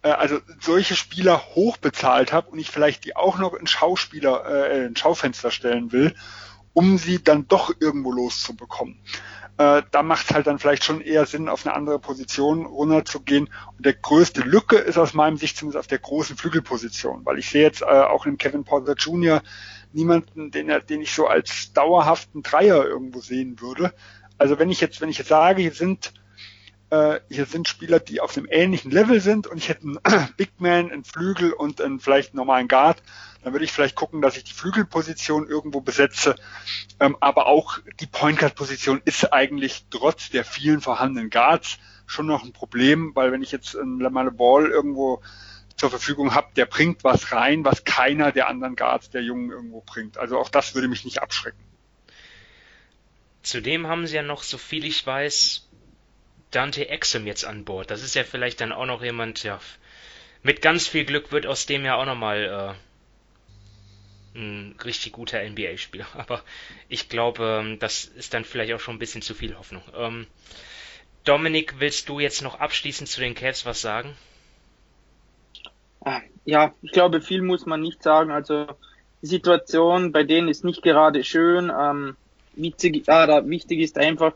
äh, 0.01 0.09
also 0.09 0.39
solche 0.59 0.97
Spieler 0.97 1.55
hoch 1.55 1.77
bezahlt 1.77 2.33
habe 2.33 2.49
und 2.49 2.59
ich 2.59 2.71
vielleicht 2.71 3.05
die 3.05 3.15
auch 3.15 3.37
noch 3.37 3.53
in 3.53 3.67
Schauspieler, 3.67 4.71
äh, 4.71 4.87
in 4.87 4.97
Schaufenster 4.97 5.51
stellen 5.51 5.93
will, 5.93 6.15
um 6.73 6.97
sie 6.97 7.23
dann 7.23 7.47
doch 7.47 7.75
irgendwo 7.79 8.11
loszubekommen. 8.11 8.99
Äh, 9.59 9.83
da 9.91 10.03
macht 10.03 10.31
es 10.31 10.35
halt 10.35 10.47
dann 10.47 10.59
vielleicht 10.59 10.83
schon 10.83 11.03
eher 11.03 11.27
Sinn, 11.27 11.51
auf 11.51 11.67
eine 11.67 11.75
andere 11.75 11.99
Position 11.99 12.65
runterzugehen. 12.65 13.51
Und 13.77 13.85
der 13.85 13.93
größte 13.93 14.41
Lücke 14.41 14.77
ist 14.77 14.97
aus 14.97 15.13
meinem 15.13 15.37
Sicht 15.37 15.59
zumindest 15.59 15.81
auf 15.81 15.89
der 15.89 15.99
großen 15.99 16.39
Flügelposition, 16.39 17.27
weil 17.27 17.39
ich 17.39 17.51
sehe 17.51 17.65
jetzt 17.65 17.83
äh, 17.83 17.85
auch 17.85 18.25
in 18.25 18.39
Kevin 18.39 18.65
Porter 18.65 18.95
Jr. 18.95 19.43
niemanden, 19.93 20.51
den, 20.51 20.73
den 20.89 21.03
ich 21.03 21.13
so 21.13 21.27
als 21.27 21.75
dauerhaften 21.75 22.43
Dreier 22.43 22.83
irgendwo 22.87 23.21
sehen 23.21 23.61
würde. 23.61 23.93
Also 24.39 24.59
wenn 24.59 24.71
ich 24.71 24.81
jetzt, 24.81 25.01
wenn 25.01 25.09
ich 25.09 25.19
jetzt 25.19 25.29
sage, 25.29 25.63
hier 25.63 25.73
sind 25.73 26.13
äh, 26.91 27.21
hier 27.29 27.47
sind 27.47 27.69
Spieler, 27.69 27.99
die 27.99 28.21
auf 28.21 28.37
einem 28.37 28.47
ähnlichen 28.49 28.91
Level 28.91 29.21
sind 29.21 29.47
und 29.47 29.59
ich 29.59 29.69
hätte 29.69 29.83
einen 29.83 30.29
Big 30.37 30.53
Man, 30.59 30.91
einen 30.91 31.05
Flügel 31.05 31.53
und 31.53 31.81
einen 31.81 31.99
vielleicht 31.99 32.35
normalen 32.35 32.69
Guard, 32.69 33.03
dann 33.43 33.53
würde 33.53 33.65
ich 33.65 33.73
vielleicht 33.73 33.97
gucken, 33.97 34.23
dass 34.23 34.37
ich 34.37 34.45
die 34.45 34.53
Flügelposition 34.53 35.49
irgendwo 35.49 35.81
besetze. 35.81 36.37
Ähm, 37.01 37.17
aber 37.21 37.47
auch 37.47 37.79
die 38.01 38.07
Point 38.07 38.39
Guard 38.39 38.55
Position 38.55 39.01
ist 39.05 39.33
eigentlich 39.33 39.87
trotz 39.91 40.31
der 40.31 40.45
vielen 40.45 40.81
vorhandenen 40.81 41.31
Guards 41.31 41.79
schon 42.07 42.27
noch 42.27 42.45
ein 42.45 42.53
Problem, 42.53 43.13
weil 43.15 43.33
wenn 43.33 43.43
ich 43.43 43.51
jetzt 43.51 43.77
meine 43.83 44.31
Ball 44.31 44.67
irgendwo 44.67 45.23
zur 45.77 45.91
Verfügung 45.91 46.35
habe, 46.35 46.49
der 46.55 46.67
bringt 46.67 47.03
was 47.03 47.33
rein, 47.33 47.65
was 47.65 47.85
keiner 47.85 48.31
der 48.31 48.49
anderen 48.49 48.77
Guards 48.77 49.11
der 49.11 49.23
Jungen 49.23 49.51
irgendwo 49.51 49.81
bringt. 49.81 50.17
Also 50.19 50.39
auch 50.39 50.49
das 50.49 50.75
würde 50.75 50.89
mich 50.89 51.05
nicht 51.05 51.21
abschrecken. 51.21 51.59
Zudem 53.47 53.87
haben 53.87 54.09
sie 54.09 54.17
ja 54.17 54.23
noch, 54.23 54.43
so 54.43 54.59
viel 54.59 54.85
ich 54.85 55.07
weiß, 55.07 55.69
Dante 56.51 56.89
Exum 56.89 57.29
jetzt 57.29 57.45
an 57.45 57.65
Bord. 57.65 57.93
Das 57.93 58.03
ist 58.03 58.17
ja 58.17 58.25
vielleicht 58.25 58.61
dann 58.61 58.73
auch 58.73 58.87
noch 58.87 59.05
jemand, 59.05 59.45
ja, 59.45 59.61
mit 60.43 60.63
ganz 60.63 60.89
viel 60.89 61.05
Glück 61.05 61.31
wird 61.31 61.47
aus 61.47 61.65
dem 61.65 61.85
ja 61.85 61.95
auch 61.95 62.07
nochmal 62.07 62.77
äh, 64.35 64.37
ein 64.37 64.75
richtig 64.85 65.13
guter 65.13 65.49
NBA-Spieler. 65.49 66.07
Aber 66.15 66.43
ich 66.89 67.09
glaube, 67.09 67.63
ähm, 67.63 67.79
das 67.79 68.07
ist 68.07 68.35
dann 68.35 68.45
vielleicht 68.45 68.73
auch 68.73 68.81
schon 68.81 68.97
ein 68.97 68.99
bisschen 68.99 69.23
zu 69.23 69.33
viel 69.33 69.57
Hoffnung. 69.57 69.85
Ähm, 69.95 70.27
Dominik, 71.23 71.79
willst 71.79 72.09
du 72.09 72.19
jetzt 72.19 72.43
noch 72.43 72.59
abschließend 72.59 73.09
zu 73.09 73.21
den 73.21 73.37
Cavs 73.37 73.65
was 73.65 73.81
sagen? 73.81 74.17
Ah, 76.05 76.21
ja, 76.45 76.75
ich 76.83 76.91
glaube, 76.91 77.21
viel 77.21 77.43
muss 77.43 77.65
man 77.65 77.81
nicht 77.81 78.03
sagen. 78.03 78.33
Also 78.33 78.67
die 79.23 79.29
Situation 79.29 80.11
bei 80.11 80.25
denen 80.25 80.49
ist 80.49 80.65
nicht 80.65 80.83
gerade 80.83 81.23
schön. 81.23 81.71
Ähm, 81.71 82.17
witzig, 82.57 83.09
ah, 83.09 83.43
wichtig 83.47 83.81
ist 83.81 83.99
einfach, 83.99 84.33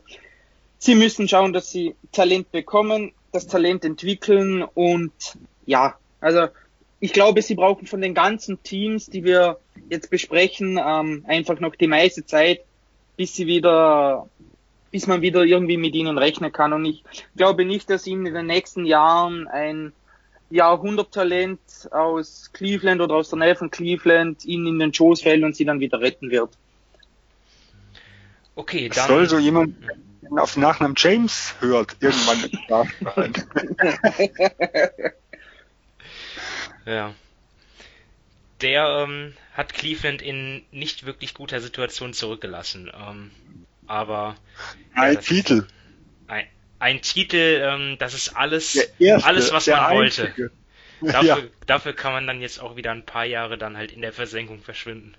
sie 0.77 0.95
müssen 0.95 1.27
schauen, 1.27 1.53
dass 1.53 1.71
sie 1.71 1.95
Talent 2.11 2.51
bekommen, 2.51 3.11
das 3.31 3.47
Talent 3.47 3.85
entwickeln 3.85 4.63
und 4.63 5.11
ja, 5.65 5.95
also 6.19 6.47
ich 6.99 7.13
glaube, 7.13 7.41
sie 7.41 7.55
brauchen 7.55 7.87
von 7.87 8.01
den 8.01 8.13
ganzen 8.13 8.61
Teams, 8.61 9.07
die 9.07 9.23
wir 9.23 9.57
jetzt 9.89 10.09
besprechen, 10.09 10.79
ähm, 10.83 11.25
einfach 11.27 11.59
noch 11.59 11.75
die 11.75 11.87
meiste 11.87 12.25
Zeit, 12.25 12.61
bis 13.17 13.35
sie 13.35 13.47
wieder 13.47 14.27
bis 14.91 15.07
man 15.07 15.21
wieder 15.21 15.43
irgendwie 15.43 15.77
mit 15.77 15.95
ihnen 15.95 16.17
rechnen 16.17 16.51
kann. 16.51 16.73
Und 16.73 16.85
ich 16.85 17.03
glaube 17.35 17.65
nicht, 17.65 17.89
dass 17.89 18.05
ihnen 18.05 18.25
in 18.25 18.33
den 18.33 18.45
nächsten 18.45 18.85
Jahren 18.85 19.47
ein 19.47 19.93
Jahrhunderttalent 20.49 21.59
aus 21.91 22.51
Cleveland 22.51 23.01
oder 23.01 23.15
aus 23.15 23.29
der 23.29 23.39
Nähe 23.39 23.55
von 23.55 23.71
Cleveland 23.71 24.43
ihnen 24.45 24.67
in 24.67 24.79
den 24.79 24.93
Schoß 24.93 25.21
fällt 25.21 25.43
und 25.43 25.55
sie 25.55 25.63
dann 25.63 25.79
wieder 25.79 26.01
retten 26.01 26.29
wird. 26.29 26.49
Okay, 28.61 28.89
dann. 28.89 29.07
Soll 29.07 29.27
so 29.27 29.39
jemand 29.39 29.75
auf 30.29 30.55
Nachnamen 30.55 30.93
James 30.95 31.55
hört, 31.61 31.97
irgendwann 31.99 32.51
nachschneiden. 32.69 33.43
ja. 36.85 37.15
Der 38.61 38.85
ähm, 38.85 39.33
hat 39.53 39.73
Cleveland 39.73 40.21
in 40.21 40.63
nicht 40.69 41.07
wirklich 41.07 41.33
guter 41.33 41.59
Situation 41.59 42.13
zurückgelassen. 42.13 42.91
Ähm, 42.95 43.31
aber 43.87 44.35
ein 44.93 45.15
ja, 45.15 45.19
Titel. 45.21 45.65
Ein, 46.27 46.45
ein 46.77 47.01
Titel, 47.01 47.63
ähm, 47.63 47.95
das 47.97 48.13
ist 48.13 48.37
alles, 48.37 48.75
erste, 48.99 49.27
alles, 49.27 49.51
was 49.51 49.65
man 49.65 49.79
einzige. 49.79 50.27
wollte. 50.37 50.51
Dafür, 51.01 51.23
ja. 51.23 51.49
dafür 51.65 51.93
kann 51.93 52.13
man 52.13 52.27
dann 52.27 52.41
jetzt 52.41 52.61
auch 52.61 52.75
wieder 52.75 52.91
ein 52.91 53.07
paar 53.07 53.25
Jahre 53.25 53.57
dann 53.57 53.75
halt 53.75 53.91
in 53.91 54.03
der 54.03 54.13
Versenkung 54.13 54.61
verschwinden. 54.61 55.15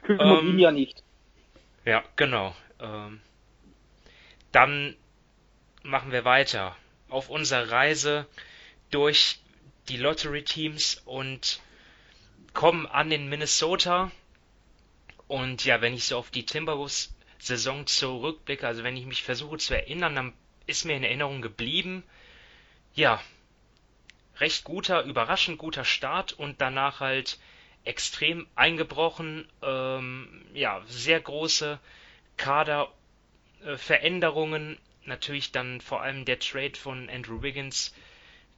Kümmert 0.00 0.44
ähm, 0.44 0.58
ja 0.58 0.70
nicht. 0.70 1.02
Ja, 1.88 2.04
genau. 2.16 2.54
Ähm, 2.80 3.22
dann 4.52 4.94
machen 5.82 6.12
wir 6.12 6.26
weiter 6.26 6.76
auf 7.08 7.30
unserer 7.30 7.70
Reise 7.70 8.26
durch 8.90 9.38
die 9.88 9.96
Lottery-Teams 9.96 11.00
und 11.06 11.62
kommen 12.52 12.84
an 12.84 13.10
in 13.10 13.30
Minnesota. 13.30 14.10
Und 15.28 15.64
ja, 15.64 15.80
wenn 15.80 15.94
ich 15.94 16.04
so 16.04 16.18
auf 16.18 16.30
die 16.30 16.44
Timberwolves 16.44 17.16
Saison 17.38 17.86
zurückblicke, 17.86 18.66
also 18.66 18.84
wenn 18.84 18.98
ich 18.98 19.06
mich 19.06 19.22
versuche 19.22 19.56
zu 19.56 19.72
erinnern, 19.72 20.14
dann 20.14 20.34
ist 20.66 20.84
mir 20.84 20.94
in 20.94 21.04
Erinnerung 21.04 21.40
geblieben, 21.40 22.04
ja, 22.92 23.18
recht 24.40 24.62
guter, 24.64 25.04
überraschend 25.04 25.56
guter 25.56 25.86
Start 25.86 26.34
und 26.34 26.60
danach 26.60 27.00
halt 27.00 27.38
extrem 27.84 28.46
eingebrochen, 28.54 29.48
ähm, 29.62 30.44
ja, 30.52 30.82
sehr 30.86 31.20
große 31.20 31.80
Kaderveränderungen, 32.36 34.74
äh, 34.74 34.78
natürlich 35.06 35.52
dann 35.52 35.80
vor 35.80 36.02
allem 36.02 36.24
der 36.24 36.38
Trade 36.38 36.74
von 36.74 37.08
Andrew 37.08 37.42
Wiggins 37.42 37.94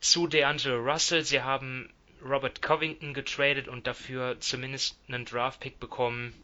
zu 0.00 0.26
DeAngelo 0.26 0.78
Russell. 0.78 1.24
Sie 1.24 1.42
haben 1.42 1.92
Robert 2.22 2.60
Covington 2.60 3.14
getradet 3.14 3.68
und 3.68 3.86
dafür 3.86 4.38
zumindest 4.40 4.98
einen 5.08 5.24
Draftpick 5.24 5.80
bekommen. 5.80 6.34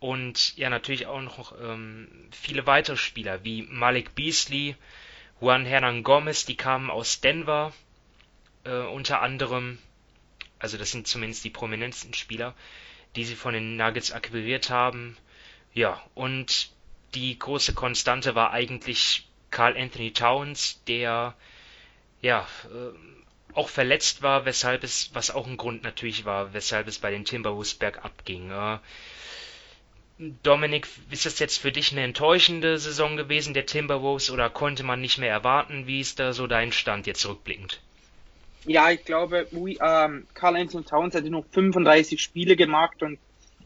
Und 0.00 0.56
ja, 0.56 0.68
natürlich 0.68 1.06
auch 1.06 1.20
noch 1.20 1.54
ähm, 1.60 2.08
viele 2.32 2.66
weitere 2.66 2.96
Spieler 2.96 3.44
wie 3.44 3.62
Malik 3.62 4.16
Beasley, 4.16 4.74
Juan 5.40 5.64
Hernan 5.64 6.02
Gomez, 6.02 6.44
die 6.44 6.56
kamen 6.56 6.90
aus 6.90 7.20
Denver 7.20 7.72
äh, 8.64 8.80
unter 8.80 9.22
anderem. 9.22 9.78
Also 10.62 10.78
das 10.78 10.92
sind 10.92 11.08
zumindest 11.08 11.44
die 11.44 11.50
prominentesten 11.50 12.14
Spieler, 12.14 12.54
die 13.16 13.24
sie 13.24 13.34
von 13.34 13.52
den 13.52 13.76
Nuggets 13.76 14.12
akquiriert 14.12 14.70
haben. 14.70 15.16
Ja, 15.74 16.00
und 16.14 16.70
die 17.14 17.36
große 17.36 17.74
Konstante 17.74 18.36
war 18.36 18.52
eigentlich 18.52 19.26
Carl 19.50 19.76
Anthony 19.76 20.12
Towns, 20.12 20.80
der 20.86 21.34
ja 22.20 22.46
äh, 22.64 23.54
auch 23.54 23.68
verletzt 23.68 24.22
war, 24.22 24.44
weshalb 24.44 24.84
es, 24.84 25.10
was 25.14 25.32
auch 25.32 25.48
ein 25.48 25.56
Grund 25.56 25.82
natürlich 25.82 26.24
war, 26.24 26.54
weshalb 26.54 26.86
es 26.86 27.00
bei 27.00 27.10
den 27.10 27.24
Timberwolves 27.24 27.74
bergab 27.74 28.24
ging. 28.24 28.52
Äh, 28.52 28.78
Dominik, 30.44 30.86
ist 31.10 31.26
das 31.26 31.40
jetzt 31.40 31.58
für 31.58 31.72
dich 31.72 31.90
eine 31.90 32.02
enttäuschende 32.02 32.78
Saison 32.78 33.16
gewesen 33.16 33.52
der 33.52 33.66
Timberwolves 33.66 34.30
oder 34.30 34.48
konnte 34.48 34.84
man 34.84 35.00
nicht 35.00 35.18
mehr 35.18 35.32
erwarten? 35.32 35.88
Wie 35.88 35.98
ist 35.98 36.20
da 36.20 36.32
so 36.32 36.46
dein 36.46 36.70
Stand 36.70 37.08
jetzt 37.08 37.26
rückblickend? 37.26 37.80
Ja, 38.64 38.90
ich 38.90 39.04
glaube, 39.04 39.46
ähm, 39.52 40.26
Carl 40.34 40.56
Anthony 40.56 40.84
Towns 40.84 41.14
hatte 41.14 41.30
noch 41.30 41.44
35 41.50 42.20
Spiele 42.20 42.56
gemacht 42.56 43.02
und 43.02 43.18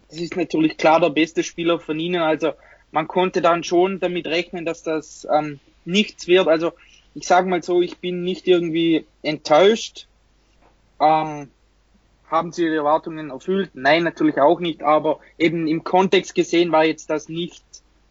das 0.08 0.18
ist 0.20 0.36
natürlich 0.36 0.76
klar 0.76 1.00
der 1.00 1.10
beste 1.10 1.42
Spieler 1.42 1.78
von 1.78 1.98
ihnen. 1.98 2.22
Also 2.22 2.52
man 2.92 3.08
konnte 3.08 3.42
dann 3.42 3.64
schon 3.64 4.00
damit 4.00 4.26
rechnen, 4.26 4.64
dass 4.64 4.82
das 4.82 5.26
ähm, 5.30 5.60
nichts 5.84 6.26
wird. 6.26 6.48
Also 6.48 6.72
ich 7.14 7.26
sage 7.26 7.48
mal 7.48 7.62
so, 7.62 7.82
ich 7.82 7.98
bin 7.98 8.22
nicht 8.22 8.46
irgendwie 8.46 9.06
enttäuscht. 9.22 10.06
Ähm, 11.00 11.48
haben 12.30 12.52
sie 12.52 12.64
ihre 12.64 12.76
Erwartungen 12.76 13.30
erfüllt? 13.30 13.70
Nein, 13.74 14.02
natürlich 14.02 14.40
auch 14.40 14.60
nicht, 14.60 14.82
aber 14.82 15.20
eben 15.38 15.66
im 15.66 15.84
Kontext 15.84 16.34
gesehen 16.34 16.72
war 16.72 16.84
jetzt 16.84 17.08
das 17.08 17.28
nicht 17.28 17.62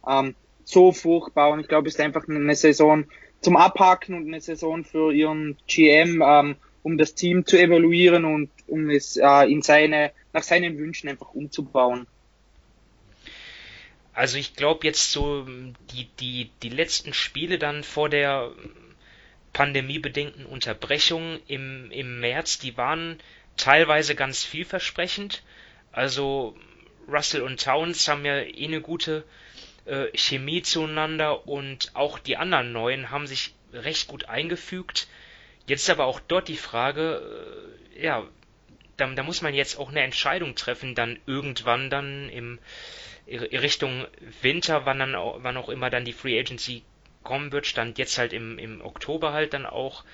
ähm, 0.08 0.34
so 0.64 0.92
furchtbar 0.92 1.50
und 1.50 1.60
ich 1.60 1.68
glaube, 1.68 1.88
es 1.88 1.94
ist 1.94 2.00
einfach 2.00 2.26
eine 2.28 2.54
Saison 2.54 3.04
zum 3.40 3.56
Abhaken 3.56 4.14
und 4.14 4.26
eine 4.26 4.40
Saison 4.40 4.84
für 4.84 5.12
ihren 5.12 5.56
GM, 5.66 6.22
ähm, 6.24 6.56
um 6.86 6.98
das 6.98 7.16
Team 7.16 7.44
zu 7.44 7.58
evaluieren 7.58 8.24
und 8.24 8.48
um 8.68 8.90
es 8.90 9.16
äh, 9.16 9.50
in 9.50 9.60
seine, 9.60 10.12
nach 10.32 10.44
seinen 10.44 10.78
Wünschen 10.78 11.08
einfach 11.08 11.34
umzubauen. 11.34 12.06
Also 14.12 14.38
ich 14.38 14.54
glaube 14.54 14.86
jetzt 14.86 15.10
so 15.10 15.44
die, 15.90 16.06
die, 16.20 16.48
die 16.62 16.68
letzten 16.68 17.12
Spiele 17.12 17.58
dann 17.58 17.82
vor 17.82 18.08
der 18.08 18.52
pandemiebedingten 19.52 20.46
Unterbrechung 20.46 21.40
im, 21.48 21.90
im 21.90 22.20
März, 22.20 22.60
die 22.60 22.76
waren 22.76 23.18
teilweise 23.56 24.14
ganz 24.14 24.44
vielversprechend. 24.44 25.42
Also 25.90 26.56
Russell 27.08 27.42
und 27.42 27.60
Towns 27.64 28.06
haben 28.06 28.24
ja 28.24 28.38
eh 28.38 28.64
eine 28.64 28.80
gute 28.80 29.24
äh, 29.86 30.06
Chemie 30.16 30.62
zueinander 30.62 31.48
und 31.48 31.90
auch 31.96 32.20
die 32.20 32.36
anderen 32.36 32.70
Neuen 32.70 33.10
haben 33.10 33.26
sich 33.26 33.54
recht 33.72 34.06
gut 34.06 34.28
eingefügt. 34.28 35.08
Jetzt 35.66 35.90
aber 35.90 36.06
auch 36.06 36.20
dort 36.20 36.48
die 36.48 36.56
Frage, 36.56 37.66
äh, 37.94 38.04
ja, 38.04 38.24
da, 38.96 39.06
da, 39.06 39.22
muss 39.22 39.42
man 39.42 39.54
jetzt 39.54 39.78
auch 39.78 39.90
eine 39.90 40.02
Entscheidung 40.02 40.54
treffen, 40.54 40.94
dann 40.94 41.18
irgendwann 41.26 41.90
dann 41.90 42.30
im 42.30 42.58
Richtung 43.28 44.06
Winter, 44.40 44.86
wann 44.86 45.00
dann 45.00 45.14
auch, 45.14 45.38
wann 45.42 45.56
auch 45.56 45.68
immer 45.68 45.90
dann 45.90 46.04
die 46.04 46.12
Free 46.12 46.38
Agency 46.38 46.82
kommen 47.24 47.50
wird, 47.52 47.66
stand 47.66 47.98
jetzt 47.98 48.16
halt 48.18 48.32
im, 48.32 48.58
im 48.58 48.80
Oktober 48.80 49.32
halt 49.32 49.52
dann 49.52 49.66
auch 49.66 50.04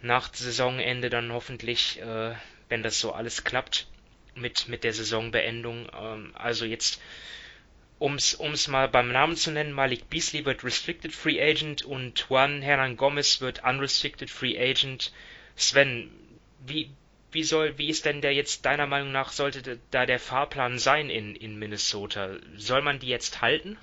nach 0.00 0.32
Saisonende 0.32 1.10
dann 1.10 1.32
hoffentlich 1.32 2.00
äh, 2.00 2.34
wenn 2.72 2.82
das 2.82 2.98
so 2.98 3.12
alles 3.12 3.44
klappt 3.44 3.86
mit, 4.34 4.66
mit 4.66 4.82
der 4.82 4.94
Saisonbeendung. 4.94 5.90
Ähm, 5.94 6.30
also 6.32 6.64
jetzt, 6.64 7.02
um 8.02 8.16
es 8.16 8.66
mal 8.66 8.88
beim 8.88 9.12
Namen 9.12 9.36
zu 9.36 9.52
nennen, 9.52 9.72
Malik 9.72 10.10
Beasley 10.10 10.44
wird 10.44 10.64
Restricted 10.64 11.14
Free 11.14 11.40
Agent 11.40 11.82
und 11.82 12.26
Juan 12.28 12.60
Hernan 12.60 12.96
Gomez 12.96 13.40
wird 13.40 13.62
Unrestricted 13.62 14.28
Free 14.28 14.58
Agent. 14.58 15.12
Sven, 15.54 16.10
wie, 16.66 16.90
wie 17.30 17.44
soll, 17.44 17.78
wie 17.78 17.88
ist 17.88 18.04
denn 18.04 18.20
der 18.20 18.34
jetzt 18.34 18.64
deiner 18.66 18.88
Meinung 18.88 19.12
nach, 19.12 19.30
sollte 19.30 19.78
da 19.92 20.04
der 20.04 20.18
Fahrplan 20.18 20.80
sein 20.80 21.10
in, 21.10 21.36
in 21.36 21.56
Minnesota? 21.60 22.38
Soll 22.56 22.82
man 22.82 22.98
die 22.98 23.06
jetzt 23.06 23.40
halten? 23.40 23.78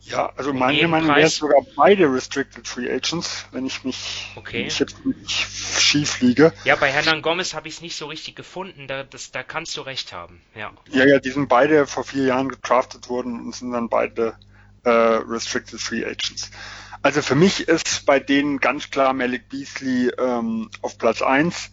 Ja, 0.00 0.32
also 0.36 0.52
meine 0.52 0.86
Meinung 0.86 1.14
wäre 1.16 1.28
sogar 1.28 1.62
beide 1.74 2.12
Restricted 2.12 2.68
Free 2.68 2.88
Agents, 2.88 3.46
wenn 3.50 3.66
ich 3.66 3.82
mich 3.82 4.32
okay. 4.36 4.60
wenn 4.60 4.66
ich 4.66 4.78
jetzt 4.78 5.04
nicht 5.04 5.30
schief 5.30 6.20
liege. 6.20 6.52
Ja, 6.64 6.76
bei 6.76 6.92
Hernan 6.92 7.22
Gomez 7.22 7.54
habe 7.54 7.66
ich 7.66 7.74
es 7.74 7.80
nicht 7.80 7.96
so 7.96 8.06
richtig 8.06 8.36
gefunden, 8.36 8.86
da, 8.86 9.02
das, 9.02 9.32
da 9.32 9.42
kannst 9.42 9.76
du 9.76 9.80
recht 9.80 10.12
haben. 10.12 10.40
Ja. 10.54 10.70
ja, 10.90 11.04
ja, 11.06 11.18
die 11.18 11.30
sind 11.30 11.48
beide 11.48 11.88
vor 11.88 12.04
vier 12.04 12.24
Jahren 12.24 12.48
gedraftet 12.48 13.08
worden 13.08 13.40
und 13.40 13.54
sind 13.54 13.72
dann 13.72 13.88
beide 13.88 14.36
äh, 14.84 14.90
Restricted 14.90 15.80
Free 15.80 16.04
Agents. 16.04 16.50
Also 17.02 17.20
für 17.20 17.34
mich 17.34 17.68
ist 17.68 18.06
bei 18.06 18.20
denen 18.20 18.58
ganz 18.58 18.90
klar 18.90 19.12
Malik 19.12 19.48
Beasley 19.48 20.10
ähm, 20.18 20.70
auf 20.82 20.98
Platz 20.98 21.20
eins. 21.22 21.70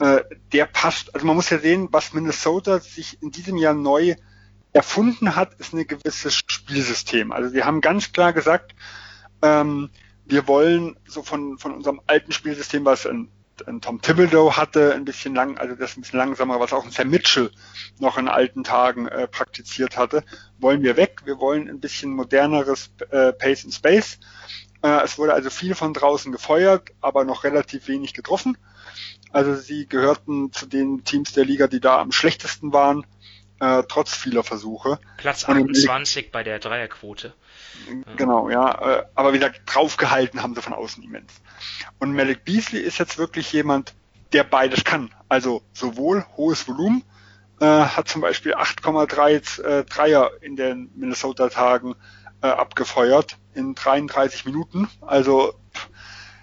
Äh, 0.00 0.22
der 0.52 0.66
passt, 0.66 1.14
also 1.14 1.26
man 1.26 1.36
muss 1.36 1.50
ja 1.50 1.58
sehen, 1.58 1.88
was 1.90 2.12
Minnesota 2.12 2.80
sich 2.80 3.22
in 3.22 3.30
diesem 3.30 3.56
Jahr 3.56 3.74
neu 3.74 4.14
erfunden 4.72 5.34
hat, 5.34 5.54
ist 5.54 5.72
ein 5.72 5.86
gewisses 5.86 6.34
Spielsystem. 6.34 7.32
Also 7.32 7.52
wir 7.52 7.64
haben 7.64 7.80
ganz 7.80 8.12
klar 8.12 8.32
gesagt, 8.32 8.74
ähm, 9.42 9.90
wir 10.24 10.46
wollen 10.46 10.96
so 11.06 11.22
von, 11.22 11.58
von 11.58 11.74
unserem 11.74 12.00
alten 12.06 12.32
Spielsystem, 12.32 12.84
was 12.84 13.06
ein, 13.06 13.30
ein 13.66 13.80
Tom 13.80 14.00
Thibodeau 14.00 14.56
hatte, 14.56 14.94
ein 14.94 15.04
bisschen 15.04 15.34
lang, 15.34 15.56
also 15.56 15.74
das 15.74 15.96
ein 15.96 16.02
bisschen 16.02 16.18
langsamer, 16.18 16.60
was 16.60 16.72
auch 16.72 16.84
ein 16.84 16.90
Sam 16.90 17.08
Mitchell 17.08 17.50
noch 17.98 18.18
in 18.18 18.28
alten 18.28 18.62
Tagen 18.62 19.08
äh, 19.08 19.26
praktiziert 19.26 19.96
hatte, 19.96 20.22
wollen 20.58 20.82
wir 20.82 20.96
weg. 20.96 21.22
Wir 21.24 21.38
wollen 21.38 21.68
ein 21.68 21.80
bisschen 21.80 22.10
moderneres 22.10 22.90
äh, 23.10 23.32
Pace 23.32 23.64
and 23.64 23.74
Space. 23.74 24.18
Äh, 24.82 25.02
es 25.02 25.18
wurde 25.18 25.32
also 25.32 25.50
viel 25.50 25.74
von 25.74 25.94
draußen 25.94 26.30
gefeuert, 26.30 26.90
aber 27.00 27.24
noch 27.24 27.44
relativ 27.44 27.88
wenig 27.88 28.12
getroffen. 28.12 28.58
Also 29.32 29.54
sie 29.54 29.86
gehörten 29.86 30.52
zu 30.52 30.66
den 30.66 31.04
Teams 31.04 31.32
der 31.32 31.44
Liga, 31.44 31.66
die 31.66 31.80
da 31.80 31.98
am 31.98 32.12
schlechtesten 32.12 32.72
waren 32.72 33.06
äh, 33.60 33.82
trotz 33.88 34.14
vieler 34.14 34.44
Versuche. 34.44 34.98
Platz 35.16 35.44
28 35.44 36.30
bei 36.30 36.42
der 36.42 36.58
Dreierquote. 36.58 37.34
Genau, 38.16 38.50
ja. 38.50 38.98
Äh, 38.98 39.04
aber 39.14 39.32
wie 39.32 39.38
gesagt, 39.38 39.62
draufgehalten 39.66 40.42
haben 40.42 40.54
sie 40.54 40.62
von 40.62 40.74
außen 40.74 41.02
immens. 41.02 41.32
Und 41.98 42.14
Malik 42.14 42.44
Beasley 42.44 42.80
ist 42.80 42.98
jetzt 42.98 43.18
wirklich 43.18 43.52
jemand, 43.52 43.94
der 44.32 44.44
beides 44.44 44.84
kann. 44.84 45.14
Also 45.28 45.62
sowohl 45.72 46.24
hohes 46.36 46.68
Volumen, 46.68 47.04
äh, 47.60 47.66
hat 47.66 48.08
zum 48.08 48.20
Beispiel 48.20 48.54
8,3 48.54 49.62
äh, 49.62 49.84
Dreier 49.84 50.30
in 50.40 50.56
den 50.56 50.90
Minnesota-Tagen 50.94 51.96
äh, 52.40 52.46
abgefeuert 52.46 53.36
in 53.54 53.74
33 53.74 54.44
Minuten. 54.44 54.88
Also 55.00 55.54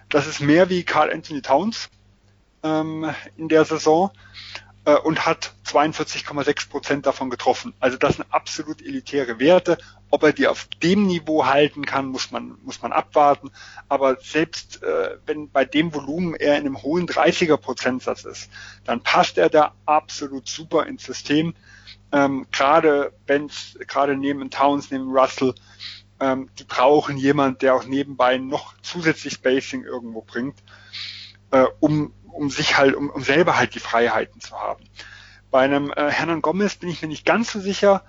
das 0.09 0.27
ist 0.27 0.41
mehr 0.41 0.69
wie 0.69 0.83
Carl 0.83 1.11
Anthony 1.11 1.41
Towns 1.41 1.89
ähm, 2.63 3.13
in 3.37 3.47
der 3.47 3.63
Saison 3.63 4.11
äh, 4.85 4.95
und 4.95 5.25
hat 5.25 5.53
42,6 5.65 6.69
Prozent 6.69 7.05
davon 7.05 7.29
getroffen. 7.29 7.73
Also 7.79 7.97
das 7.97 8.15
sind 8.15 8.25
absolut 8.31 8.81
elitäre 8.81 9.39
Werte. 9.39 9.77
Ob 10.11 10.23
er 10.23 10.31
die 10.31 10.47
auf 10.47 10.67
dem 10.81 11.07
Niveau 11.07 11.45
halten 11.45 11.85
kann, 11.85 12.07
muss 12.07 12.31
man, 12.31 12.57
muss 12.63 12.81
man 12.81 12.93
abwarten. 12.93 13.51
Aber 13.89 14.17
selbst 14.21 14.81
äh, 14.83 15.17
wenn 15.25 15.49
bei 15.49 15.65
dem 15.65 15.93
Volumen 15.93 16.35
er 16.35 16.57
in 16.57 16.65
einem 16.65 16.81
hohen 16.81 17.07
30er 17.07 17.57
Prozentsatz 17.57 18.23
ist, 18.23 18.49
dann 18.85 19.01
passt 19.01 19.37
er 19.37 19.49
da 19.49 19.73
absolut 19.85 20.47
super 20.47 20.85
ins 20.85 21.03
System. 21.03 21.55
Ähm, 22.11 22.45
gerade 22.51 23.11
Benz, 23.25 23.77
gerade 23.87 24.15
neben 24.15 24.49
Towns, 24.49 24.91
neben 24.91 25.11
Russell, 25.11 25.55
ähm, 26.19 26.49
die 26.59 26.63
brauchen 26.63 27.17
jemand, 27.17 27.61
der 27.61 27.75
auch 27.75 27.85
nebenbei 27.85 28.37
noch 28.37 28.75
zusätzlich 28.81 29.33
Spacing 29.33 29.83
irgendwo 29.83 30.21
bringt, 30.21 30.55
äh, 31.51 31.65
um 31.79 32.13
um 32.35 32.49
sich 32.49 32.77
halt, 32.77 32.95
um, 32.95 33.09
um 33.09 33.23
selber 33.23 33.57
halt 33.57 33.73
die 33.75 33.79
Freiheiten 33.79 34.39
zu 34.41 34.59
haben. 34.59 34.83
Bei 35.51 35.61
einem 35.61 35.91
äh, 35.91 36.09
Hernan 36.09 36.41
Gomez 36.41 36.75
bin 36.75 36.89
ich 36.89 37.01
mir 37.01 37.07
nicht 37.07 37.25
ganz 37.25 37.51
so 37.51 37.59
sicher. 37.59 38.03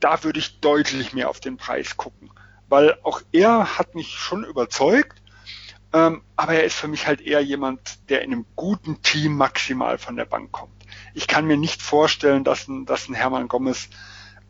Da 0.00 0.24
würde 0.24 0.38
ich 0.38 0.60
deutlich 0.60 1.12
mehr 1.12 1.28
auf 1.28 1.40
den 1.40 1.56
Preis 1.56 1.96
gucken, 1.96 2.30
weil 2.68 2.98
auch 3.02 3.22
er 3.32 3.78
hat 3.78 3.94
mich 3.94 4.14
schon 4.14 4.44
überzeugt. 4.44 5.22
Ähm, 5.92 6.22
aber 6.36 6.54
er 6.54 6.64
ist 6.64 6.74
für 6.74 6.88
mich 6.88 7.06
halt 7.06 7.20
eher 7.20 7.40
jemand, 7.40 8.10
der 8.10 8.22
in 8.22 8.32
einem 8.32 8.46
guten 8.56 9.02
Team 9.02 9.36
maximal 9.36 9.98
von 9.98 10.16
der 10.16 10.24
Bank 10.24 10.52
kommt. 10.52 10.72
Ich 11.14 11.28
kann 11.28 11.46
mir 11.46 11.56
nicht 11.56 11.80
vorstellen, 11.80 12.44
dass 12.44 12.68
ein, 12.68 12.86
dass 12.86 13.08
ein 13.08 13.14
Hermann 13.14 13.48
Gomez 13.48 13.88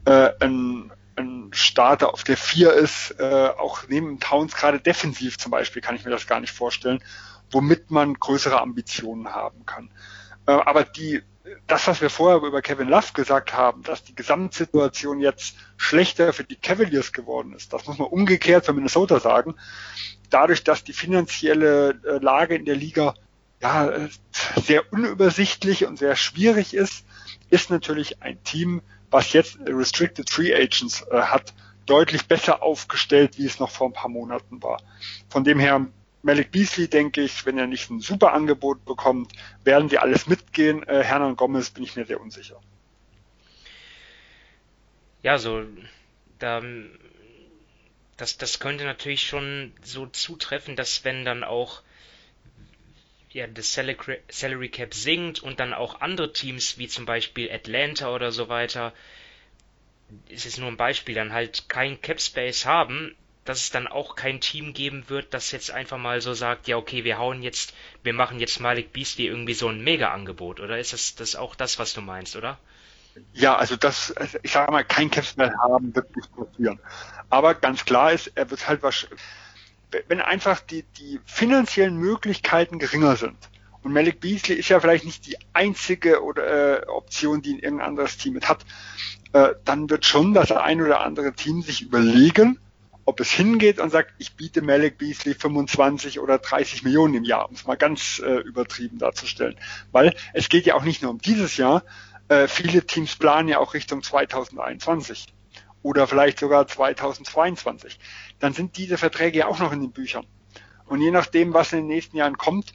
äh, 0.06 0.30
ein, 0.40 0.92
ein 1.16 1.50
Starter 1.52 2.12
auf 2.12 2.24
der 2.24 2.36
vier 2.36 2.72
ist, 2.72 3.12
äh, 3.18 3.50
auch 3.58 3.84
neben 3.88 4.18
Towns 4.18 4.54
gerade 4.54 4.80
defensiv 4.80 5.38
zum 5.38 5.50
Beispiel, 5.50 5.82
kann 5.82 5.94
ich 5.94 6.04
mir 6.04 6.10
das 6.10 6.26
gar 6.26 6.40
nicht 6.40 6.52
vorstellen 6.52 7.02
womit 7.50 7.90
man 7.90 8.14
größere 8.14 8.60
Ambitionen 8.60 9.28
haben 9.28 9.66
kann. 9.66 9.90
Äh, 10.46 10.52
aber 10.52 10.84
die, 10.84 11.22
das, 11.66 11.86
was 11.86 12.00
wir 12.00 12.10
vorher 12.10 12.42
über 12.42 12.62
Kevin 12.62 12.88
Love 12.88 13.12
gesagt 13.14 13.52
haben, 13.52 13.82
dass 13.82 14.04
die 14.04 14.14
Gesamtsituation 14.14 15.20
jetzt 15.20 15.56
schlechter 15.76 16.32
für 16.32 16.44
die 16.44 16.56
Cavaliers 16.56 17.12
geworden 17.12 17.52
ist, 17.54 17.72
das 17.72 17.86
muss 17.86 17.98
man 17.98 18.08
umgekehrt 18.08 18.66
für 18.66 18.72
Minnesota 18.72 19.20
sagen. 19.20 19.54
Dadurch, 20.30 20.64
dass 20.64 20.84
die 20.84 20.92
finanzielle 20.92 22.00
äh, 22.04 22.18
Lage 22.18 22.56
in 22.56 22.64
der 22.64 22.76
Liga 22.76 23.14
ja, 23.62 24.08
sehr 24.56 24.92
unübersichtlich 24.92 25.86
und 25.86 25.98
sehr 25.98 26.16
schwierig 26.16 26.74
ist, 26.74 27.04
ist 27.48 27.70
natürlich 27.70 28.22
ein 28.22 28.42
Team, 28.42 28.82
was 29.10 29.32
jetzt 29.32 29.58
Restricted 29.66 30.28
Free 30.28 30.54
Agents 30.54 31.02
äh, 31.10 31.22
hat, 31.22 31.54
deutlich 31.86 32.26
besser 32.26 32.62
aufgestellt, 32.62 33.38
wie 33.38 33.46
es 33.46 33.60
noch 33.60 33.70
vor 33.70 33.88
ein 33.88 33.92
paar 33.92 34.10
Monaten 34.10 34.62
war. 34.62 34.82
Von 35.28 35.44
dem 35.44 35.60
her 35.60 35.86
Malik 36.26 36.50
Beasley, 36.50 36.88
denke 36.88 37.20
ich, 37.22 37.46
wenn 37.46 37.56
er 37.56 37.68
nicht 37.68 37.88
ein 37.88 38.00
super 38.00 38.32
Angebot 38.32 38.84
bekommt, 38.84 39.32
werden 39.62 39.88
sie 39.88 39.98
alles 39.98 40.26
mitgehen. 40.26 40.82
Äh, 40.82 41.04
Hernan 41.04 41.36
Gomez 41.36 41.70
bin 41.70 41.84
ich 41.84 41.94
mir 41.94 42.04
sehr 42.04 42.20
unsicher. 42.20 42.60
Ja, 45.22 45.38
so, 45.38 45.64
da, 46.40 46.64
das, 48.16 48.38
das 48.38 48.58
könnte 48.58 48.82
natürlich 48.82 49.22
schon 49.22 49.72
so 49.82 50.06
zutreffen, 50.06 50.74
dass 50.74 51.04
wenn 51.04 51.24
dann 51.24 51.44
auch 51.44 51.82
ja, 53.30 53.46
das 53.46 53.72
Salary 53.72 54.68
Cap 54.68 54.94
sinkt 54.94 55.38
und 55.38 55.60
dann 55.60 55.74
auch 55.74 56.00
andere 56.00 56.32
Teams 56.32 56.76
wie 56.76 56.88
zum 56.88 57.06
Beispiel 57.06 57.52
Atlanta 57.52 58.12
oder 58.12 58.32
so 58.32 58.48
weiter, 58.48 58.92
ist 60.28 60.44
es 60.44 60.58
nur 60.58 60.68
ein 60.68 60.76
Beispiel, 60.76 61.14
dann 61.14 61.32
halt 61.32 61.68
kein 61.68 62.00
Cap 62.00 62.20
Space 62.20 62.66
haben, 62.66 63.14
dass 63.48 63.62
es 63.62 63.70
dann 63.70 63.86
auch 63.86 64.16
kein 64.16 64.40
Team 64.40 64.74
geben 64.74 65.04
wird, 65.08 65.32
das 65.32 65.50
jetzt 65.52 65.70
einfach 65.70 65.98
mal 65.98 66.20
so 66.20 66.34
sagt, 66.34 66.68
ja 66.68 66.76
okay, 66.76 67.04
wir 67.04 67.18
hauen 67.18 67.42
jetzt, 67.42 67.74
wir 68.02 68.12
machen 68.12 68.40
jetzt 68.40 68.60
Malik 68.60 68.92
Beasley 68.92 69.26
irgendwie 69.26 69.54
so 69.54 69.68
ein 69.68 69.82
Mega-Angebot, 69.82 70.60
oder 70.60 70.78
ist 70.78 70.92
das, 70.92 71.14
das 71.14 71.36
auch 71.36 71.54
das, 71.54 71.78
was 71.78 71.94
du 71.94 72.00
meinst, 72.00 72.36
oder? 72.36 72.58
Ja, 73.32 73.56
also 73.56 73.76
das, 73.76 74.14
ich 74.42 74.52
sage 74.52 74.70
mal, 74.70 74.84
kein 74.84 75.10
Capspell 75.10 75.52
haben 75.62 75.94
wird 75.94 76.14
nicht 76.14 76.28
passieren. 76.36 76.80
Aber 77.30 77.54
ganz 77.54 77.84
klar 77.84 78.12
ist, 78.12 78.30
er 78.34 78.50
wird 78.50 78.68
halt 78.68 78.82
was, 78.82 79.06
wenn 80.08 80.20
einfach 80.20 80.60
die, 80.60 80.82
die 80.98 81.20
finanziellen 81.24 81.96
Möglichkeiten 81.96 82.78
geringer 82.78 83.16
sind. 83.16 83.36
Und 83.82 83.92
Malik 83.92 84.20
Beasley 84.20 84.56
ist 84.56 84.68
ja 84.68 84.80
vielleicht 84.80 85.04
nicht 85.04 85.26
die 85.26 85.38
einzige 85.52 86.22
oder, 86.22 86.82
äh, 86.82 86.86
Option, 86.88 87.40
die 87.40 87.54
ein 87.54 87.58
irgendein 87.60 87.88
anderes 87.88 88.16
Team 88.16 88.34
mit 88.34 88.48
hat. 88.48 88.64
Äh, 89.32 89.54
dann 89.64 89.88
wird 89.88 90.04
schon 90.04 90.34
das 90.34 90.50
ein 90.50 90.82
oder 90.82 91.00
andere 91.00 91.32
Team 91.32 91.62
sich 91.62 91.82
überlegen, 91.82 92.58
ob 93.06 93.20
es 93.20 93.30
hingeht 93.30 93.78
und 93.78 93.90
sagt, 93.90 94.12
ich 94.18 94.34
biete 94.34 94.60
Malik 94.60 94.98
Beasley 94.98 95.34
25 95.34 96.20
oder 96.20 96.38
30 96.38 96.82
Millionen 96.82 97.14
im 97.14 97.24
Jahr, 97.24 97.48
um 97.48 97.54
es 97.54 97.64
mal 97.64 97.76
ganz 97.76 98.18
äh, 98.18 98.40
übertrieben 98.40 98.98
darzustellen. 98.98 99.56
Weil 99.92 100.14
es 100.34 100.48
geht 100.48 100.66
ja 100.66 100.74
auch 100.74 100.82
nicht 100.82 101.02
nur 101.02 101.12
um 101.12 101.18
dieses 101.18 101.56
Jahr, 101.56 101.84
äh, 102.28 102.48
viele 102.48 102.84
Teams 102.84 103.14
planen 103.16 103.48
ja 103.48 103.58
auch 103.58 103.74
Richtung 103.74 104.02
2021 104.02 105.26
oder 105.82 106.08
vielleicht 106.08 106.40
sogar 106.40 106.66
2022. 106.66 107.98
Dann 108.40 108.52
sind 108.52 108.76
diese 108.76 108.98
Verträge 108.98 109.38
ja 109.38 109.46
auch 109.46 109.60
noch 109.60 109.72
in 109.72 109.80
den 109.80 109.92
Büchern. 109.92 110.26
Und 110.86 111.00
je 111.00 111.12
nachdem, 111.12 111.54
was 111.54 111.72
in 111.72 111.78
den 111.78 111.86
nächsten 111.86 112.16
Jahren 112.16 112.36
kommt, 112.36 112.72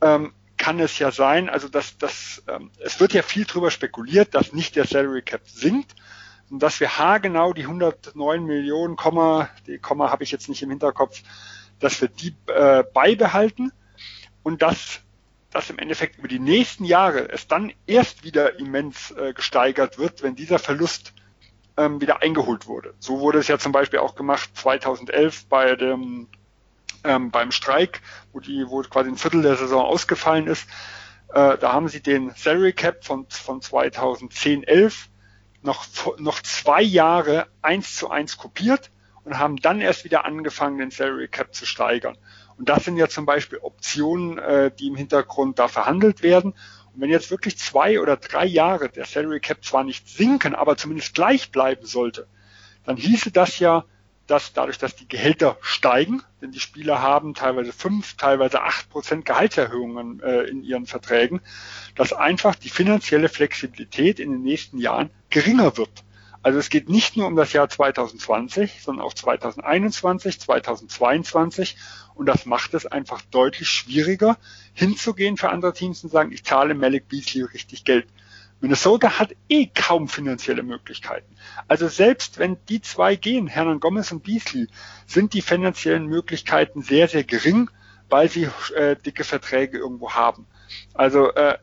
ähm, 0.00 0.32
kann 0.58 0.78
es 0.78 0.96
ja 1.00 1.10
sein, 1.10 1.48
also 1.48 1.68
dass 1.68 1.98
das, 1.98 2.44
ähm, 2.46 2.70
es 2.78 3.00
wird 3.00 3.14
ja 3.14 3.22
viel 3.22 3.46
drüber 3.46 3.72
spekuliert, 3.72 4.36
dass 4.36 4.52
nicht 4.52 4.76
der 4.76 4.86
Salary 4.86 5.22
Cap 5.22 5.42
sinkt, 5.48 5.96
dass 6.58 6.80
wir 6.80 6.98
haargenau 6.98 7.52
die 7.52 7.62
109 7.62 8.44
Millionen, 8.44 8.96
Komma, 8.96 9.48
die 9.66 9.78
Komma 9.78 10.10
habe 10.10 10.24
ich 10.24 10.30
jetzt 10.30 10.48
nicht 10.48 10.62
im 10.62 10.70
Hinterkopf, 10.70 11.22
dass 11.80 12.00
wir 12.00 12.08
die 12.08 12.34
äh, 12.46 12.84
beibehalten 12.92 13.72
und 14.42 14.62
dass 14.62 15.00
dass 15.52 15.68
im 15.68 15.78
Endeffekt 15.78 16.18
über 16.18 16.28
die 16.28 16.38
nächsten 16.38 16.84
Jahre 16.84 17.28
es 17.28 17.46
dann 17.46 17.72
erst 17.86 18.24
wieder 18.24 18.58
immens 18.58 19.10
äh, 19.10 19.34
gesteigert 19.34 19.98
wird, 19.98 20.22
wenn 20.22 20.34
dieser 20.34 20.58
Verlust 20.58 21.12
ähm, 21.76 22.00
wieder 22.00 22.22
eingeholt 22.22 22.66
wurde. 22.66 22.94
So 22.98 23.20
wurde 23.20 23.38
es 23.38 23.48
ja 23.48 23.58
zum 23.58 23.72
Beispiel 23.72 23.98
auch 23.98 24.14
gemacht 24.14 24.50
2011 24.54 25.46
bei 25.48 25.76
dem 25.76 26.28
ähm, 27.04 27.30
beim 27.30 27.50
Streik, 27.50 28.00
wo 28.32 28.40
die 28.40 28.64
wo 28.68 28.82
quasi 28.82 29.10
ein 29.10 29.16
Viertel 29.16 29.42
der 29.42 29.56
Saison 29.56 29.84
ausgefallen 29.84 30.46
ist. 30.46 30.68
Äh, 31.28 31.58
da 31.58 31.72
haben 31.72 31.88
sie 31.88 32.00
den 32.00 32.30
Salary 32.34 32.72
Cap 32.72 33.04
von 33.04 33.26
von 33.28 33.60
2010 33.60 34.64
11 34.64 35.08
noch, 35.62 35.86
noch 36.18 36.40
zwei 36.42 36.82
Jahre 36.82 37.46
eins 37.62 37.96
zu 37.96 38.10
eins 38.10 38.36
kopiert 38.36 38.90
und 39.24 39.38
haben 39.38 39.56
dann 39.56 39.80
erst 39.80 40.04
wieder 40.04 40.24
angefangen, 40.24 40.78
den 40.78 40.90
Salary 40.90 41.28
Cap 41.28 41.54
zu 41.54 41.66
steigern. 41.66 42.16
Und 42.58 42.68
das 42.68 42.84
sind 42.84 42.96
ja 42.96 43.08
zum 43.08 43.26
Beispiel 43.26 43.58
Optionen, 43.58 44.38
äh, 44.38 44.70
die 44.70 44.88
im 44.88 44.96
Hintergrund 44.96 45.58
da 45.58 45.68
verhandelt 45.68 46.22
werden. 46.22 46.52
Und 46.94 47.00
wenn 47.00 47.10
jetzt 47.10 47.30
wirklich 47.30 47.58
zwei 47.58 48.00
oder 48.00 48.16
drei 48.16 48.44
Jahre 48.44 48.88
der 48.88 49.06
Salary 49.06 49.40
Cap 49.40 49.64
zwar 49.64 49.84
nicht 49.84 50.08
sinken, 50.08 50.54
aber 50.54 50.76
zumindest 50.76 51.14
gleich 51.14 51.50
bleiben 51.50 51.86
sollte, 51.86 52.26
dann 52.84 52.96
hieße 52.96 53.30
das 53.30 53.58
ja, 53.58 53.84
dass 54.32 54.54
dadurch, 54.54 54.78
dass 54.78 54.96
die 54.96 55.06
Gehälter 55.06 55.58
steigen, 55.60 56.22
denn 56.40 56.52
die 56.52 56.58
Spieler 56.58 57.02
haben 57.02 57.34
teilweise 57.34 57.70
fünf, 57.70 58.16
teilweise 58.16 58.62
acht 58.62 58.88
Prozent 58.88 59.26
Gehaltserhöhungen 59.26 60.22
äh, 60.22 60.44
in 60.44 60.64
ihren 60.64 60.86
Verträgen, 60.86 61.42
dass 61.96 62.14
einfach 62.14 62.54
die 62.54 62.70
finanzielle 62.70 63.28
Flexibilität 63.28 64.18
in 64.18 64.32
den 64.32 64.42
nächsten 64.42 64.78
Jahren 64.78 65.10
geringer 65.28 65.76
wird. 65.76 65.90
Also 66.42 66.58
es 66.58 66.70
geht 66.70 66.88
nicht 66.88 67.14
nur 67.14 67.26
um 67.26 67.36
das 67.36 67.52
Jahr 67.52 67.68
2020, 67.68 68.82
sondern 68.82 69.04
auch 69.04 69.12
2021, 69.12 70.40
2022 70.40 71.76
und 72.14 72.24
das 72.24 72.46
macht 72.46 72.72
es 72.72 72.86
einfach 72.86 73.20
deutlich 73.30 73.68
schwieriger, 73.68 74.38
hinzugehen 74.72 75.36
für 75.36 75.50
andere 75.50 75.74
Teams 75.74 76.02
und 76.04 76.10
sagen, 76.10 76.32
ich 76.32 76.42
zahle 76.42 76.72
Malik 76.72 77.06
Beasley 77.06 77.42
richtig 77.42 77.84
Geld. 77.84 78.06
Minnesota 78.62 79.18
hat 79.18 79.34
eh 79.48 79.66
kaum 79.66 80.06
finanzielle 80.06 80.62
Möglichkeiten. 80.62 81.34
Also 81.66 81.88
selbst 81.88 82.38
wenn 82.38 82.58
die 82.68 82.80
zwei 82.80 83.16
gehen, 83.16 83.48
Hernan 83.48 83.80
Gomez 83.80 84.12
und 84.12 84.22
Beasley, 84.22 84.68
sind 85.04 85.34
die 85.34 85.42
finanziellen 85.42 86.06
Möglichkeiten 86.06 86.80
sehr, 86.80 87.08
sehr 87.08 87.24
gering, 87.24 87.70
weil 88.08 88.28
sie 88.28 88.48
äh, 88.76 88.94
dicke 88.94 89.24
Verträge 89.24 89.78
irgendwo 89.78 90.12
haben. 90.12 90.46
Also 90.94 91.34
äh, 91.34 91.54
äh 91.54 91.58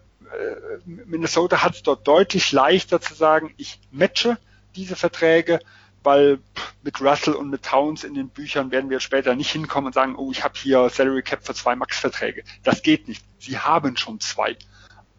Minnesota 0.85 1.63
hat 1.63 1.75
es 1.75 1.83
dort 1.83 2.05
deutlich 2.05 2.51
leichter 2.51 2.99
zu 2.99 3.13
sagen, 3.13 3.53
ich 3.55 3.79
matche 3.91 4.37
diese 4.75 4.97
Verträge, 4.97 5.61
weil 6.03 6.39
mit 6.83 6.99
Russell 6.99 7.33
und 7.33 7.49
mit 7.49 7.63
Towns 7.63 8.03
in 8.03 8.13
den 8.13 8.27
Büchern 8.27 8.71
werden 8.71 8.89
wir 8.89 8.99
später 8.99 9.35
nicht 9.35 9.51
hinkommen 9.51 9.87
und 9.87 9.93
sagen, 9.93 10.17
oh, 10.17 10.31
ich 10.31 10.43
habe 10.43 10.59
hier 10.59 10.89
Salary 10.89 11.23
Cap 11.23 11.45
für 11.45 11.53
zwei 11.53 11.77
Max-Verträge. 11.77 12.43
Das 12.63 12.83
geht 12.83 13.07
nicht. 13.07 13.23
Sie 13.37 13.57
haben 13.57 13.95
schon 13.95 14.19
zwei. 14.19 14.57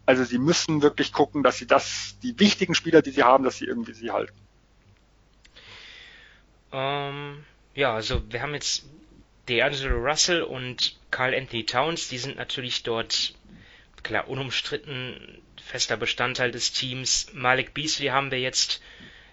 Also 0.05 0.23
sie 0.23 0.39
müssen 0.39 0.81
wirklich 0.81 1.13
gucken, 1.13 1.43
dass 1.43 1.57
sie 1.57 1.67
das, 1.67 2.17
die 2.23 2.37
wichtigen 2.39 2.75
Spieler, 2.75 3.01
die 3.01 3.11
sie 3.11 3.23
haben, 3.23 3.43
dass 3.43 3.57
sie 3.57 3.65
irgendwie 3.65 3.93
sie 3.93 4.11
halten. 4.11 4.37
Ähm, 6.71 7.43
ja, 7.75 7.93
also 7.93 8.21
wir 8.31 8.41
haben 8.41 8.53
jetzt 8.53 8.85
D'Angelo 9.47 9.97
Russell 9.97 10.43
und 10.43 10.97
Carl 11.11 11.35
Anthony 11.35 11.65
Towns, 11.65 12.09
die 12.09 12.17
sind 12.17 12.37
natürlich 12.37 12.83
dort 12.83 13.33
klar 14.03 14.27
unumstritten 14.27 15.41
fester 15.63 15.97
Bestandteil 15.97 16.51
des 16.51 16.73
Teams. 16.73 17.27
Malik 17.33 17.73
Beasley 17.73 18.07
haben 18.07 18.31
wir 18.31 18.39
jetzt 18.39 18.81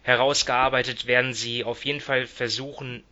herausgearbeitet, 0.03 1.07
werden 1.07 1.33
sie 1.33 1.65
auf 1.65 1.85
jeden 1.85 2.01
Fall 2.01 2.27
versuchen 2.27 3.03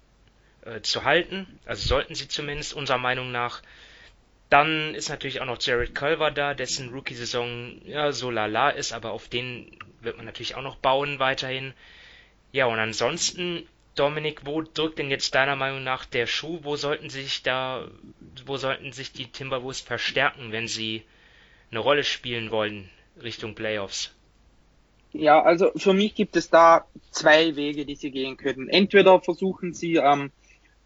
äh, 0.63 0.81
zu 0.81 1.05
halten. 1.05 1.47
Also 1.65 1.87
sollten 1.87 2.15
sie 2.15 2.29
zumindest 2.29 2.75
unserer 2.75 2.99
Meinung 2.99 3.33
nach. 3.33 3.63
Dann 4.49 4.95
ist 4.95 5.09
natürlich 5.09 5.41
auch 5.41 5.47
noch 5.47 5.61
Jared 5.61 5.95
Culver 5.95 6.31
da, 6.31 6.55
dessen 6.55 6.91
Rookie-Saison 6.91 7.81
ja 7.85 8.13
so 8.13 8.31
lala 8.31 8.71
ist, 8.71 8.93
aber 8.93 9.11
auf 9.11 9.29
den 9.29 9.77
wird 10.01 10.17
man 10.17 10.27
natürlich 10.27 10.55
auch 10.55 10.63
noch 10.63 10.77
bauen 10.77 11.19
weiterhin. 11.19 11.75
Ja, 12.53 12.67
und 12.67 12.79
ansonsten, 12.79 13.67
Dominik, 13.97 14.47
wo 14.47 14.63
drückt 14.63 14.99
denn 14.99 15.11
jetzt 15.11 15.35
deiner 15.35 15.57
Meinung 15.57 15.83
nach 15.83 16.05
der 16.05 16.27
Schuh? 16.27 16.61
Wo 16.63 16.77
sollten 16.77 17.11
sich 17.11 17.43
da, 17.43 17.89
wo 18.45 18.57
sollten 18.57 18.93
sich 18.93 19.13
die 19.13 19.27
Timberwolves 19.27 19.81
verstärken, 19.81 20.53
wenn 20.53 20.69
sie 20.69 21.03
eine 21.71 21.81
Rolle 21.81 22.05
spielen 22.05 22.53
wollen 22.53 22.89
Richtung 23.21 23.55
Playoffs? 23.55 24.15
Ja, 25.13 25.43
also 25.43 25.73
für 25.77 25.95
mich 25.95 26.15
gibt 26.15 26.37
es 26.37 26.51
da 26.51 26.87
zwei 27.11 27.57
Wege, 27.57 27.85
die 27.87 27.97
sie 27.97 28.11
gehen 28.11 28.37
können. 28.37 28.69
Entweder 28.69 29.21
versuchen 29.21 29.73
sie 29.73 29.97
ähm, 29.97 30.31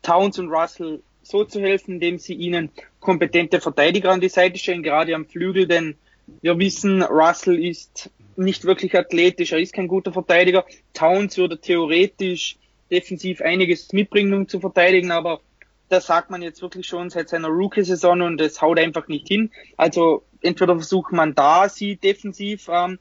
Towns 0.03 0.39
und 0.39 0.49
Russell 0.49 1.03
so 1.23 1.45
zu 1.45 1.61
helfen, 1.61 1.95
indem 1.95 2.19
sie 2.19 2.35
ihnen 2.35 2.71
kompetente 3.01 3.61
Verteidiger 3.61 4.11
an 4.11 4.21
die 4.21 4.29
Seite 4.29 4.59
stellen, 4.59 4.83
gerade 4.83 5.15
am 5.15 5.27
Flügel, 5.27 5.67
denn 5.67 5.97
wir 6.43 6.59
wissen, 6.59 7.03
Russell 7.03 7.63
ist 7.65 8.11
nicht 8.37 8.65
wirklich 8.65 8.97
athletisch, 8.97 9.53
er 9.53 9.59
ist 9.59 9.73
kein 9.73 9.89
guter 9.89 10.13
Verteidiger. 10.13 10.65
Towns 10.95 11.37
würde 11.37 11.61
theoretisch 11.61 12.57
defensiv 12.91 13.41
einiges 13.41 13.93
mitbringen, 13.93 14.33
um 14.35 14.49
zu 14.49 14.61
verteidigen, 14.61 15.11
aber 15.11 15.41
das 15.89 16.07
sagt 16.07 16.31
man 16.31 16.43
jetzt 16.43 16.63
wirklich 16.63 16.87
schon 16.87 17.11
seit 17.11 17.29
seiner 17.29 17.49
Rookie-Saison 17.49 18.23
und 18.23 18.41
es 18.41 18.63
haut 18.63 18.79
einfach 18.79 19.09
nicht 19.09 19.29
hin. 19.29 19.51
Also 19.77 20.23
entweder 20.41 20.77
versucht 20.77 21.13
man 21.13 21.35
da, 21.35 21.69
sie 21.69 21.97
defensiv 21.97 22.69
ähm, 22.73 22.99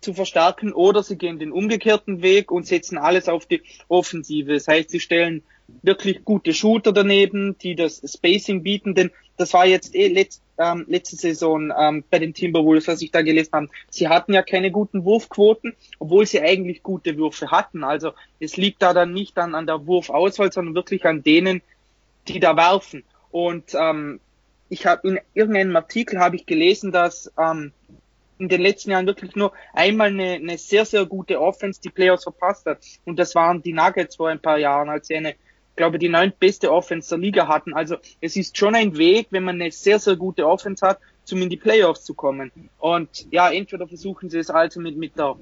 zu 0.00 0.14
verstärken 0.14 0.72
oder 0.72 1.02
sie 1.02 1.16
gehen 1.16 1.38
den 1.38 1.52
umgekehrten 1.52 2.22
Weg 2.22 2.50
und 2.50 2.66
setzen 2.66 2.98
alles 2.98 3.28
auf 3.28 3.46
die 3.46 3.62
Offensive. 3.88 4.54
Das 4.54 4.68
heißt, 4.68 4.90
sie 4.90 5.00
stellen 5.00 5.42
wirklich 5.82 6.24
gute 6.24 6.54
Shooter 6.54 6.92
daneben, 6.92 7.58
die 7.58 7.74
das 7.74 8.02
Spacing 8.04 8.62
bieten, 8.62 8.94
denn 8.94 9.10
das 9.40 9.54
war 9.54 9.64
jetzt 9.64 9.94
eh 9.94 10.08
letzt, 10.08 10.42
ähm, 10.58 10.84
letzte 10.86 11.16
Saison 11.16 11.72
ähm, 11.76 12.04
bei 12.10 12.18
den 12.18 12.34
Timberwolves, 12.34 12.88
was 12.88 13.00
ich 13.00 13.10
da 13.10 13.22
gelesen 13.22 13.52
habe. 13.52 13.68
Sie 13.88 14.06
hatten 14.06 14.34
ja 14.34 14.42
keine 14.42 14.70
guten 14.70 15.04
Wurfquoten, 15.04 15.74
obwohl 15.98 16.26
sie 16.26 16.42
eigentlich 16.42 16.82
gute 16.82 17.16
Würfe 17.16 17.50
hatten. 17.50 17.82
Also 17.82 18.12
es 18.38 18.58
liegt 18.58 18.82
da 18.82 18.92
dann 18.92 19.14
nicht 19.14 19.38
an, 19.38 19.54
an 19.54 19.66
der 19.66 19.86
Wurfauswahl, 19.86 20.52
sondern 20.52 20.74
wirklich 20.74 21.06
an 21.06 21.22
denen, 21.22 21.62
die 22.28 22.38
da 22.38 22.54
werfen. 22.54 23.02
Und 23.30 23.74
ähm, 23.74 24.20
ich 24.68 24.84
habe 24.84 25.08
in 25.08 25.20
irgendeinem 25.32 25.74
Artikel 25.74 26.20
habe 26.20 26.36
ich 26.36 26.44
gelesen, 26.44 26.92
dass 26.92 27.32
ähm, 27.38 27.72
in 28.38 28.50
den 28.50 28.60
letzten 28.60 28.90
Jahren 28.90 29.06
wirklich 29.06 29.36
nur 29.36 29.52
einmal 29.72 30.08
eine, 30.08 30.32
eine 30.34 30.58
sehr, 30.58 30.84
sehr 30.84 31.06
gute 31.06 31.40
Offense 31.40 31.80
die 31.80 31.88
Playoffs 31.88 32.24
verpasst 32.24 32.66
hat. 32.66 32.78
Und 33.06 33.18
das 33.18 33.34
waren 33.34 33.62
die 33.62 33.72
Nuggets 33.72 34.16
vor 34.16 34.28
ein 34.28 34.40
paar 34.40 34.58
Jahren, 34.58 34.90
als 34.90 35.06
sie 35.06 35.16
eine, 35.16 35.34
glaube 35.76 35.98
die 35.98 36.08
neuntbeste 36.08 36.72
Offense 36.72 37.10
der 37.10 37.18
Liga 37.18 37.48
hatten. 37.48 37.74
Also 37.74 37.96
es 38.20 38.36
ist 38.36 38.56
schon 38.56 38.74
ein 38.74 38.96
Weg, 38.96 39.28
wenn 39.30 39.44
man 39.44 39.60
eine 39.60 39.70
sehr, 39.70 39.98
sehr 39.98 40.16
gute 40.16 40.46
Offense 40.46 40.86
hat, 40.86 40.98
zum 41.24 41.42
in 41.42 41.48
die 41.48 41.56
Playoffs 41.56 42.04
zu 42.04 42.14
kommen. 42.14 42.50
Und 42.78 43.26
ja, 43.30 43.50
entweder 43.50 43.86
versuchen 43.86 44.30
sie 44.30 44.38
es 44.38 44.50
also 44.50 44.80
mit, 44.80 44.96
mit 44.96 45.16
der 45.16 45.36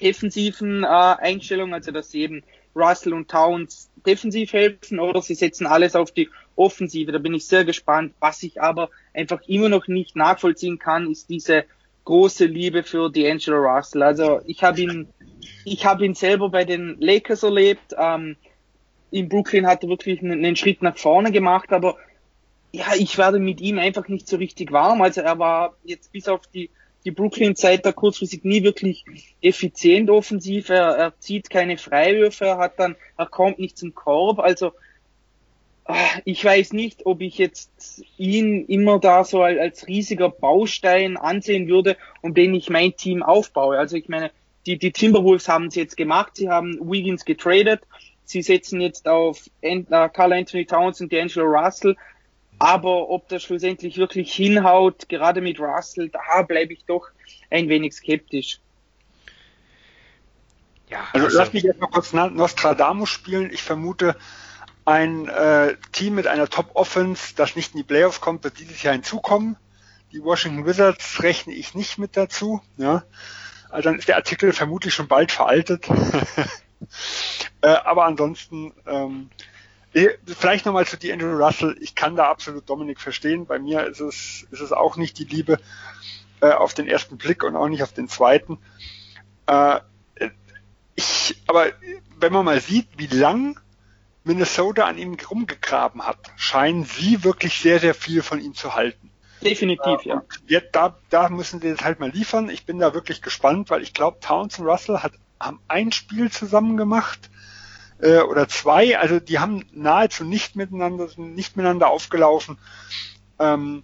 defensiven 0.00 0.84
äh, 0.84 0.86
Einstellung, 0.86 1.74
also 1.74 1.90
dass 1.90 2.10
sie 2.10 2.22
eben 2.22 2.42
Russell 2.74 3.12
und 3.12 3.30
Towns 3.30 3.90
defensiv 4.06 4.52
helfen, 4.52 5.00
oder 5.00 5.20
sie 5.22 5.34
setzen 5.34 5.66
alles 5.66 5.96
auf 5.96 6.12
die 6.12 6.28
Offensive. 6.56 7.12
Da 7.12 7.18
bin 7.18 7.34
ich 7.34 7.46
sehr 7.46 7.64
gespannt. 7.64 8.14
Was 8.20 8.42
ich 8.42 8.60
aber 8.60 8.90
einfach 9.14 9.40
immer 9.46 9.68
noch 9.68 9.88
nicht 9.88 10.16
nachvollziehen 10.16 10.78
kann, 10.78 11.10
ist 11.10 11.28
diese 11.28 11.64
große 12.04 12.46
Liebe 12.46 12.82
für 12.84 13.06
D'Angelo 13.08 13.56
Russell. 13.56 14.02
Also 14.02 14.40
ich 14.46 14.62
habe 14.62 14.80
ihn, 14.80 15.08
ich 15.64 15.84
habe 15.84 16.06
ihn 16.06 16.14
selber 16.14 16.48
bei 16.48 16.64
den 16.64 16.96
Lakers 17.00 17.42
erlebt. 17.42 17.94
Ähm, 17.98 18.36
in 19.10 19.28
Brooklyn 19.28 19.66
hat 19.66 19.82
er 19.82 19.88
wirklich 19.88 20.20
einen, 20.20 20.44
einen 20.44 20.56
Schritt 20.56 20.82
nach 20.82 20.98
vorne 20.98 21.32
gemacht, 21.32 21.72
aber 21.72 21.96
ja, 22.72 22.86
ich 22.98 23.16
werde 23.16 23.38
mit 23.38 23.60
ihm 23.60 23.78
einfach 23.78 24.08
nicht 24.08 24.28
so 24.28 24.36
richtig 24.36 24.72
warm. 24.72 25.00
Also 25.02 25.22
er 25.22 25.38
war 25.38 25.74
jetzt 25.84 26.12
bis 26.12 26.28
auf 26.28 26.46
die, 26.48 26.70
die 27.04 27.10
Brooklyn-Zeit 27.10 27.86
da 27.86 27.92
kurzfristig 27.92 28.44
nie 28.44 28.62
wirklich 28.62 29.04
effizient 29.40 30.10
offensiv. 30.10 30.68
Er, 30.68 30.96
er 30.96 31.18
zieht 31.18 31.48
keine 31.48 31.78
Freiwürfe, 31.78 32.44
er 32.44 32.58
hat 32.58 32.78
dann, 32.78 32.96
er 33.16 33.26
kommt 33.26 33.58
nicht 33.58 33.78
zum 33.78 33.94
Korb. 33.94 34.38
Also 34.38 34.72
ich 36.26 36.44
weiß 36.44 36.74
nicht, 36.74 37.06
ob 37.06 37.22
ich 37.22 37.38
jetzt 37.38 38.02
ihn 38.18 38.66
immer 38.66 38.98
da 38.98 39.24
so 39.24 39.42
als 39.42 39.88
riesiger 39.88 40.28
Baustein 40.28 41.16
ansehen 41.16 41.68
würde, 41.68 41.96
um 42.20 42.34
den 42.34 42.54
ich 42.54 42.68
mein 42.68 42.94
Team 42.94 43.22
aufbaue. 43.22 43.78
Also 43.78 43.96
ich 43.96 44.08
meine, 44.08 44.30
die, 44.66 44.76
die 44.76 44.92
Timberwolves 44.92 45.48
haben 45.48 45.68
es 45.68 45.76
jetzt 45.76 45.96
gemacht, 45.96 46.32
sie 46.36 46.50
haben 46.50 46.78
Wiggins 46.80 47.24
getradet, 47.24 47.80
sie 48.28 48.42
setzen 48.42 48.80
jetzt 48.80 49.08
auf 49.08 49.50
äh, 49.62 49.82
Carl 49.82 50.32
Anthony 50.34 50.66
Towns 50.66 51.00
und 51.00 51.10
D'Angelo 51.12 51.44
Russell, 51.44 51.96
aber 52.58 53.08
ob 53.08 53.28
das 53.28 53.42
schlussendlich 53.42 53.96
wirklich 53.96 54.32
hinhaut, 54.32 55.08
gerade 55.08 55.40
mit 55.40 55.58
Russell, 55.58 56.10
da 56.10 56.42
bleibe 56.42 56.74
ich 56.74 56.84
doch 56.84 57.08
ein 57.50 57.68
wenig 57.68 57.94
skeptisch. 57.94 58.60
Ja, 60.90 61.06
also, 61.12 61.26
also 61.26 61.38
lass 61.38 61.52
mich 61.52 61.62
jetzt 61.62 61.80
mal 61.80 61.88
kurz 61.88 62.12
Nostradamus 62.12 63.08
spielen. 63.08 63.50
Ich 63.52 63.62
vermute, 63.62 64.16
ein 64.84 65.28
äh, 65.28 65.76
Team 65.92 66.14
mit 66.14 66.26
einer 66.26 66.48
Top-Offense, 66.48 67.34
das 67.36 67.56
nicht 67.56 67.74
in 67.74 67.78
die 67.78 67.84
Playoffs 67.84 68.20
kommt, 68.20 68.44
wird 68.44 68.58
dieses 68.58 68.82
Jahr 68.82 68.94
hinzukommen. 68.94 69.56
Die 70.12 70.22
Washington 70.22 70.66
Wizards 70.66 71.22
rechne 71.22 71.52
ich 71.54 71.74
nicht 71.74 71.98
mit 71.98 72.16
dazu. 72.16 72.62
Ja. 72.78 73.04
Also 73.70 73.90
dann 73.90 73.98
ist 73.98 74.08
der 74.08 74.16
Artikel 74.16 74.52
vermutlich 74.52 74.94
schon 74.94 75.08
bald 75.08 75.32
veraltet. 75.32 75.88
äh, 77.62 77.68
aber 77.68 78.04
ansonsten, 78.04 78.72
ähm, 78.86 79.30
eh, 79.94 80.10
vielleicht 80.26 80.66
nochmal 80.66 80.86
zu 80.86 80.96
die 80.96 81.12
Andrew 81.12 81.36
Russell. 81.36 81.76
Ich 81.80 81.94
kann 81.94 82.16
da 82.16 82.30
absolut 82.30 82.68
Dominik 82.68 83.00
verstehen. 83.00 83.46
Bei 83.46 83.58
mir 83.58 83.86
ist 83.86 84.00
es, 84.00 84.46
ist 84.50 84.60
es 84.60 84.72
auch 84.72 84.96
nicht 84.96 85.18
die 85.18 85.24
Liebe 85.24 85.58
äh, 86.40 86.50
auf 86.50 86.74
den 86.74 86.88
ersten 86.88 87.18
Blick 87.18 87.42
und 87.44 87.56
auch 87.56 87.68
nicht 87.68 87.82
auf 87.82 87.92
den 87.92 88.08
zweiten. 88.08 88.58
Äh, 89.46 89.80
ich, 90.94 91.36
aber 91.46 91.66
wenn 92.18 92.32
man 92.32 92.44
mal 92.44 92.60
sieht, 92.60 92.88
wie 92.96 93.06
lang 93.06 93.58
Minnesota 94.24 94.84
an 94.84 94.98
ihm 94.98 95.16
rumgegraben 95.30 96.06
hat, 96.06 96.18
scheinen 96.36 96.84
sie 96.84 97.24
wirklich 97.24 97.60
sehr, 97.60 97.80
sehr 97.80 97.94
viel 97.94 98.22
von 98.22 98.40
ihm 98.40 98.54
zu 98.54 98.74
halten. 98.74 99.10
Definitiv, 99.40 100.02
ja. 100.02 100.22
Jetzt, 100.46 100.74
da, 100.74 100.98
da 101.10 101.28
müssen 101.28 101.60
sie 101.60 101.68
jetzt 101.68 101.84
halt 101.84 102.00
mal 102.00 102.10
liefern. 102.10 102.50
Ich 102.50 102.66
bin 102.66 102.78
da 102.78 102.92
wirklich 102.94 103.22
gespannt, 103.22 103.70
weil 103.70 103.82
ich 103.82 103.94
glaube, 103.94 104.18
Towns 104.20 104.58
und 104.58 104.66
Russell 104.66 104.98
hat, 104.98 105.12
haben 105.40 105.60
ein 105.68 105.92
Spiel 105.92 106.30
zusammen 106.30 106.76
gemacht 106.76 107.30
äh, 108.00 108.18
oder 108.18 108.48
zwei. 108.48 108.98
Also 108.98 109.20
die 109.20 109.38
haben 109.38 109.64
nahezu 109.72 110.24
nicht 110.24 110.56
miteinander, 110.56 111.08
nicht 111.16 111.56
miteinander 111.56 111.88
aufgelaufen. 111.88 112.58
Ähm, 113.38 113.82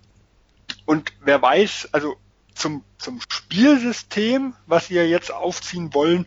und 0.87 1.13
wer 1.21 1.41
weiß, 1.41 1.89
also 1.93 2.17
zum, 2.55 2.85
zum 2.99 3.21
Spielsystem, 3.29 4.55
was 4.67 4.89
sie 4.89 4.95
ja 4.95 5.03
jetzt 5.03 5.33
aufziehen 5.33 5.95
wollen, 5.95 6.27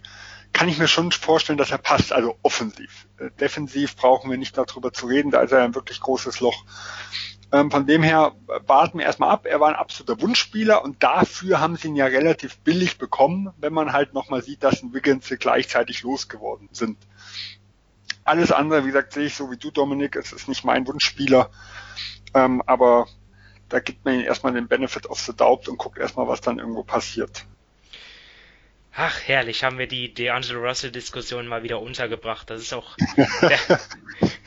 kann 0.54 0.70
ich 0.70 0.80
mir 0.80 0.88
schon 0.88 1.12
vorstellen, 1.12 1.58
dass 1.58 1.72
er 1.72 1.78
passt, 1.78 2.12
also 2.12 2.38
offensiv. 2.42 3.08
Äh, 3.18 3.30
defensiv 3.40 3.96
brauchen 3.96 4.32
wir 4.32 4.38
nicht 4.38 4.58
darüber 4.58 4.92
zu 4.92 5.06
reden, 5.06 5.32
da 5.32 5.42
ist 5.42 5.52
er 5.52 5.64
ein 5.64 5.76
wirklich 5.76 6.00
großes 6.00 6.40
Loch. 6.40 6.66
Ähm, 7.52 7.72
von 7.72 7.88
dem 7.88 8.04
her 8.04 8.34
warten 8.66 9.00
wir 9.00 9.06
erstmal 9.06 9.30
ab. 9.30 9.46
Er 9.46 9.60
war 9.60 9.70
ein 9.70 9.76
absoluter 9.76 10.22
Wunschspieler 10.22 10.84
und 10.84 11.02
dafür 11.02 11.62
haben 11.62 11.78
sie 11.78 11.88
ihn 11.88 11.96
ja 11.96 12.06
relativ 12.06 12.58
billig 12.60 12.98
bekommen, 12.98 13.54
wenn 13.58 13.74
man 13.74 13.94
halt 13.94 14.14
nochmal 14.14 14.42
sieht, 14.42 14.64
dass 14.64 14.84
ein 14.84 14.94
Wiggins 14.94 15.34
gleichzeitig 15.40 16.04
losgeworden 16.04 16.68
sind. 16.72 16.98
Alles 18.26 18.52
andere, 18.52 18.84
wie 18.84 18.88
gesagt, 18.88 19.14
sehe 19.14 19.28
ich 19.28 19.36
so 19.36 19.50
wie 19.50 19.58
du, 19.58 19.72
Dominik. 19.72 20.18
Es 20.18 20.34
ist 20.34 20.50
nicht 20.50 20.66
mein 20.66 20.86
Wunschspieler. 20.86 21.50
Ähm, 22.34 22.62
aber 22.66 23.08
da 23.70 23.80
gibt 23.80 24.04
man 24.04 24.16
ihm 24.16 24.26
erstmal 24.26 24.54
den 24.54 24.68
Benefit 24.68 25.10
of 25.10 25.20
the 25.20 25.34
Doubt 25.34 25.70
und 25.70 25.78
guckt 25.78 25.98
erstmal, 25.98 26.28
was 26.28 26.42
dann 26.42 26.60
irgendwo 26.60 26.84
passiert. 26.84 27.46
Ach, 29.00 29.22
herrlich, 29.28 29.64
haben 29.64 29.78
wir 29.78 29.86
die 29.86 30.12
D'Angelo 30.12 30.58
Russell-Diskussion 30.68 31.46
mal 31.46 31.62
wieder 31.62 31.80
untergebracht. 31.80 32.50
Das 32.50 32.64
ist 32.64 32.74
auch, 32.74 32.98
der, 33.44 33.60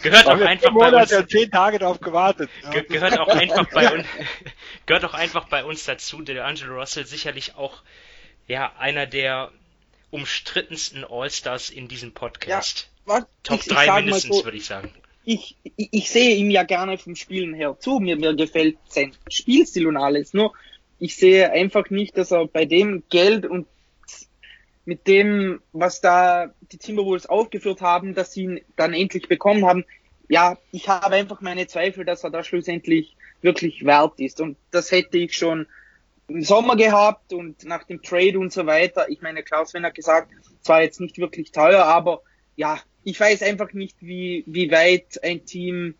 gehört 0.02 0.26
auch 0.26 0.40
einfach 0.40 0.74
bei 0.74 0.90
uns. 0.92 1.28
Zehn 1.28 1.52
Tage 1.52 1.78
darauf 1.78 2.00
gewartet. 2.00 2.50
Ge 2.72 2.82
gehört 2.82 3.16
auch 3.20 3.28
einfach 3.28 3.70
bei 3.70 3.92
uns, 3.92 4.06
gehört 4.86 5.04
auch 5.04 5.14
einfach 5.14 5.48
bei 5.48 5.64
uns 5.64 5.84
dazu. 5.84 6.20
Der 6.22 6.44
D'Angelo 6.44 6.80
Russell 6.80 7.06
sicherlich 7.06 7.54
auch, 7.54 7.82
ja, 8.48 8.72
einer 8.76 9.06
der 9.06 9.52
umstrittensten 10.10 11.04
All-Stars 11.04 11.70
in 11.70 11.86
diesem 11.86 12.10
Podcast. 12.10 12.90
Ja, 13.06 13.24
Top 13.44 13.62
3 13.62 14.02
mindestens, 14.02 14.38
so, 14.38 14.44
würde 14.44 14.56
ich 14.56 14.66
sagen. 14.66 14.90
Ich, 15.24 15.54
ich, 15.62 15.90
ich, 15.92 16.10
sehe 16.10 16.34
ihm 16.34 16.50
ja 16.50 16.64
gerne 16.64 16.98
vom 16.98 17.14
Spielen 17.14 17.54
her 17.54 17.76
zu. 17.78 18.00
Mir, 18.00 18.16
mir 18.16 18.34
gefällt 18.34 18.78
sein 18.88 19.12
Spielstil 19.30 19.86
und 19.86 19.96
alles. 19.96 20.34
Nur, 20.34 20.54
ich 20.98 21.14
sehe 21.14 21.52
einfach 21.52 21.88
nicht, 21.90 22.18
dass 22.18 22.32
er 22.32 22.48
bei 22.48 22.64
dem 22.64 23.04
Geld 23.10 23.46
und 23.46 23.68
mit 24.84 25.06
dem, 25.06 25.60
was 25.72 26.00
da 26.00 26.52
die 26.72 26.78
Timberwolves 26.78 27.26
aufgeführt 27.26 27.80
haben, 27.80 28.14
dass 28.14 28.32
sie 28.32 28.42
ihn 28.42 28.60
dann 28.76 28.94
endlich 28.94 29.28
bekommen 29.28 29.66
haben, 29.66 29.84
ja, 30.28 30.58
ich 30.70 30.88
habe 30.88 31.16
einfach 31.16 31.40
meine 31.40 31.66
Zweifel, 31.66 32.04
dass 32.04 32.22
er 32.24 32.30
da 32.30 32.44
schlussendlich 32.44 33.16
wirklich 33.42 33.84
wert 33.84 34.20
ist. 34.20 34.40
Und 34.40 34.56
das 34.70 34.92
hätte 34.92 35.18
ich 35.18 35.36
schon 35.36 35.66
im 36.28 36.42
Sommer 36.42 36.76
gehabt 36.76 37.32
und 37.32 37.64
nach 37.64 37.82
dem 37.84 38.02
Trade 38.02 38.38
und 38.38 38.52
so 38.52 38.64
weiter. 38.66 39.08
Ich 39.08 39.20
meine, 39.22 39.42
Klaus 39.42 39.74
Wenn 39.74 39.84
hat 39.84 39.94
gesagt, 39.96 40.30
zwar 40.62 40.82
jetzt 40.82 41.00
nicht 41.00 41.18
wirklich 41.18 41.50
teuer, 41.50 41.84
aber 41.84 42.22
ja, 42.54 42.78
ich 43.02 43.18
weiß 43.18 43.42
einfach 43.42 43.72
nicht, 43.72 43.96
wie, 44.00 44.44
wie 44.46 44.70
weit 44.70 45.22
ein 45.24 45.44
Team, 45.44 45.94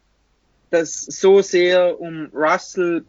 das 0.71 1.01
so 1.03 1.43
sehr 1.43 2.01
um 2.01 2.31
Russell 2.33 3.05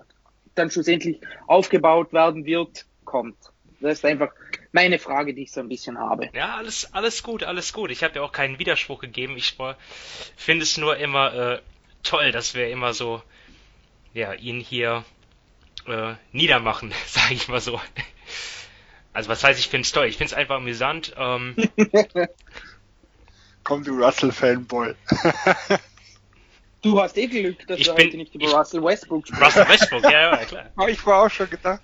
dann 0.55 0.71
schlussendlich 0.71 1.21
aufgebaut 1.45 2.13
werden 2.13 2.45
wird, 2.45 2.85
kommt. 3.05 3.37
Das 3.79 3.99
ist 3.99 4.05
einfach 4.05 4.33
meine 4.71 4.99
Frage, 4.99 5.33
die 5.33 5.43
ich 5.43 5.51
so 5.51 5.59
ein 5.59 5.69
bisschen 5.69 5.97
habe. 5.99 6.29
Ja, 6.33 6.55
alles, 6.55 6.93
alles 6.93 7.23
gut, 7.23 7.43
alles 7.43 7.73
gut. 7.73 7.91
Ich 7.91 8.03
habe 8.03 8.15
ja 8.15 8.21
auch 8.21 8.31
keinen 8.31 8.59
Widerspruch 8.59 8.99
gegeben. 8.99 9.35
Ich 9.37 9.57
finde 10.37 10.63
es 10.63 10.77
nur 10.77 10.97
immer 10.97 11.33
äh, 11.33 11.61
toll, 12.03 12.31
dass 12.31 12.53
wir 12.53 12.69
immer 12.69 12.93
so, 12.93 13.21
ja, 14.13 14.33
ihn 14.33 14.59
hier 14.59 15.03
äh, 15.87 16.13
niedermachen, 16.31 16.93
sage 17.07 17.33
ich 17.33 17.47
mal 17.47 17.61
so. 17.61 17.79
Also 19.13 19.29
was 19.29 19.43
heißt, 19.43 19.59
ich 19.59 19.67
finde 19.67 19.85
es 19.85 19.91
toll. 19.91 20.05
Ich 20.05 20.17
finde 20.17 20.31
es 20.31 20.37
einfach 20.37 20.55
amüsant. 20.55 21.13
Ähm, 21.17 21.55
Komm, 23.63 23.83
du 23.83 24.03
Russell-Fanboy. 24.03 24.95
du 26.81 26.99
hast 26.99 27.17
eh 27.17 27.27
Glück, 27.27 27.67
dass 27.67 27.77
ich 27.77 27.87
du 27.87 27.95
bin, 27.95 28.07
heute 28.07 28.17
nicht 28.17 28.33
über 28.33 28.45
ich, 28.45 28.53
Russell 28.53 28.83
Westbrook 28.83 29.27
sprichst. 29.27 29.45
Russell 29.45 29.67
Westbrook, 29.69 30.03
ja, 30.03 30.31
ja, 30.31 30.45
klar. 30.45 30.71
Habe 30.77 30.91
ich 30.91 30.99
vorher 30.99 31.23
auch 31.23 31.29
schon 31.29 31.49
gedacht. 31.49 31.81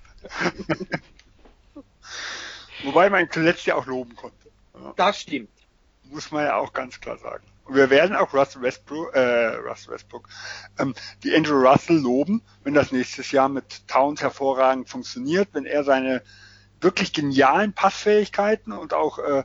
Wobei 2.84 3.10
man 3.10 3.22
ihn 3.22 3.32
zuletzt 3.32 3.66
ja 3.66 3.76
auch 3.76 3.86
loben 3.86 4.16
konnte. 4.16 4.50
Das 4.96 5.22
stimmt. 5.22 5.50
Muss 6.04 6.32
man 6.32 6.46
ja 6.46 6.56
auch 6.56 6.74
ganz 6.74 7.00
klar 7.00 7.18
sagen. 7.18 7.44
Und 7.66 7.76
wir 7.76 7.90
werden 7.90 8.16
auch 8.16 8.34
Russell 8.34 8.62
Westbrook, 8.62 9.14
äh, 9.14 9.56
Russell 9.56 9.94
Westbrook, 9.94 10.30
ähm, 10.80 10.94
die 11.24 11.36
Andrew 11.36 11.68
Russell 11.68 11.98
loben, 11.98 12.42
wenn 12.64 12.74
das 12.74 12.94
nächstes 12.94 13.32
Jahr 13.32 13.50
mit 13.50 13.88
Towns 13.88 14.22
hervorragend 14.22 14.90
funktioniert, 14.90 15.50
wenn 15.52 15.66
er 15.66 15.84
seine 15.84 16.24
wirklich 16.80 17.12
genialen 17.12 17.74
Passfähigkeiten 17.74 18.72
und 18.72 18.94
auch 18.94 19.20
äh, 19.20 19.44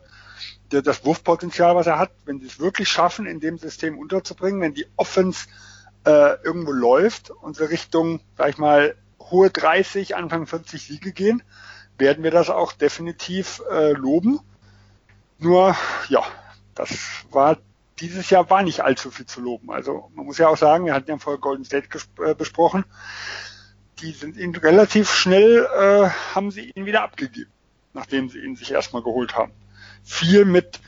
der, 0.70 0.82
das 0.82 1.04
Wurfpotenzial, 1.04 1.74
was 1.74 1.86
er 1.86 1.98
hat, 1.98 2.12
wenn 2.24 2.40
sie 2.40 2.46
es 2.46 2.60
wirklich 2.60 2.88
schaffen, 2.88 3.26
in 3.26 3.40
dem 3.40 3.58
System 3.58 3.98
unterzubringen, 3.98 4.60
wenn 4.60 4.74
die 4.74 4.86
Offense 4.96 5.48
äh, 6.04 6.40
irgendwo 6.44 6.72
läuft 6.72 7.30
und 7.30 7.56
so 7.56 7.64
Richtung, 7.64 8.20
sag 8.36 8.50
ich 8.50 8.58
mal, 8.58 8.94
hohe 9.18 9.50
30, 9.50 10.14
Anfang 10.14 10.46
40 10.46 10.82
Siege 10.82 11.12
gehen, 11.12 11.42
werden 11.98 12.24
wir 12.24 12.30
das 12.30 12.50
auch 12.50 12.72
definitiv 12.72 13.62
äh, 13.70 13.92
loben. 13.92 14.40
Nur, 15.38 15.76
ja, 16.08 16.22
das 16.74 16.90
war 17.30 17.58
dieses 18.00 18.30
Jahr 18.30 18.50
war 18.50 18.62
nicht 18.62 18.80
allzu 18.80 19.10
viel 19.10 19.26
zu 19.26 19.40
loben. 19.40 19.70
Also 19.70 20.10
man 20.14 20.26
muss 20.26 20.38
ja 20.38 20.48
auch 20.48 20.56
sagen, 20.56 20.86
wir 20.86 20.94
hatten 20.94 21.08
ja 21.08 21.18
vorher 21.18 21.40
Golden 21.40 21.64
State 21.64 21.88
äh, 22.24 22.34
besprochen, 22.34 22.84
die 24.00 24.10
sind 24.10 24.36
ihn 24.36 24.54
relativ 24.56 25.12
schnell, 25.12 25.66
äh, 25.66 26.08
haben 26.34 26.50
sie 26.50 26.72
ihn 26.74 26.84
wieder 26.84 27.02
abgegeben, 27.02 27.50
nachdem 27.92 28.28
sie 28.28 28.40
ihn 28.40 28.56
sich 28.56 28.72
erstmal 28.72 29.02
geholt 29.02 29.36
haben. 29.36 29.52
Viel 30.02 30.44
mit 30.44 30.80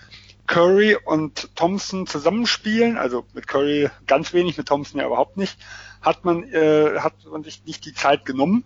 Curry 0.46 0.96
und 0.96 1.54
Thompson 1.54 2.06
zusammenspielen, 2.06 2.98
also 2.98 3.24
mit 3.32 3.46
Curry 3.46 3.90
ganz 4.06 4.32
wenig, 4.32 4.58
mit 4.58 4.66
Thompson 4.66 5.00
ja 5.00 5.06
überhaupt 5.06 5.36
nicht, 5.36 5.58
hat 6.02 6.24
man, 6.24 6.42
äh, 6.52 6.98
hat 6.98 7.14
man 7.30 7.44
sich 7.44 7.64
nicht 7.64 7.84
die 7.86 7.94
Zeit 7.94 8.24
genommen. 8.24 8.64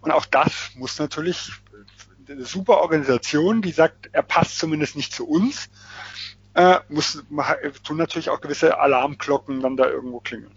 Und 0.00 0.12
auch 0.12 0.24
das 0.24 0.70
muss 0.76 0.98
natürlich 0.98 1.50
super 2.38 2.78
Organisation, 2.78 3.62
die 3.62 3.72
sagt, 3.72 4.10
er 4.12 4.22
passt 4.22 4.58
zumindest 4.58 4.96
nicht 4.96 5.12
zu 5.12 5.26
uns, 5.26 5.68
äh, 6.54 6.78
muss, 6.88 7.22
tun 7.84 7.96
natürlich 7.96 8.30
auch 8.30 8.40
gewisse 8.40 8.78
Alarmglocken 8.78 9.60
dann 9.60 9.76
da 9.76 9.86
irgendwo 9.88 10.20
klingeln. 10.20 10.54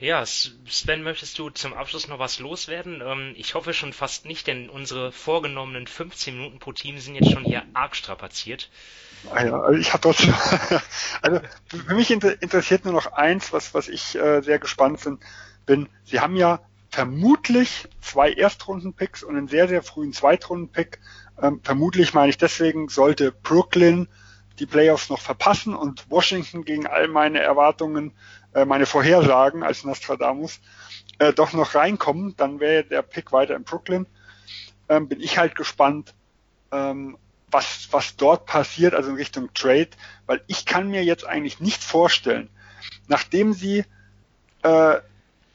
Ja, 0.00 0.24
Sven, 0.24 1.02
möchtest 1.02 1.36
du 1.40 1.50
zum 1.50 1.74
Abschluss 1.74 2.06
noch 2.06 2.20
was 2.20 2.38
loswerden? 2.38 3.02
Ähm, 3.04 3.34
ich 3.36 3.54
hoffe 3.54 3.74
schon 3.74 3.92
fast 3.92 4.26
nicht, 4.26 4.46
denn 4.46 4.70
unsere 4.70 5.10
vorgenommenen 5.10 5.88
15 5.88 6.36
Minuten 6.36 6.60
pro 6.60 6.72
Team 6.72 7.00
sind 7.00 7.16
jetzt 7.16 7.32
schon 7.32 7.44
hier 7.44 7.64
arg 7.74 7.96
strapaziert. 7.96 8.70
Ah 9.32 9.44
ja, 9.44 9.60
also 9.60 9.80
ich 9.80 9.92
habe 9.92 10.02
dort 10.02 10.20
also 11.22 11.40
für 11.66 11.94
mich 11.94 12.12
interessiert 12.12 12.84
nur 12.84 12.94
noch 12.94 13.12
eins, 13.12 13.52
was 13.52 13.74
was 13.74 13.88
ich 13.88 14.14
äh, 14.14 14.40
sehr 14.40 14.60
gespannt 14.60 15.00
bin. 15.66 15.88
Sie 16.04 16.20
haben 16.20 16.36
ja 16.36 16.60
vermutlich 16.90 17.88
zwei 18.00 18.32
Erstrunden-Picks 18.32 19.22
und 19.22 19.36
einen 19.36 19.48
sehr, 19.48 19.68
sehr 19.68 19.82
frühen 19.82 20.12
Zweitrunden-Pick. 20.12 21.00
Ähm, 21.40 21.60
vermutlich 21.62 22.14
meine 22.14 22.30
ich 22.30 22.38
deswegen, 22.38 22.88
sollte 22.88 23.32
Brooklyn 23.32 24.08
die 24.58 24.66
Playoffs 24.66 25.08
noch 25.08 25.20
verpassen 25.20 25.74
und 25.74 26.10
Washington 26.10 26.64
gegen 26.64 26.86
all 26.86 27.08
meine 27.08 27.40
Erwartungen, 27.40 28.12
äh, 28.54 28.64
meine 28.64 28.86
Vorhersagen 28.86 29.62
als 29.62 29.84
Nostradamus, 29.84 30.60
äh, 31.18 31.32
doch 31.32 31.52
noch 31.52 31.74
reinkommen, 31.74 32.34
dann 32.36 32.60
wäre 32.60 32.84
der 32.84 33.02
Pick 33.02 33.32
weiter 33.32 33.54
in 33.54 33.64
Brooklyn. 33.64 34.06
Ähm, 34.88 35.08
bin 35.08 35.20
ich 35.20 35.38
halt 35.38 35.54
gespannt, 35.54 36.14
ähm, 36.72 37.18
was, 37.50 37.88
was 37.92 38.16
dort 38.16 38.46
passiert, 38.46 38.94
also 38.94 39.10
in 39.10 39.16
Richtung 39.16 39.52
Trade, 39.54 39.90
weil 40.26 40.42
ich 40.46 40.66
kann 40.66 40.88
mir 40.88 41.04
jetzt 41.04 41.26
eigentlich 41.26 41.60
nicht 41.60 41.82
vorstellen, 41.82 42.50
nachdem 43.06 43.52
sie 43.52 43.84
äh, 44.62 44.98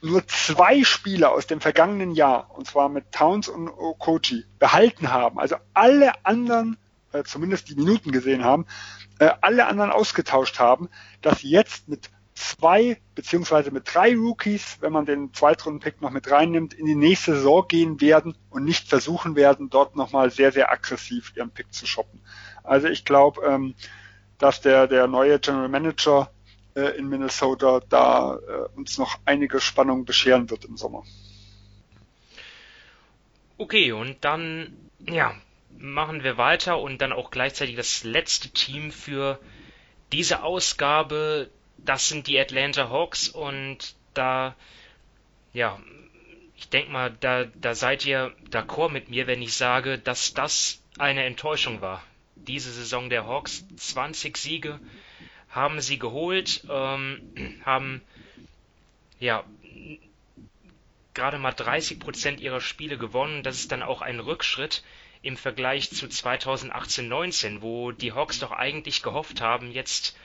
nur 0.04 0.26
zwei 0.26 0.84
Spieler 0.84 1.32
aus 1.32 1.46
dem 1.46 1.60
vergangenen 1.60 2.12
Jahr, 2.12 2.50
und 2.56 2.66
zwar 2.66 2.88
mit 2.88 3.12
Towns 3.12 3.48
und 3.48 3.68
Okochi, 3.68 4.44
behalten 4.58 5.10
haben, 5.12 5.38
also 5.38 5.56
alle 5.72 6.12
anderen, 6.24 6.76
äh, 7.12 7.24
zumindest 7.24 7.68
die 7.68 7.74
Minuten 7.74 8.12
gesehen 8.12 8.44
haben, 8.44 8.66
äh, 9.18 9.30
alle 9.40 9.66
anderen 9.66 9.90
ausgetauscht 9.90 10.58
haben, 10.58 10.88
dass 11.22 11.42
jetzt 11.42 11.88
mit 11.88 12.10
zwei 12.34 13.00
beziehungsweise 13.14 13.70
mit 13.70 13.94
drei 13.94 14.14
Rookies, 14.14 14.78
wenn 14.80 14.92
man 14.92 15.06
den 15.06 15.32
Zweitrunden-Pick 15.32 16.00
noch 16.00 16.10
mit 16.10 16.30
reinnimmt, 16.30 16.74
in 16.74 16.86
die 16.86 16.96
nächste 16.96 17.34
Saison 17.34 17.66
gehen 17.68 18.00
werden 18.00 18.36
und 18.50 18.64
nicht 18.64 18.88
versuchen 18.88 19.36
werden, 19.36 19.70
dort 19.70 19.96
nochmal 19.96 20.30
sehr, 20.30 20.52
sehr 20.52 20.70
aggressiv 20.70 21.32
ihren 21.36 21.50
Pick 21.50 21.72
zu 21.72 21.86
shoppen. 21.86 22.20
Also 22.62 22.88
ich 22.88 23.04
glaube, 23.04 23.42
ähm, 23.46 23.74
dass 24.38 24.60
der, 24.60 24.88
der 24.88 25.06
neue 25.06 25.38
General 25.38 25.68
Manager 25.68 26.30
äh, 26.74 26.96
in 26.98 27.08
Minnesota 27.08 27.80
da 27.88 28.36
äh, 28.36 28.76
uns 28.76 28.98
noch 28.98 29.18
einige 29.24 29.60
Spannungen 29.60 30.04
bescheren 30.04 30.50
wird 30.50 30.64
im 30.64 30.76
Sommer. 30.76 31.04
Okay, 33.56 33.92
und 33.92 34.24
dann, 34.24 34.76
ja, 35.06 35.34
machen 35.78 36.24
wir 36.24 36.36
weiter 36.36 36.80
und 36.80 37.00
dann 37.00 37.12
auch 37.12 37.30
gleichzeitig 37.30 37.76
das 37.76 38.04
letzte 38.04 38.50
Team 38.50 38.90
für 38.90 39.38
diese 40.12 40.42
Ausgabe. 40.42 41.50
Das 41.78 42.08
sind 42.08 42.26
die 42.26 42.38
Atlanta 42.38 42.88
Hawks 42.90 43.28
und 43.28 43.94
da, 44.14 44.54
ja, 45.52 45.78
ich 46.56 46.68
denke 46.68 46.90
mal, 46.90 47.16
da, 47.20 47.44
da 47.44 47.74
seid 47.74 48.06
ihr 48.06 48.32
d'accord 48.50 48.90
mit 48.90 49.10
mir, 49.10 49.26
wenn 49.26 49.42
ich 49.42 49.54
sage, 49.54 49.98
dass 49.98 50.34
das 50.34 50.80
eine 50.98 51.24
Enttäuschung 51.24 51.80
war. 51.80 52.02
Diese 52.36 52.72
Saison 52.72 53.10
der 53.10 53.26
Hawks, 53.26 53.64
20 53.76 54.36
Siege, 54.36 54.80
haben 55.54 55.80
sie 55.80 55.98
geholt, 55.98 56.64
ähm, 56.68 57.60
haben 57.64 58.02
ja 59.20 59.44
gerade 61.14 61.38
mal 61.38 61.52
30 61.52 62.00
Prozent 62.00 62.40
ihrer 62.40 62.60
Spiele 62.60 62.98
gewonnen. 62.98 63.42
Das 63.42 63.56
ist 63.56 63.70
dann 63.70 63.82
auch 63.82 64.02
ein 64.02 64.18
Rückschritt 64.20 64.82
im 65.22 65.36
Vergleich 65.36 65.90
zu 65.90 66.06
2018-19, 66.06 67.62
wo 67.62 67.92
die 67.92 68.12
Hawks 68.12 68.40
doch 68.40 68.50
eigentlich 68.50 69.02
gehofft 69.02 69.40
haben, 69.40 69.70
jetzt 69.70 70.18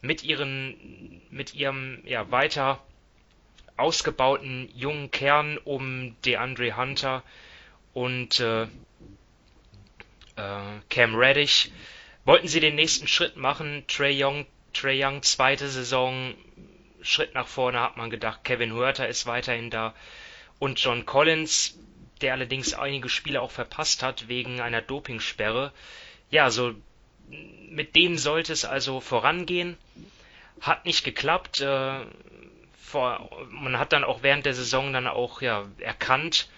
mit 0.00 0.22
ihren, 0.22 1.22
mit 1.30 1.54
ihrem 1.54 2.02
ja 2.04 2.30
weiter 2.30 2.80
ausgebauten 3.76 4.70
jungen 4.76 5.10
Kern 5.10 5.58
um 5.58 6.14
DeAndre 6.24 6.76
Hunter 6.76 7.24
und 7.94 8.38
äh, 8.38 8.64
äh, 8.64 8.68
Cam 10.90 11.14
Reddish 11.14 11.70
wollten 12.24 12.48
sie 12.48 12.60
den 12.60 12.74
nächsten 12.74 13.08
Schritt 13.08 13.36
machen. 13.36 13.84
Trey 13.88 14.22
Young, 14.22 14.46
Trey 14.74 15.02
Young 15.02 15.22
zweite 15.22 15.68
Saison 15.68 16.34
Schritt 17.02 17.34
nach 17.34 17.46
vorne 17.46 17.80
hat 17.80 17.96
man 17.96 18.10
gedacht. 18.10 18.44
Kevin 18.44 18.72
Huerta 18.72 19.04
ist 19.04 19.26
weiterhin 19.26 19.70
da 19.70 19.94
und 20.58 20.78
John 20.80 21.04
Collins, 21.04 21.78
der 22.20 22.32
allerdings 22.32 22.74
einige 22.74 23.08
Spiele 23.08 23.42
auch 23.42 23.50
verpasst 23.50 24.02
hat 24.02 24.28
wegen 24.28 24.60
einer 24.60 24.80
Dopingsperre. 24.80 25.72
Ja, 26.30 26.50
so 26.50 26.74
mit 27.68 27.96
denen 27.96 28.18
sollte 28.18 28.52
es 28.52 28.64
also 28.64 29.00
vorangehen. 29.00 29.76
Hat 30.60 30.84
nicht 30.86 31.04
geklappt. 31.04 31.60
Äh, 31.60 32.00
vor, 32.80 33.28
man 33.50 33.78
hat 33.78 33.92
dann 33.92 34.04
auch 34.04 34.22
während 34.22 34.46
der 34.46 34.54
Saison 34.54 34.92
dann 34.92 35.06
auch 35.06 35.42
ja 35.42 35.66
erkannt, 35.78 36.48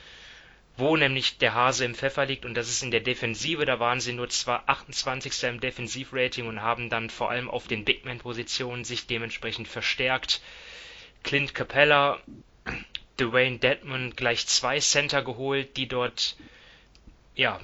wo 0.76 0.96
nämlich 0.96 1.38
der 1.38 1.54
Hase 1.54 1.84
im 1.84 1.94
Pfeffer 1.94 2.26
liegt 2.26 2.44
und 2.44 2.54
das 2.54 2.68
ist 2.68 2.82
in 2.82 2.90
der 2.90 3.00
Defensive. 3.00 3.64
Da 3.64 3.80
waren 3.80 4.00
sie 4.00 4.12
nur 4.12 4.28
zwar 4.28 4.68
28. 4.68 5.42
im 5.44 5.60
Defensivrating 5.60 6.46
und 6.46 6.60
haben 6.60 6.90
dann 6.90 7.08
vor 7.08 7.30
allem 7.30 7.48
auf 7.48 7.66
den 7.66 7.84
Bigman-Positionen 7.84 8.84
sich 8.84 9.06
dementsprechend 9.06 9.68
verstärkt. 9.68 10.42
Clint 11.22 11.54
Capella, 11.54 12.20
Dwayne 13.18 13.58
Dedmon 13.58 14.14
gleich 14.14 14.46
zwei 14.46 14.78
Center 14.78 15.22
geholt, 15.22 15.76
die 15.76 15.88
dort 15.88 16.36
ja 17.34 17.60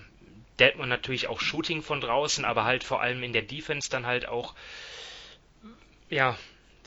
Dedmon 0.59 0.89
natürlich 0.89 1.29
auch 1.29 1.41
Shooting 1.41 1.83
von 1.83 2.01
draußen, 2.01 2.45
aber 2.45 2.65
halt 2.65 2.85
vor 2.85 3.03
allem 3.03 3.23
in 3.23 3.33
der 3.33 3.43
Defense 3.43 3.91
dann 3.91 4.07
halt 4.07 4.27
auch 4.27 4.55
ja 6.09 6.37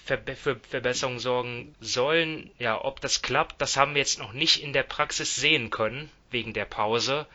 für 0.05 0.55
Verbesserungen 0.69 1.19
sorgen 1.19 1.75
sollen. 1.79 2.51
Ja, 2.59 2.83
ob 2.83 3.01
das 3.01 3.21
klappt, 3.21 3.59
das 3.61 3.75
haben 3.75 3.95
wir 3.95 3.99
jetzt 3.99 4.19
noch 4.19 4.33
nicht 4.33 4.61
in 4.61 4.71
der 4.71 4.83
Praxis 4.83 5.35
sehen 5.35 5.71
können, 5.71 6.11
wegen 6.29 6.53
der 6.53 6.65
Pause. 6.65 7.25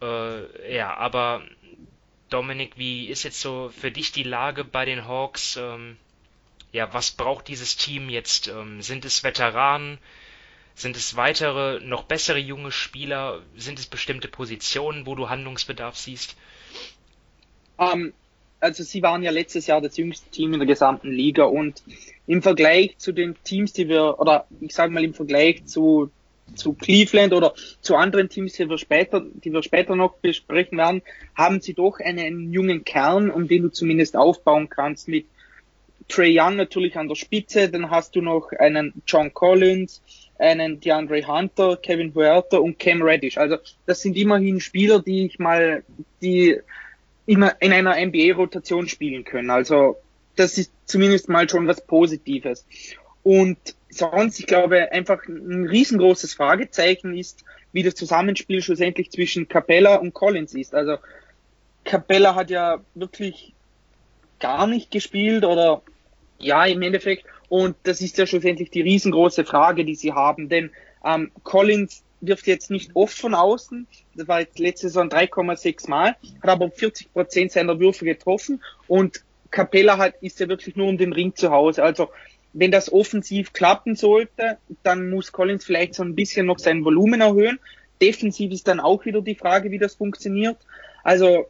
Äh, 0.00 0.74
ja, 0.74 0.96
aber 0.96 1.42
Dominik, 2.30 2.78
wie 2.78 3.08
ist 3.08 3.22
jetzt 3.22 3.40
so 3.40 3.70
für 3.78 3.90
dich 3.90 4.12
die 4.12 4.22
Lage 4.22 4.64
bei 4.64 4.84
den 4.84 5.06
Hawks? 5.06 5.56
Ähm, 5.56 5.98
ja, 6.72 6.92
was 6.92 7.12
braucht 7.12 7.48
dieses 7.48 7.76
Team 7.76 8.08
jetzt? 8.08 8.48
Ähm, 8.48 8.80
sind 8.80 9.04
es 9.04 9.22
Veteranen? 9.22 9.98
Sind 10.74 10.96
es 10.96 11.16
weitere, 11.16 11.78
noch 11.80 12.04
bessere 12.04 12.38
junge 12.38 12.72
Spieler? 12.72 13.42
Sind 13.56 13.78
es 13.78 13.86
bestimmte 13.86 14.26
Positionen, 14.26 15.06
wo 15.06 15.14
du 15.14 15.28
Handlungsbedarf 15.28 15.96
siehst? 15.96 16.36
Um, 17.76 17.92
ähm, 17.92 18.14
also 18.64 18.82
sie 18.82 19.02
waren 19.02 19.22
ja 19.22 19.30
letztes 19.30 19.66
Jahr 19.66 19.82
das 19.82 19.98
jüngste 19.98 20.30
Team 20.30 20.54
in 20.54 20.60
der 20.60 20.66
gesamten 20.66 21.12
Liga 21.12 21.44
und 21.44 21.82
im 22.26 22.40
Vergleich 22.40 22.96
zu 22.96 23.12
den 23.12 23.36
Teams, 23.44 23.74
die 23.74 23.90
wir, 23.90 24.18
oder 24.18 24.46
ich 24.60 24.74
sage 24.74 24.90
mal 24.90 25.04
im 25.04 25.12
Vergleich 25.12 25.66
zu, 25.66 26.10
zu 26.54 26.72
Cleveland 26.72 27.34
oder 27.34 27.52
zu 27.82 27.94
anderen 27.94 28.30
Teams, 28.30 28.54
die 28.54 28.66
wir 28.66 28.78
später, 28.78 29.20
die 29.20 29.52
wir 29.52 29.62
später 29.62 29.96
noch 29.96 30.14
besprechen 30.14 30.78
werden, 30.78 31.02
haben 31.34 31.60
sie 31.60 31.74
doch 31.74 32.00
einen 32.00 32.54
jungen 32.54 32.84
Kern, 32.84 33.30
um 33.30 33.48
den 33.48 33.64
du 33.64 33.68
zumindest 33.68 34.16
aufbauen 34.16 34.70
kannst 34.70 35.08
mit 35.08 35.26
Trey 36.08 36.38
Young 36.38 36.56
natürlich 36.56 36.96
an 36.96 37.08
der 37.08 37.16
Spitze, 37.16 37.68
dann 37.68 37.90
hast 37.90 38.16
du 38.16 38.22
noch 38.22 38.50
einen 38.58 38.94
John 39.06 39.32
Collins, 39.34 40.02
einen 40.38 40.80
DeAndre 40.80 41.26
Hunter, 41.26 41.76
Kevin 41.76 42.14
Huerta 42.14 42.58
und 42.58 42.78
Cam 42.78 43.02
Reddish. 43.02 43.36
Also 43.36 43.56
das 43.84 44.00
sind 44.00 44.16
immerhin 44.16 44.60
Spieler, 44.60 45.02
die 45.02 45.26
ich 45.26 45.38
mal, 45.38 45.82
die 46.22 46.60
immer 47.26 47.60
in 47.60 47.72
einer 47.72 47.96
NBA-Rotation 47.96 48.88
spielen 48.88 49.24
können. 49.24 49.50
Also 49.50 49.96
das 50.36 50.58
ist 50.58 50.72
zumindest 50.84 51.28
mal 51.28 51.48
schon 51.48 51.66
was 51.66 51.80
Positives. 51.86 52.66
Und 53.22 53.58
sonst, 53.88 54.38
ich 54.38 54.46
glaube, 54.46 54.92
einfach 54.92 55.26
ein 55.26 55.66
riesengroßes 55.66 56.34
Fragezeichen 56.34 57.16
ist, 57.16 57.44
wie 57.72 57.82
das 57.82 57.94
Zusammenspiel 57.94 58.62
schlussendlich 58.62 59.10
zwischen 59.10 59.48
Capella 59.48 59.96
und 59.96 60.14
Collins 60.14 60.54
ist. 60.54 60.74
Also 60.74 60.98
Capella 61.84 62.34
hat 62.34 62.50
ja 62.50 62.80
wirklich 62.94 63.54
gar 64.38 64.66
nicht 64.66 64.90
gespielt 64.90 65.44
oder 65.44 65.82
ja, 66.38 66.64
im 66.66 66.82
Endeffekt. 66.82 67.24
Und 67.48 67.76
das 67.84 68.00
ist 68.00 68.18
ja 68.18 68.26
schlussendlich 68.26 68.70
die 68.70 68.82
riesengroße 68.82 69.44
Frage, 69.44 69.84
die 69.84 69.94
sie 69.94 70.12
haben. 70.12 70.48
Denn 70.48 70.70
ähm, 71.04 71.30
Collins 71.42 72.03
wirft 72.26 72.46
jetzt 72.46 72.70
nicht 72.70 72.90
oft 72.94 73.16
von 73.16 73.34
außen. 73.34 73.86
Das 74.14 74.28
war 74.28 74.40
jetzt 74.40 74.58
letzte 74.58 74.88
Saison 74.88 75.08
3,6 75.08 75.88
Mal, 75.88 76.16
hat 76.42 76.50
aber 76.50 76.70
40 76.70 77.12
Prozent 77.12 77.52
seiner 77.52 77.78
Würfe 77.78 78.04
getroffen 78.04 78.62
und 78.86 79.24
Capella 79.50 79.98
hat, 79.98 80.14
ist 80.20 80.40
ja 80.40 80.48
wirklich 80.48 80.74
nur 80.74 80.88
um 80.88 80.98
den 80.98 81.12
Ring 81.12 81.34
zu 81.34 81.50
Hause. 81.50 81.84
Also, 81.84 82.10
wenn 82.52 82.72
das 82.72 82.92
offensiv 82.92 83.52
klappen 83.52 83.94
sollte, 83.94 84.58
dann 84.82 85.10
muss 85.10 85.32
Collins 85.32 85.64
vielleicht 85.64 85.94
so 85.94 86.02
ein 86.02 86.16
bisschen 86.16 86.46
noch 86.46 86.58
sein 86.58 86.84
Volumen 86.84 87.20
erhöhen. 87.20 87.60
Defensiv 88.02 88.52
ist 88.52 88.66
dann 88.66 88.80
auch 88.80 89.04
wieder 89.04 89.22
die 89.22 89.36
Frage, 89.36 89.70
wie 89.70 89.78
das 89.78 89.94
funktioniert. 89.94 90.56
Also, 91.04 91.46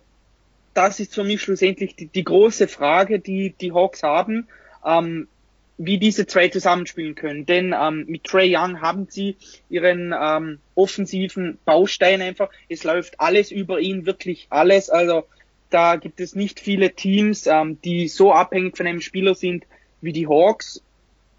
das 0.74 1.00
ist 1.00 1.14
für 1.14 1.24
mich 1.24 1.40
schlussendlich 1.40 1.96
die, 1.96 2.06
die 2.06 2.24
große 2.24 2.68
Frage, 2.68 3.20
die 3.20 3.54
die 3.58 3.72
Hawks 3.72 4.02
haben. 4.02 4.48
Ähm, 4.84 5.28
wie 5.76 5.98
diese 5.98 6.26
zwei 6.26 6.48
zusammenspielen 6.48 7.14
können. 7.14 7.46
Denn 7.46 7.74
ähm, 7.78 8.04
mit 8.06 8.24
Trey 8.24 8.54
Young 8.54 8.80
haben 8.80 9.08
sie 9.08 9.36
ihren 9.68 10.14
ähm, 10.18 10.60
offensiven 10.74 11.58
Baustein 11.64 12.22
einfach. 12.22 12.50
Es 12.68 12.84
läuft 12.84 13.20
alles 13.20 13.50
über 13.50 13.80
ihn, 13.80 14.06
wirklich 14.06 14.46
alles. 14.50 14.88
Also 14.88 15.24
da 15.70 15.96
gibt 15.96 16.20
es 16.20 16.34
nicht 16.34 16.60
viele 16.60 16.94
Teams, 16.94 17.46
ähm, 17.46 17.80
die 17.82 18.08
so 18.08 18.32
abhängig 18.32 18.76
von 18.76 18.86
einem 18.86 19.00
Spieler 19.00 19.34
sind 19.34 19.64
wie 20.00 20.12
die 20.12 20.28
Hawks. 20.28 20.82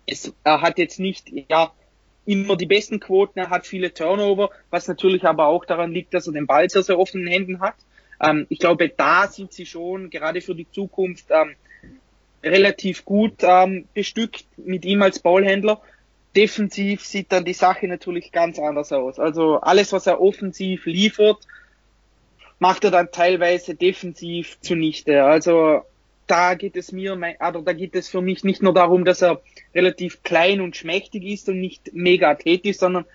Es, 0.05 0.33
er 0.43 0.61
hat 0.61 0.77
jetzt 0.77 0.99
nicht 0.99 1.31
ja 1.49 1.71
immer 2.25 2.57
die 2.57 2.65
besten 2.65 2.99
Quoten, 2.99 3.39
er 3.39 3.49
hat 3.49 3.65
viele 3.65 3.93
Turnover, 3.93 4.49
was 4.69 4.87
natürlich 4.87 5.23
aber 5.23 5.45
auch 5.45 5.63
daran 5.63 5.91
liegt, 5.91 6.13
dass 6.13 6.27
er 6.27 6.33
den 6.33 6.47
Ball 6.47 6.69
sehr, 6.69 6.83
sehr 6.83 6.99
offen 6.99 7.21
in 7.21 7.25
den 7.25 7.33
Händen 7.33 7.59
hat. 7.61 7.75
Ähm, 8.21 8.45
ich 8.49 8.59
glaube, 8.59 8.89
da 8.89 9.27
sind 9.27 9.53
sie 9.53 9.65
schon 9.65 10.09
gerade 10.09 10.41
für 10.41 10.55
die 10.55 10.69
Zukunft 10.69 11.27
ähm, 11.29 11.55
relativ 12.45 13.05
gut 13.05 13.41
ähm, 13.41 13.87
bestückt 13.93 14.45
mit 14.57 14.85
ihm 14.85 15.01
als 15.01 15.19
Ballhändler. 15.19 15.81
Defensiv 16.35 17.03
sieht 17.03 17.31
dann 17.31 17.45
die 17.45 17.53
Sache 17.53 17.87
natürlich 17.87 18.31
ganz 18.31 18.59
anders 18.59 18.91
aus. 18.91 19.19
Also 19.19 19.59
alles, 19.61 19.91
was 19.93 20.05
er 20.05 20.21
offensiv 20.21 20.85
liefert, 20.85 21.37
macht 22.59 22.83
er 22.83 22.91
dann 22.91 23.11
teilweise 23.11 23.75
defensiv 23.75 24.59
zunichte. 24.61 25.23
Also 25.23 25.81
da 26.27 26.55
geht 26.55 26.75
es 26.75 26.91
mir, 26.91 27.13
oder 27.13 27.61
da 27.61 27.73
geht 27.73 27.95
es 27.95 28.09
für 28.09 28.21
mich 28.21 28.43
nicht 28.43 28.61
nur 28.61 28.73
darum, 28.73 29.05
dass 29.05 29.21
er 29.21 29.41
relativ 29.73 30.23
klein 30.23 30.61
und 30.61 30.75
schmächtig 30.75 31.23
ist 31.23 31.49
und 31.49 31.59
nicht 31.59 31.93
mega 31.93 32.29
athletisch, 32.29 32.77
sondern 32.77 33.05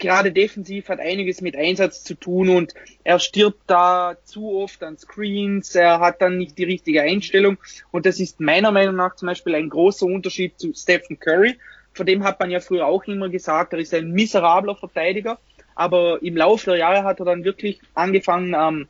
gerade 0.00 0.32
defensiv 0.32 0.88
hat 0.88 0.98
einiges 0.98 1.40
mit 1.40 1.54
Einsatz 1.54 2.02
zu 2.02 2.14
tun 2.14 2.48
und 2.48 2.74
er 3.04 3.20
stirbt 3.20 3.62
da 3.68 4.16
zu 4.24 4.56
oft 4.56 4.82
an 4.82 4.98
Screens, 4.98 5.74
er 5.76 6.00
hat 6.00 6.20
dann 6.20 6.38
nicht 6.38 6.58
die 6.58 6.64
richtige 6.64 7.02
Einstellung 7.02 7.58
und 7.92 8.06
das 8.06 8.18
ist 8.18 8.40
meiner 8.40 8.72
Meinung 8.72 8.96
nach 8.96 9.14
zum 9.14 9.26
Beispiel 9.26 9.54
ein 9.54 9.68
großer 9.68 10.06
Unterschied 10.06 10.58
zu 10.58 10.72
Stephen 10.74 11.20
Curry. 11.20 11.56
Von 11.92 12.06
dem 12.06 12.24
hat 12.24 12.40
man 12.40 12.50
ja 12.50 12.60
früher 12.60 12.86
auch 12.86 13.04
immer 13.04 13.28
gesagt, 13.28 13.72
er 13.72 13.78
ist 13.78 13.94
ein 13.94 14.10
miserabler 14.10 14.74
Verteidiger, 14.74 15.38
aber 15.74 16.22
im 16.22 16.36
Laufe 16.36 16.70
der 16.70 16.78
Jahre 16.78 17.04
hat 17.04 17.20
er 17.20 17.26
dann 17.26 17.44
wirklich 17.44 17.80
angefangen, 17.94 18.54
ähm, 18.54 18.88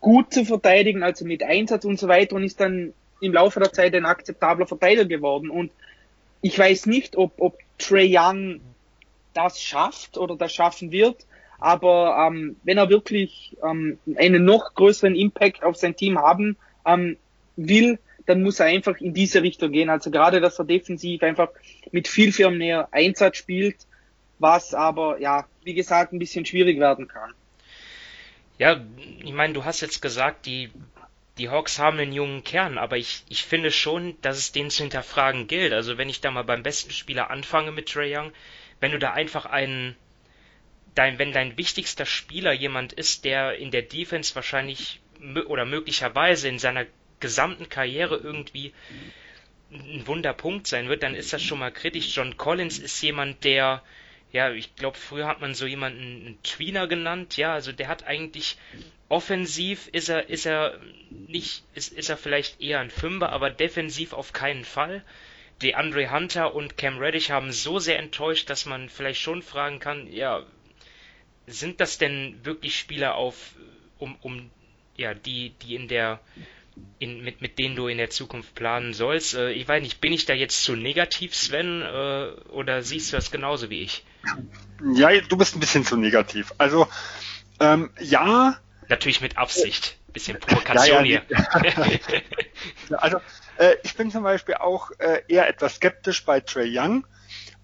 gut 0.00 0.32
zu 0.32 0.44
verteidigen, 0.44 1.02
also 1.02 1.24
mit 1.24 1.42
Einsatz 1.42 1.84
und 1.84 1.98
so 1.98 2.06
weiter 2.06 2.36
und 2.36 2.44
ist 2.44 2.60
dann 2.60 2.92
im 3.20 3.32
Laufe 3.32 3.58
der 3.58 3.72
Zeit 3.72 3.94
ein 3.94 4.06
akzeptabler 4.06 4.66
Verteidiger 4.66 5.06
geworden 5.06 5.50
und 5.50 5.72
ich 6.40 6.56
weiß 6.56 6.86
nicht, 6.86 7.16
ob, 7.16 7.32
ob 7.38 7.58
Trey 7.78 8.16
Young 8.16 8.60
das 9.38 9.62
schafft 9.62 10.18
oder 10.18 10.36
das 10.36 10.52
schaffen 10.52 10.90
wird. 10.90 11.26
Aber 11.60 12.28
ähm, 12.28 12.56
wenn 12.64 12.78
er 12.78 12.88
wirklich 12.88 13.56
ähm, 13.64 13.98
einen 14.16 14.44
noch 14.44 14.74
größeren 14.74 15.14
Impact 15.14 15.62
auf 15.62 15.76
sein 15.76 15.96
Team 15.96 16.18
haben 16.18 16.56
ähm, 16.84 17.16
will, 17.56 17.98
dann 18.26 18.42
muss 18.42 18.60
er 18.60 18.66
einfach 18.66 18.98
in 18.98 19.14
diese 19.14 19.42
Richtung 19.42 19.72
gehen. 19.72 19.90
Also 19.90 20.10
gerade, 20.10 20.40
dass 20.40 20.58
er 20.58 20.64
defensiv 20.64 21.22
einfach 21.22 21.48
mit 21.92 22.08
viel, 22.08 22.32
viel 22.32 22.50
mehr 22.50 22.88
Einsatz 22.90 23.38
spielt, 23.38 23.76
was 24.38 24.74
aber, 24.74 25.20
ja, 25.20 25.46
wie 25.64 25.74
gesagt, 25.74 26.12
ein 26.12 26.18
bisschen 26.18 26.44
schwierig 26.44 26.78
werden 26.78 27.08
kann. 27.08 27.32
Ja, 28.58 28.80
ich 29.24 29.32
meine, 29.32 29.54
du 29.54 29.64
hast 29.64 29.80
jetzt 29.80 30.02
gesagt, 30.02 30.46
die, 30.46 30.70
die 31.38 31.48
Hawks 31.48 31.78
haben 31.78 31.98
einen 31.98 32.12
jungen 32.12 32.44
Kern, 32.44 32.76
aber 32.76 32.96
ich, 32.96 33.24
ich 33.28 33.44
finde 33.44 33.70
schon, 33.70 34.16
dass 34.20 34.36
es 34.36 34.52
den 34.52 34.70
zu 34.70 34.82
hinterfragen 34.82 35.46
gilt. 35.46 35.72
Also 35.72 35.96
wenn 35.96 36.08
ich 36.08 36.20
da 36.20 36.30
mal 36.30 36.44
beim 36.44 36.62
besten 36.62 36.90
Spieler 36.90 37.30
anfange 37.30 37.72
mit 37.72 37.88
Trey 37.88 38.16
Young, 38.16 38.32
wenn 38.80 38.92
du 38.92 38.98
da 38.98 39.12
einfach 39.12 39.46
einen, 39.46 39.96
dein, 40.94 41.18
wenn 41.18 41.32
dein 41.32 41.56
wichtigster 41.56 42.06
Spieler 42.06 42.52
jemand 42.52 42.92
ist, 42.92 43.24
der 43.24 43.56
in 43.56 43.70
der 43.70 43.82
Defense 43.82 44.34
wahrscheinlich 44.34 45.00
oder 45.46 45.64
möglicherweise 45.64 46.48
in 46.48 46.58
seiner 46.58 46.86
gesamten 47.20 47.68
Karriere 47.68 48.16
irgendwie 48.16 48.72
ein 49.72 50.06
Wunderpunkt 50.06 50.66
sein 50.66 50.88
wird, 50.88 51.02
dann 51.02 51.14
ist 51.14 51.32
das 51.32 51.42
schon 51.42 51.58
mal 51.58 51.72
kritisch. 51.72 52.16
John 52.16 52.36
Collins 52.36 52.78
ist 52.78 53.02
jemand, 53.02 53.44
der 53.44 53.82
ja, 54.30 54.50
ich 54.52 54.76
glaube, 54.76 54.98
früher 54.98 55.26
hat 55.26 55.40
man 55.40 55.54
so 55.54 55.66
jemanden 55.66 56.00
einen 56.00 56.42
Tweener 56.42 56.86
genannt, 56.86 57.38
ja, 57.38 57.54
also 57.54 57.72
der 57.72 57.88
hat 57.88 58.04
eigentlich 58.04 58.58
offensiv 59.08 59.88
ist 59.88 60.08
er, 60.08 60.28
ist 60.28 60.46
er 60.46 60.78
nicht, 61.10 61.64
ist, 61.74 61.92
ist 61.92 62.10
er 62.10 62.16
vielleicht 62.16 62.60
eher 62.60 62.80
ein 62.80 62.90
Fünfer, 62.90 63.30
aber 63.30 63.50
defensiv 63.50 64.12
auf 64.12 64.32
keinen 64.32 64.64
Fall. 64.64 65.02
Die 65.62 65.74
Andre 65.74 66.10
Hunter 66.12 66.54
und 66.54 66.76
Cam 66.76 66.98
Reddish 66.98 67.30
haben 67.30 67.52
so 67.52 67.78
sehr 67.78 67.98
enttäuscht, 67.98 68.48
dass 68.48 68.66
man 68.66 68.88
vielleicht 68.88 69.20
schon 69.20 69.42
fragen 69.42 69.80
kann, 69.80 70.10
ja, 70.12 70.44
sind 71.46 71.80
das 71.80 71.98
denn 71.98 72.38
wirklich 72.44 72.78
Spieler 72.78 73.16
auf, 73.16 73.54
um, 73.98 74.16
um, 74.20 74.50
ja, 74.96 75.14
die, 75.14 75.50
die 75.62 75.74
in 75.74 75.88
der 75.88 76.20
in, 76.98 77.22
mit, 77.22 77.40
mit 77.40 77.58
denen 77.58 77.76
du 77.76 77.88
in 77.88 77.98
der 77.98 78.10
Zukunft 78.10 78.54
planen 78.54 78.92
sollst. 78.92 79.34
Äh, 79.34 79.52
ich 79.52 79.66
weiß 79.66 79.82
nicht, 79.82 80.00
bin 80.00 80.12
ich 80.12 80.26
da 80.26 80.34
jetzt 80.34 80.62
zu 80.62 80.76
negativ, 80.76 81.34
Sven, 81.34 81.82
äh, 81.82 82.30
oder 82.50 82.82
siehst 82.82 83.12
du 83.12 83.16
das 83.16 83.30
genauso 83.30 83.70
wie 83.70 83.82
ich? 83.82 84.04
Ja, 84.94 85.10
du 85.20 85.36
bist 85.36 85.56
ein 85.56 85.60
bisschen 85.60 85.84
zu 85.84 85.96
negativ. 85.96 86.52
Also, 86.58 86.88
ähm, 87.60 87.90
ja. 88.00 88.58
Natürlich 88.88 89.20
mit 89.20 89.36
Absicht. 89.36 89.97
Bisschen 90.12 90.38
Provokation 90.40 91.04
ja, 91.04 91.20
ja, 91.20 91.84
hier. 91.84 93.02
also, 93.02 93.18
äh, 93.58 93.76
ich 93.82 93.94
bin 93.94 94.10
zum 94.10 94.22
Beispiel 94.22 94.54
auch 94.54 94.90
äh, 94.98 95.22
eher 95.28 95.48
etwas 95.48 95.76
skeptisch 95.76 96.24
bei 96.24 96.40
Trey 96.40 96.70
Young, 96.72 97.06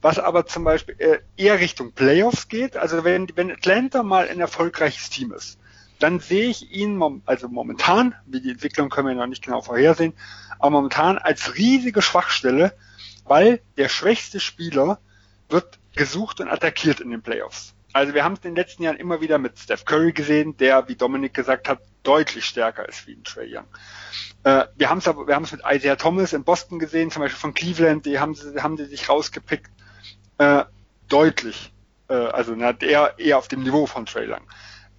was 0.03 0.18
aber 0.18 0.47
zum 0.47 0.64
Beispiel 0.64 0.95
äh, 0.99 1.18
eher 1.36 1.59
Richtung 1.59 1.92
Playoffs 1.92 2.49
geht. 2.49 2.76
Also, 2.76 3.05
wenn, 3.05 3.28
wenn 3.34 3.51
Atlanta 3.51 4.03
mal 4.03 4.28
ein 4.28 4.40
erfolgreiches 4.40 5.09
Team 5.11 5.32
ist, 5.32 5.59
dann 5.99 6.20
sehe 6.20 6.51
ich 6.51 6.70
ihn, 6.70 7.01
also 7.24 7.49
momentan, 7.49 8.14
wie 8.26 8.40
die 8.40 8.51
Entwicklung 8.51 8.90
können 8.90 9.09
wir 9.09 9.14
noch 9.14 9.26
nicht 9.26 9.45
genau 9.45 9.62
vorhersehen, 9.62 10.12
aber 10.59 10.70
momentan 10.70 11.18
als 11.18 11.57
riesige 11.57 12.03
Schwachstelle, 12.03 12.74
weil 13.24 13.61
der 13.76 13.88
schwächste 13.88 14.40
Spieler 14.40 14.99
wird 15.49 15.78
gesucht 15.95 16.40
und 16.40 16.49
attackiert 16.49 17.01
in 17.01 17.11
den 17.11 17.22
Playoffs. 17.22 17.73
Also 17.95 18.12
wir 18.12 18.24
haben 18.24 18.32
es 18.32 18.40
in 18.40 18.51
den 18.51 18.57
letzten 18.57 18.82
Jahren 18.82 18.97
immer 18.97 19.20
wieder 19.20 19.38
mit 19.38 19.57
Steph 19.57 19.84
Curry 19.84 20.12
gesehen, 20.12 20.57
der, 20.57 20.88
wie 20.88 20.97
Dominik 20.97 21.32
gesagt 21.32 21.68
hat, 21.68 21.78
deutlich 22.03 22.45
stärker 22.45 22.88
ist 22.88 23.07
wie 23.07 23.12
ein 23.12 23.22
Trey 23.22 23.57
Young. 23.57 23.66
Äh, 24.42 24.66
wir 24.74 24.90
haben 24.90 24.99
es 24.99 25.53
mit 25.53 25.61
Isaiah 25.64 25.95
Thomas 25.95 26.32
in 26.32 26.42
Boston 26.42 26.80
gesehen, 26.80 27.12
zum 27.12 27.22
Beispiel 27.22 27.38
von 27.38 27.55
Cleveland, 27.55 28.05
die 28.05 28.18
haben 28.18 28.34
sie, 28.34 28.61
haben 28.61 28.76
sie 28.76 28.86
sich 28.86 29.09
rausgepickt, 29.09 29.70
äh, 30.38 30.64
deutlich, 31.09 31.72
äh, 32.09 32.14
also 32.14 32.57
na, 32.57 32.72
der 32.72 33.14
eher 33.16 33.38
auf 33.38 33.47
dem 33.47 33.62
Niveau 33.62 33.86
von 33.86 34.07
Trey 34.07 34.28
Young. 34.28 34.42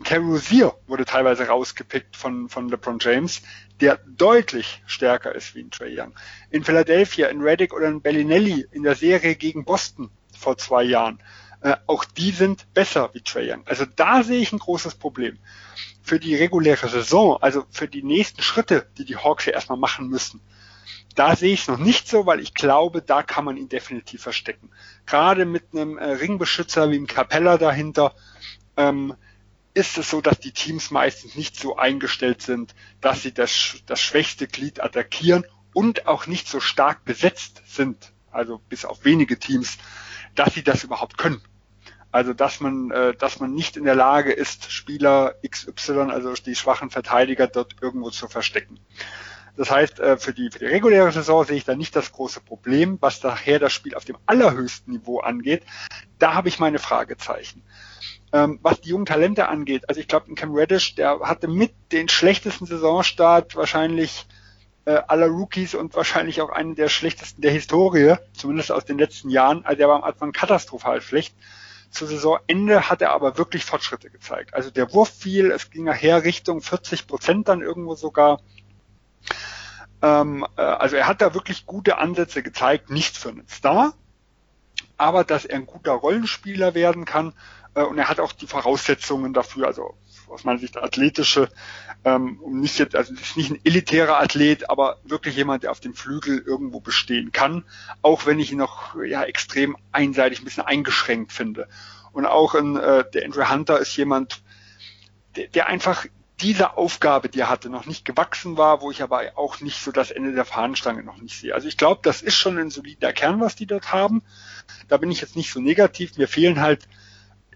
Rozier 0.09 0.73
wurde 0.87 1.03
teilweise 1.03 1.47
rausgepickt 1.47 2.15
von, 2.15 2.47
von 2.47 2.69
LeBron 2.69 2.99
James, 3.01 3.41
der 3.81 3.99
deutlich 4.07 4.81
stärker 4.85 5.35
ist 5.35 5.53
wie 5.53 5.63
ein 5.63 5.69
Trey 5.69 5.99
Young. 5.99 6.13
In 6.49 6.63
Philadelphia, 6.63 7.27
in 7.27 7.41
Reddick 7.41 7.73
oder 7.73 7.89
in 7.89 8.01
Bellinelli 8.01 8.65
in 8.71 8.83
der 8.83 8.95
Serie 8.95 9.35
gegen 9.35 9.65
Boston 9.65 10.11
vor 10.37 10.57
zwei 10.57 10.83
Jahren, 10.83 11.19
äh, 11.65 11.77
auch 11.87 12.05
die 12.05 12.29
sind 12.29 12.71
besser 12.75 13.09
wie 13.13 13.21
Trey 13.21 13.51
Young. 13.51 13.63
Also 13.65 13.85
da 13.87 14.21
sehe 14.21 14.39
ich 14.39 14.53
ein 14.53 14.59
großes 14.59 14.93
Problem. 14.93 15.39
Für 16.03 16.19
die 16.19 16.35
reguläre 16.35 16.87
Saison, 16.87 17.41
also 17.41 17.65
für 17.71 17.87
die 17.87 18.03
nächsten 18.03 18.43
Schritte, 18.43 18.87
die 18.99 19.03
die 19.03 19.17
Hawks 19.17 19.45
ja 19.45 19.53
erstmal 19.53 19.79
machen 19.79 20.07
müssen, 20.07 20.41
da 21.15 21.35
sehe 21.35 21.53
ich 21.53 21.61
es 21.61 21.67
noch 21.67 21.79
nicht 21.79 22.07
so, 22.07 22.27
weil 22.27 22.39
ich 22.39 22.53
glaube, 22.53 23.01
da 23.01 23.23
kann 23.23 23.45
man 23.45 23.57
ihn 23.57 23.67
definitiv 23.67 24.21
verstecken. 24.21 24.69
Gerade 25.07 25.45
mit 25.45 25.63
einem 25.73 25.97
äh, 25.97 26.03
Ringbeschützer 26.03 26.91
wie 26.91 26.97
ein 26.97 27.07
Capella 27.07 27.57
dahinter, 27.57 28.13
ähm, 28.77 29.15
ist 29.73 29.97
es 29.97 30.11
so, 30.11 30.21
dass 30.21 30.39
die 30.39 30.51
Teams 30.51 30.91
meistens 30.91 31.33
nicht 31.33 31.59
so 31.59 31.77
eingestellt 31.77 32.43
sind, 32.43 32.75
dass 33.01 33.23
sie 33.23 33.33
das, 33.33 33.77
das 33.87 33.99
schwächste 34.01 34.47
Glied 34.47 34.81
attackieren 34.81 35.45
und 35.73 36.05
auch 36.05 36.27
nicht 36.27 36.47
so 36.47 36.59
stark 36.59 37.05
besetzt 37.05 37.63
sind, 37.65 38.13
also 38.29 38.59
bis 38.69 38.85
auf 38.85 39.03
wenige 39.03 39.39
Teams, 39.39 39.79
dass 40.35 40.53
sie 40.53 40.63
das 40.63 40.83
überhaupt 40.83 41.17
können. 41.17 41.41
Also 42.15 42.33
dass 42.33 42.61
man, 42.61 42.91
äh, 42.91 43.13
dass 43.13 43.41
man 43.41 43.53
nicht 43.53 43.75
in 43.75 43.83
der 43.83 43.93
Lage 43.93 44.31
ist, 44.31 44.71
Spieler 44.71 45.35
XY, 45.45 46.11
also 46.11 46.31
die 46.35 46.55
schwachen 46.55 46.89
Verteidiger 46.89 47.47
dort 47.47 47.75
irgendwo 47.81 48.09
zu 48.09 48.29
verstecken. 48.29 48.79
Das 49.57 49.69
heißt, 49.69 49.99
äh, 49.99 50.15
für 50.15 50.31
die, 50.31 50.49
für 50.49 50.59
die 50.59 50.65
reguläre 50.65 51.11
Saison 51.11 51.43
sehe 51.43 51.57
ich 51.57 51.65
da 51.65 51.75
nicht 51.75 51.93
das 51.93 52.13
große 52.13 52.39
Problem, 52.39 52.99
was 53.01 53.19
daher 53.19 53.59
das 53.59 53.73
Spiel 53.73 53.95
auf 53.95 54.05
dem 54.05 54.15
allerhöchsten 54.27 54.93
Niveau 54.93 55.19
angeht. 55.19 55.63
Da 56.17 56.33
habe 56.33 56.47
ich 56.47 56.57
meine 56.57 56.79
Fragezeichen. 56.79 57.63
Ähm, 58.31 58.59
was 58.61 58.79
die 58.79 58.91
jungen 58.91 59.05
Talente 59.05 59.49
angeht, 59.49 59.89
also 59.89 59.99
ich 59.99 60.07
glaube, 60.07 60.33
Cam 60.35 60.55
Reddish, 60.55 60.95
der 60.95 61.19
hatte 61.19 61.49
mit 61.49 61.73
den 61.91 62.07
schlechtesten 62.07 62.65
Saisonstart 62.65 63.57
wahrscheinlich 63.57 64.25
äh, 64.85 65.01
aller 65.05 65.27
Rookies 65.27 65.75
und 65.75 65.93
wahrscheinlich 65.95 66.39
auch 66.39 66.49
einen 66.49 66.75
der 66.75 66.87
schlechtesten 66.87 67.41
der 67.41 67.51
Historie, 67.51 68.15
zumindest 68.31 68.71
aus 68.71 68.85
den 68.85 68.99
letzten 68.99 69.29
Jahren. 69.29 69.65
Also 69.65 69.81
er 69.81 69.89
war 69.89 69.97
am 69.97 70.05
Anfang 70.05 70.31
katastrophal 70.31 71.01
schlecht. 71.01 71.35
Zu 71.95 72.05
Saisonende 72.07 72.89
hat 72.89 73.01
er 73.01 73.11
aber 73.11 73.37
wirklich 73.37 73.63
Fortschritte 73.63 74.09
gezeigt. 74.09 74.53
Also 74.53 74.69
der 74.69 74.93
Wurf 74.93 75.09
fiel, 75.09 75.49
es 75.49 75.69
ging 75.69 75.85
nachher 75.85 76.23
Richtung 76.23 76.61
40 76.61 77.07
Prozent 77.07 77.47
dann 77.47 77.61
irgendwo 77.61 77.95
sogar. 77.95 78.41
Ähm, 80.01 80.45
äh, 80.57 80.61
also 80.61 80.97
er 80.97 81.07
hat 81.07 81.21
da 81.21 81.33
wirklich 81.33 81.65
gute 81.65 81.97
Ansätze 81.97 82.43
gezeigt, 82.43 82.89
nicht 82.89 83.17
für 83.17 83.29
einen 83.29 83.47
Star, 83.47 83.93
aber 84.97 85.23
dass 85.23 85.45
er 85.45 85.55
ein 85.55 85.65
guter 85.65 85.93
Rollenspieler 85.93 86.73
werden 86.73 87.05
kann 87.05 87.33
äh, 87.75 87.83
und 87.83 87.97
er 87.97 88.09
hat 88.09 88.19
auch 88.19 88.33
die 88.33 88.47
Voraussetzungen 88.47 89.33
dafür, 89.33 89.67
also 89.67 89.95
aus 90.29 90.43
meiner 90.43 90.59
Sicht 90.59 90.77
athletische, 90.77 91.49
ähm, 92.03 92.39
nicht 92.47 92.77
jetzt, 92.79 92.95
also 92.95 93.13
ist 93.13 93.37
nicht 93.37 93.51
ein 93.51 93.59
elitärer 93.63 94.19
Athlet, 94.19 94.69
aber 94.69 94.99
wirklich 95.03 95.35
jemand, 95.35 95.63
der 95.63 95.71
auf 95.71 95.79
dem 95.79 95.93
Flügel 95.93 96.39
irgendwo 96.39 96.79
bestehen 96.79 97.31
kann, 97.31 97.63
auch 98.01 98.25
wenn 98.25 98.39
ich 98.39 98.51
ihn 98.51 98.57
noch 98.57 98.95
ja 99.03 99.23
extrem 99.23 99.75
einseitig 99.91 100.41
ein 100.41 100.45
bisschen 100.45 100.63
eingeschränkt 100.63 101.31
finde. 101.31 101.67
Und 102.11 102.25
auch 102.25 102.55
ein, 102.55 102.77
äh, 102.77 103.03
der 103.13 103.25
Andrew 103.25 103.49
Hunter 103.49 103.79
ist 103.79 103.95
jemand, 103.97 104.41
der, 105.35 105.47
der 105.47 105.67
einfach 105.67 106.05
dieser 106.41 106.77
Aufgabe, 106.77 107.29
die 107.29 107.39
er 107.39 107.49
hatte, 107.49 107.69
noch 107.69 107.85
nicht 107.85 108.03
gewachsen 108.03 108.57
war, 108.57 108.81
wo 108.81 108.91
ich 108.91 109.01
aber 109.01 109.31
auch 109.35 109.61
nicht 109.61 109.81
so 109.81 109.91
das 109.91 110.11
Ende 110.11 110.33
der 110.33 110.45
Fahnenstange 110.45 111.03
noch 111.03 111.17
nicht 111.17 111.39
sehe. 111.39 111.53
Also 111.53 111.67
ich 111.67 111.77
glaube, 111.77 112.01
das 112.03 112.21
ist 112.21 112.35
schon 112.35 112.57
ein 112.57 112.69
solider 112.69 113.13
Kern, 113.13 113.39
was 113.39 113.55
die 113.55 113.65
dort 113.65 113.93
haben. 113.93 114.21
Da 114.87 114.97
bin 114.97 115.11
ich 115.11 115.21
jetzt 115.21 115.35
nicht 115.35 115.51
so 115.51 115.61
negativ. 115.61 116.17
Mir 116.17 116.27
fehlen 116.27 116.59
halt 116.59 116.87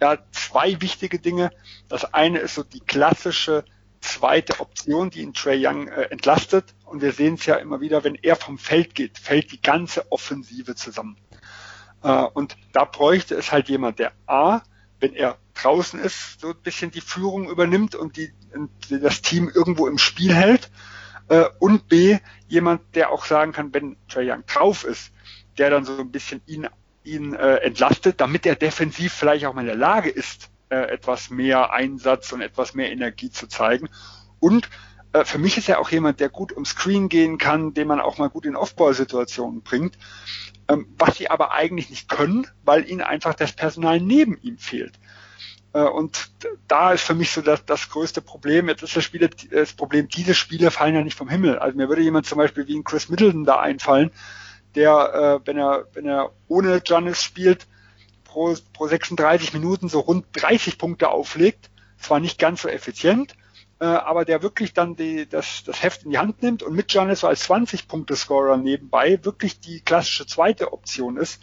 ja 0.01 0.17
zwei 0.31 0.81
wichtige 0.81 1.19
Dinge. 1.19 1.51
Das 1.87 2.13
eine 2.13 2.39
ist 2.39 2.55
so 2.55 2.63
die 2.63 2.79
klassische 2.79 3.65
zweite 4.01 4.59
Option, 4.59 5.09
die 5.09 5.21
in 5.21 5.33
Trey 5.33 5.65
Young 5.65 5.87
äh, 5.87 6.03
entlastet. 6.03 6.73
Und 6.85 7.01
wir 7.01 7.11
sehen 7.11 7.35
es 7.35 7.45
ja 7.45 7.55
immer 7.55 7.81
wieder, 7.81 8.03
wenn 8.03 8.15
er 8.15 8.35
vom 8.35 8.57
Feld 8.57 8.95
geht, 8.95 9.19
fällt 9.19 9.51
die 9.51 9.61
ganze 9.61 10.11
Offensive 10.11 10.75
zusammen. 10.75 11.17
Äh, 12.03 12.23
und 12.33 12.57
da 12.71 12.85
bräuchte 12.85 13.35
es 13.35 13.51
halt 13.51 13.69
jemand, 13.69 13.99
der 13.99 14.13
A, 14.25 14.61
wenn 14.99 15.13
er 15.13 15.37
draußen 15.53 15.99
ist, 15.99 16.39
so 16.41 16.49
ein 16.49 16.61
bisschen 16.61 16.91
die 16.91 17.01
Führung 17.01 17.49
übernimmt 17.49 17.95
und 17.95 18.17
die, 18.17 18.33
und 18.53 18.69
das 18.89 19.21
Team 19.21 19.49
irgendwo 19.53 19.87
im 19.87 19.97
Spiel 19.97 20.33
hält. 20.33 20.71
Äh, 21.27 21.45
und 21.59 21.87
B, 21.87 22.17
jemand, 22.47 22.95
der 22.95 23.11
auch 23.11 23.25
sagen 23.25 23.51
kann, 23.51 23.73
wenn 23.73 23.97
Trey 24.07 24.31
Young 24.31 24.45
drauf 24.45 24.83
ist, 24.83 25.11
der 25.57 25.69
dann 25.69 25.85
so 25.85 25.97
ein 25.97 26.11
bisschen 26.11 26.41
ihn 26.45 26.67
ihn 27.03 27.33
äh, 27.33 27.57
entlastet, 27.57 28.19
damit 28.21 28.45
er 28.45 28.55
defensiv 28.55 29.13
vielleicht 29.13 29.45
auch 29.45 29.53
mal 29.53 29.61
in 29.61 29.67
der 29.67 29.75
Lage 29.75 30.09
ist, 30.09 30.49
äh, 30.69 30.75
etwas 30.75 31.29
mehr 31.29 31.73
Einsatz 31.73 32.31
und 32.31 32.41
etwas 32.41 32.73
mehr 32.73 32.91
Energie 32.91 33.29
zu 33.29 33.47
zeigen. 33.47 33.89
Und 34.39 34.69
äh, 35.13 35.25
für 35.25 35.37
mich 35.37 35.57
ist 35.57 35.69
er 35.69 35.79
auch 35.79 35.89
jemand, 35.89 36.19
der 36.19 36.29
gut 36.29 36.51
um 36.51 36.65
Screen 36.65 37.09
gehen 37.09 37.37
kann, 37.37 37.73
den 37.73 37.87
man 37.87 37.99
auch 37.99 38.17
mal 38.17 38.29
gut 38.29 38.45
in 38.45 38.55
Off-Ball-Situationen 38.55 39.61
bringt, 39.61 39.97
ähm, 40.67 40.87
was 40.97 41.17
sie 41.17 41.29
aber 41.29 41.51
eigentlich 41.51 41.89
nicht 41.89 42.09
können, 42.09 42.47
weil 42.63 42.87
ihnen 42.89 43.01
einfach 43.01 43.33
das 43.33 43.53
Personal 43.53 43.99
neben 43.99 44.37
ihm 44.41 44.57
fehlt. 44.57 44.99
Äh, 45.73 45.81
und 45.81 46.31
da 46.67 46.93
ist 46.93 47.03
für 47.03 47.15
mich 47.15 47.31
so 47.31 47.41
das, 47.41 47.65
das 47.65 47.89
größte 47.89 48.21
Problem. 48.21 48.69
Jetzt 48.69 48.83
ist 48.83 48.95
das, 48.95 49.03
Spiel, 49.03 49.29
das 49.51 49.73
Problem, 49.73 50.07
diese 50.07 50.35
Spiele 50.35 50.71
fallen 50.71 50.95
ja 50.95 51.03
nicht 51.03 51.17
vom 51.17 51.29
Himmel. 51.29 51.59
Also 51.59 51.77
mir 51.77 51.89
würde 51.89 52.01
jemand 52.01 52.25
zum 52.25 52.37
Beispiel 52.37 52.67
wie 52.67 52.77
ein 52.77 52.83
Chris 52.83 53.09
Middleton 53.09 53.45
da 53.45 53.59
einfallen, 53.59 54.11
der, 54.79 55.41
äh, 55.43 55.47
wenn 55.47 55.57
er, 55.57 55.85
wenn 55.93 56.05
er 56.05 56.31
ohne 56.47 56.79
Giannis 56.79 57.21
spielt, 57.21 57.67
pro, 58.23 58.55
pro 58.73 58.87
36 58.87 59.53
Minuten 59.53 59.89
so 59.89 59.99
rund 59.99 60.25
30 60.33 60.77
Punkte 60.77 61.09
auflegt. 61.09 61.69
Zwar 61.97 62.21
nicht 62.21 62.39
ganz 62.39 62.61
so 62.61 62.69
effizient, 62.69 63.35
äh, 63.81 63.85
aber 63.85 64.23
der 64.23 64.41
wirklich 64.41 64.73
dann 64.73 64.95
die, 64.95 65.27
das, 65.27 65.63
das 65.65 65.83
Heft 65.83 66.05
in 66.05 66.11
die 66.11 66.17
Hand 66.17 66.41
nimmt 66.41 66.63
und 66.63 66.73
mit 66.73 66.87
Giannis 66.87 67.25
als 67.25 67.49
20-Punkte-Scorer 67.49 68.55
nebenbei 68.55 69.19
wirklich 69.23 69.59
die 69.59 69.81
klassische 69.81 70.25
zweite 70.25 70.71
Option 70.71 71.17
ist 71.17 71.41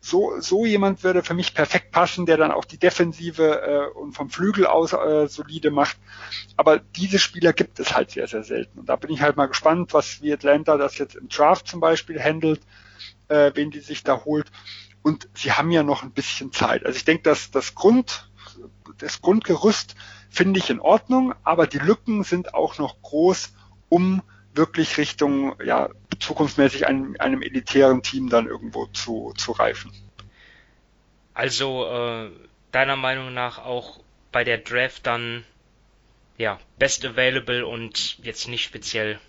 so, 0.00 0.40
so 0.40 0.64
jemand 0.64 1.04
würde 1.04 1.22
für 1.22 1.34
mich 1.34 1.54
perfekt 1.54 1.92
passen, 1.92 2.24
der 2.24 2.38
dann 2.38 2.52
auch 2.52 2.64
die 2.64 2.78
Defensive 2.78 3.60
äh, 3.62 3.98
und 3.98 4.12
vom 4.12 4.30
Flügel 4.30 4.66
aus 4.66 4.94
äh, 4.94 5.28
solide 5.28 5.70
macht. 5.70 5.98
Aber 6.56 6.78
diese 6.78 7.18
Spieler 7.18 7.52
gibt 7.52 7.78
es 7.78 7.94
halt 7.94 8.10
sehr, 8.10 8.26
sehr 8.26 8.42
selten. 8.42 8.80
Und 8.80 8.88
da 8.88 8.96
bin 8.96 9.10
ich 9.10 9.20
halt 9.20 9.36
mal 9.36 9.46
gespannt, 9.46 9.92
was 9.92 10.22
wie 10.22 10.32
Atlanta 10.32 10.78
das 10.78 10.96
jetzt 10.96 11.16
im 11.16 11.28
Draft 11.28 11.68
zum 11.68 11.80
Beispiel 11.80 12.18
handelt, 12.18 12.62
äh, 13.28 13.52
wen 13.54 13.70
die 13.70 13.80
sich 13.80 14.02
da 14.02 14.24
holt. 14.24 14.50
Und 15.02 15.28
sie 15.34 15.52
haben 15.52 15.70
ja 15.70 15.82
noch 15.82 16.02
ein 16.02 16.12
bisschen 16.12 16.50
Zeit. 16.50 16.86
Also 16.86 16.96
ich 16.96 17.04
denke, 17.04 17.22
dass 17.24 17.50
das 17.50 17.74
Grund, 17.74 18.30
das 18.98 19.20
Grundgerüst 19.20 19.96
finde 20.30 20.60
ich 20.60 20.70
in 20.70 20.80
Ordnung, 20.80 21.34
aber 21.42 21.66
die 21.66 21.78
Lücken 21.78 22.24
sind 22.24 22.54
auch 22.54 22.78
noch 22.78 23.02
groß, 23.02 23.52
um 23.90 24.22
wirklich 24.54 24.98
Richtung 24.98 25.54
ja, 25.64 25.90
zukunftsmäßig 26.18 26.86
einem, 26.86 27.16
einem 27.18 27.42
elitären 27.42 28.02
Team 28.02 28.28
dann 28.28 28.46
irgendwo 28.46 28.86
zu, 28.86 29.32
zu 29.36 29.52
reifen. 29.52 29.92
Also 31.34 31.86
äh, 31.86 32.30
deiner 32.72 32.96
Meinung 32.96 33.32
nach 33.32 33.58
auch 33.58 34.00
bei 34.32 34.44
der 34.44 34.58
Draft 34.58 35.06
dann 35.06 35.44
ja 36.38 36.58
best 36.78 37.04
available 37.04 37.66
und 37.66 38.18
jetzt 38.24 38.48
nicht 38.48 38.64
speziell 38.64 39.20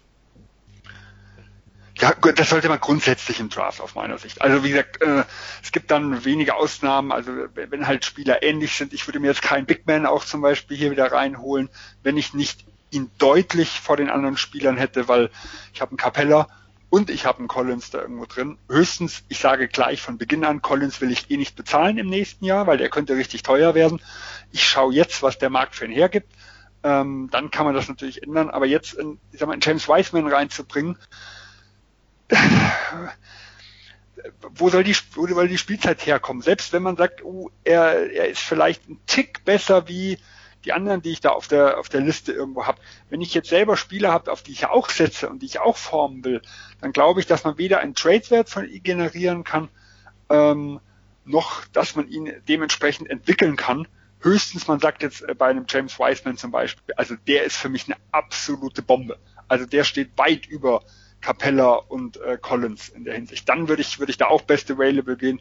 ja, 2.01 2.13
das 2.13 2.49
sollte 2.49 2.67
man 2.67 2.79
grundsätzlich 2.79 3.39
im 3.39 3.49
Draft 3.49 3.79
aus 3.79 3.93
meiner 3.93 4.17
Sicht. 4.17 4.41
Also 4.41 4.63
wie 4.63 4.69
gesagt, 4.69 5.01
äh, 5.03 5.23
es 5.61 5.71
gibt 5.71 5.91
dann 5.91 6.25
wenige 6.25 6.55
Ausnahmen. 6.55 7.11
Also 7.11 7.31
wenn 7.53 7.85
halt 7.85 8.05
Spieler 8.05 8.41
ähnlich 8.41 8.75
sind, 8.75 8.91
ich 8.93 9.07
würde 9.07 9.19
mir 9.19 9.27
jetzt 9.27 9.43
keinen 9.43 9.67
Big 9.67 9.85
Man 9.85 10.07
auch 10.07 10.25
zum 10.25 10.41
Beispiel 10.41 10.75
hier 10.75 10.89
wieder 10.89 11.11
reinholen, 11.11 11.69
wenn 12.01 12.17
ich 12.17 12.33
nicht 12.33 12.65
ihn 12.91 13.09
deutlich 13.17 13.79
vor 13.79 13.97
den 13.97 14.09
anderen 14.09 14.37
Spielern 14.37 14.77
hätte, 14.77 15.07
weil 15.07 15.31
ich 15.73 15.81
habe 15.81 15.91
einen 15.91 15.97
Capella 15.97 16.47
und 16.89 17.09
ich 17.09 17.25
habe 17.25 17.39
einen 17.39 17.47
Collins 17.47 17.89
da 17.89 18.01
irgendwo 18.01 18.25
drin. 18.25 18.57
Höchstens, 18.69 19.23
ich 19.29 19.39
sage 19.39 19.69
gleich 19.69 20.01
von 20.01 20.17
Beginn 20.17 20.43
an, 20.43 20.61
Collins 20.61 20.99
will 20.99 21.09
ich 21.09 21.31
eh 21.31 21.37
nicht 21.37 21.55
bezahlen 21.55 21.97
im 21.97 22.07
nächsten 22.07 22.43
Jahr, 22.43 22.67
weil 22.67 22.77
der 22.77 22.89
könnte 22.89 23.15
richtig 23.15 23.43
teuer 23.43 23.73
werden. 23.73 24.01
Ich 24.51 24.67
schaue 24.67 24.93
jetzt, 24.93 25.23
was 25.23 25.37
der 25.37 25.49
Markt 25.49 25.75
für 25.75 25.85
ihn 25.85 25.91
hergibt. 25.91 26.27
Ähm, 26.83 27.29
dann 27.31 27.49
kann 27.49 27.65
man 27.65 27.75
das 27.75 27.87
natürlich 27.87 28.23
ändern. 28.23 28.49
Aber 28.49 28.65
jetzt, 28.65 28.93
in, 28.93 29.19
ich 29.31 29.39
sag 29.39 29.47
mal, 29.47 29.53
in 29.53 29.61
James 29.61 29.87
Wiseman 29.87 30.27
reinzubringen, 30.27 30.97
wo 34.55 34.69
soll 34.69 34.83
die, 34.83 34.95
wo 35.13 35.25
soll 35.27 35.47
die 35.47 35.57
Spielzeit 35.57 36.05
herkommen? 36.05 36.41
Selbst 36.41 36.73
wenn 36.73 36.83
man 36.83 36.97
sagt, 36.97 37.23
oh, 37.23 37.51
er, 37.63 38.11
er 38.11 38.27
ist 38.27 38.41
vielleicht 38.41 38.89
ein 38.89 38.99
Tick 39.07 39.45
besser 39.45 39.87
wie 39.87 40.17
die 40.65 40.73
anderen, 40.73 41.01
die 41.01 41.11
ich 41.11 41.21
da 41.21 41.29
auf 41.29 41.47
der, 41.47 41.79
auf 41.79 41.89
der 41.89 42.01
Liste 42.01 42.31
irgendwo 42.31 42.65
habe. 42.65 42.79
Wenn 43.09 43.21
ich 43.21 43.33
jetzt 43.33 43.49
selber 43.49 43.77
Spieler 43.77 44.11
habe, 44.11 44.31
auf 44.31 44.43
die 44.43 44.51
ich 44.51 44.65
auch 44.65 44.89
setze 44.89 45.29
und 45.29 45.41
die 45.41 45.47
ich 45.47 45.59
auch 45.59 45.77
formen 45.77 46.23
will, 46.23 46.41
dann 46.79 46.91
glaube 46.91 47.19
ich, 47.19 47.27
dass 47.27 47.43
man 47.43 47.57
weder 47.57 47.79
einen 47.79 47.95
Tradewert 47.95 48.49
von 48.49 48.67
ihm 48.69 48.83
generieren 48.83 49.43
kann, 49.43 49.69
ähm, 50.29 50.79
noch, 51.25 51.65
dass 51.67 51.95
man 51.95 52.07
ihn 52.07 52.33
dementsprechend 52.47 53.09
entwickeln 53.09 53.55
kann. 53.55 53.87
Höchstens, 54.19 54.67
man 54.67 54.79
sagt 54.79 55.01
jetzt 55.01 55.25
bei 55.37 55.47
einem 55.47 55.65
James 55.67 55.97
Wiseman 55.97 56.37
zum 56.37 56.51
Beispiel, 56.51 56.93
also 56.95 57.15
der 57.27 57.43
ist 57.43 57.57
für 57.57 57.69
mich 57.69 57.85
eine 57.85 57.97
absolute 58.11 58.81
Bombe. 58.81 59.17
Also 59.47 59.65
der 59.65 59.83
steht 59.83 60.17
weit 60.17 60.45
über 60.45 60.83
Capella 61.21 61.75
und 61.75 62.17
äh, 62.17 62.37
Collins 62.41 62.89
in 62.89 63.05
der 63.05 63.13
Hinsicht. 63.13 63.47
Dann 63.47 63.67
würde 63.67 63.81
ich, 63.81 63.99
würde 63.99 64.11
ich 64.11 64.17
da 64.17 64.27
auch 64.27 64.41
Best 64.41 64.69
Available 64.71 65.15
gehen. 65.15 65.39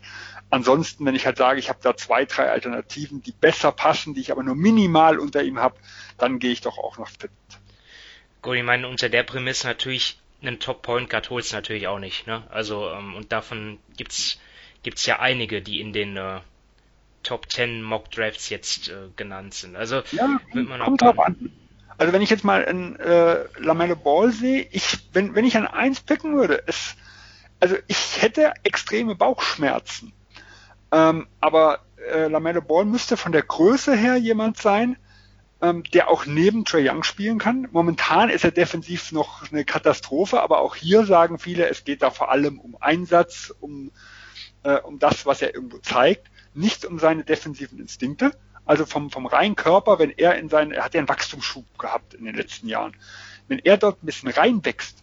Ansonsten, 0.51 1.05
wenn 1.07 1.14
ich 1.14 1.26
halt 1.26 1.39
sage, 1.39 1.59
ich 1.59 1.68
habe 1.68 1.81
da 1.83 1.97
zwei, 1.97 2.26
drei 2.26 2.51
Alternativen, 2.51 3.22
die 3.22 3.33
besser 3.33 3.72
passen, 3.72 4.14
die 4.14 4.20
ich 4.20 4.31
aber 4.31 4.43
nur 4.43 4.55
minimal 4.55 5.18
unter 5.18 5.43
ihm 5.43 5.59
habe, 5.59 5.76
dann 6.18 6.39
gehe 6.39 6.53
ich 6.53 6.61
doch 6.61 6.78
auch 6.78 6.99
noch 6.99 7.09
fit. 7.09 7.31
Gut, 8.43 8.57
ich 8.57 8.62
meine, 8.62 8.89
unter 8.89 9.09
der 9.09 9.22
Prämisse 9.22 9.66
natürlich 9.66 10.20
einen 10.43 10.61
Top 10.61 10.83
Point 10.83 11.11
Guard 11.11 11.28
holst 11.31 11.53
natürlich 11.53 11.87
auch 11.89 11.99
nicht, 11.99 12.26
ne? 12.26 12.43
Also, 12.51 12.89
ähm, 12.91 13.14
und 13.14 13.33
davon 13.33 13.78
gibt's, 13.97 14.39
gibt's 14.83 15.05
ja 15.07 15.18
einige, 15.18 15.61
die 15.61 15.81
in 15.81 15.93
den 15.93 16.16
äh, 16.16 16.41
Top 17.22 17.51
10 17.51 17.83
Mock 17.83 18.11
Drafts 18.11 18.49
jetzt 18.49 18.89
äh, 18.89 19.09
genannt 19.16 19.55
sind. 19.55 19.76
Also, 19.76 20.03
ja, 20.12 20.41
wird 20.53 20.68
man 20.68 20.81
kommt 20.81 21.03
auch 21.03 21.18
an. 21.18 21.53
Also 22.01 22.14
wenn 22.14 22.22
ich 22.22 22.30
jetzt 22.30 22.44
mal 22.44 22.64
ein 22.64 22.98
äh, 22.98 23.44
Lamello 23.59 23.94
Ball 23.94 24.32
sehe, 24.32 24.66
ich, 24.70 25.01
wenn, 25.12 25.34
wenn 25.34 25.44
ich 25.44 25.59
an 25.59 25.66
eins 25.66 26.01
picken 26.01 26.34
würde, 26.34 26.62
es, 26.66 26.94
also 27.61 27.76
ich 27.88 28.22
hätte 28.22 28.55
extreme 28.62 29.14
Bauchschmerzen. 29.14 30.14
Ähm, 30.92 31.26
aber 31.42 31.80
äh, 32.11 32.28
Lamello 32.28 32.62
Ball 32.62 32.86
müsste 32.86 33.18
von 33.18 33.32
der 33.32 33.42
Größe 33.42 33.94
her 33.94 34.16
jemand 34.16 34.57
sein, 34.57 34.96
ähm, 35.61 35.82
der 35.92 36.09
auch 36.09 36.24
neben 36.24 36.64
Trey 36.64 36.88
Young 36.88 37.03
spielen 37.03 37.38
kann. 37.38 37.68
Momentan 37.70 38.30
ist 38.30 38.44
er 38.44 38.51
defensiv 38.51 39.12
noch 39.12 39.53
eine 39.53 39.66
Katastrophe, 39.66 40.40
aber 40.40 40.62
auch 40.62 40.76
hier 40.76 41.05
sagen 41.05 41.38
viele, 41.38 41.68
es 41.68 41.84
geht 41.84 42.01
da 42.01 42.11
vor 42.11 42.30
allem 42.30 42.61
um 42.61 42.78
Einsatz, 42.80 43.53
um, 43.61 43.90
äh, 44.62 44.78
um 44.78 44.98
das, 44.98 45.26
was 45.26 45.42
er 45.42 45.55
irgendwo 45.55 45.76
zeigt, 45.76 46.30
nicht 46.55 46.86
um 46.86 46.98
seine 46.98 47.24
defensiven 47.24 47.78
Instinkte. 47.78 48.32
Also 48.67 48.87
vom, 48.87 49.11
vom 49.11 49.27
reinen 49.27 49.57
Körper, 49.57 49.99
wenn 49.99 50.11
er 50.11 50.37
in 50.37 50.49
seinen, 50.49 50.73
er 50.73 50.85
hat 50.85 50.95
ja 50.95 51.01
einen 51.01 51.09
Wachstumsschub 51.09 51.79
gehabt 51.79 52.15
in 52.15 52.25
den 52.25 52.35
letzten 52.35 52.69
Jahren. 52.69 52.95
Wenn 53.49 53.59
er 53.59 53.77
dort 53.77 54.03
ein 54.03 54.07
bisschen 54.07 54.31
reinwächst, 54.31 55.03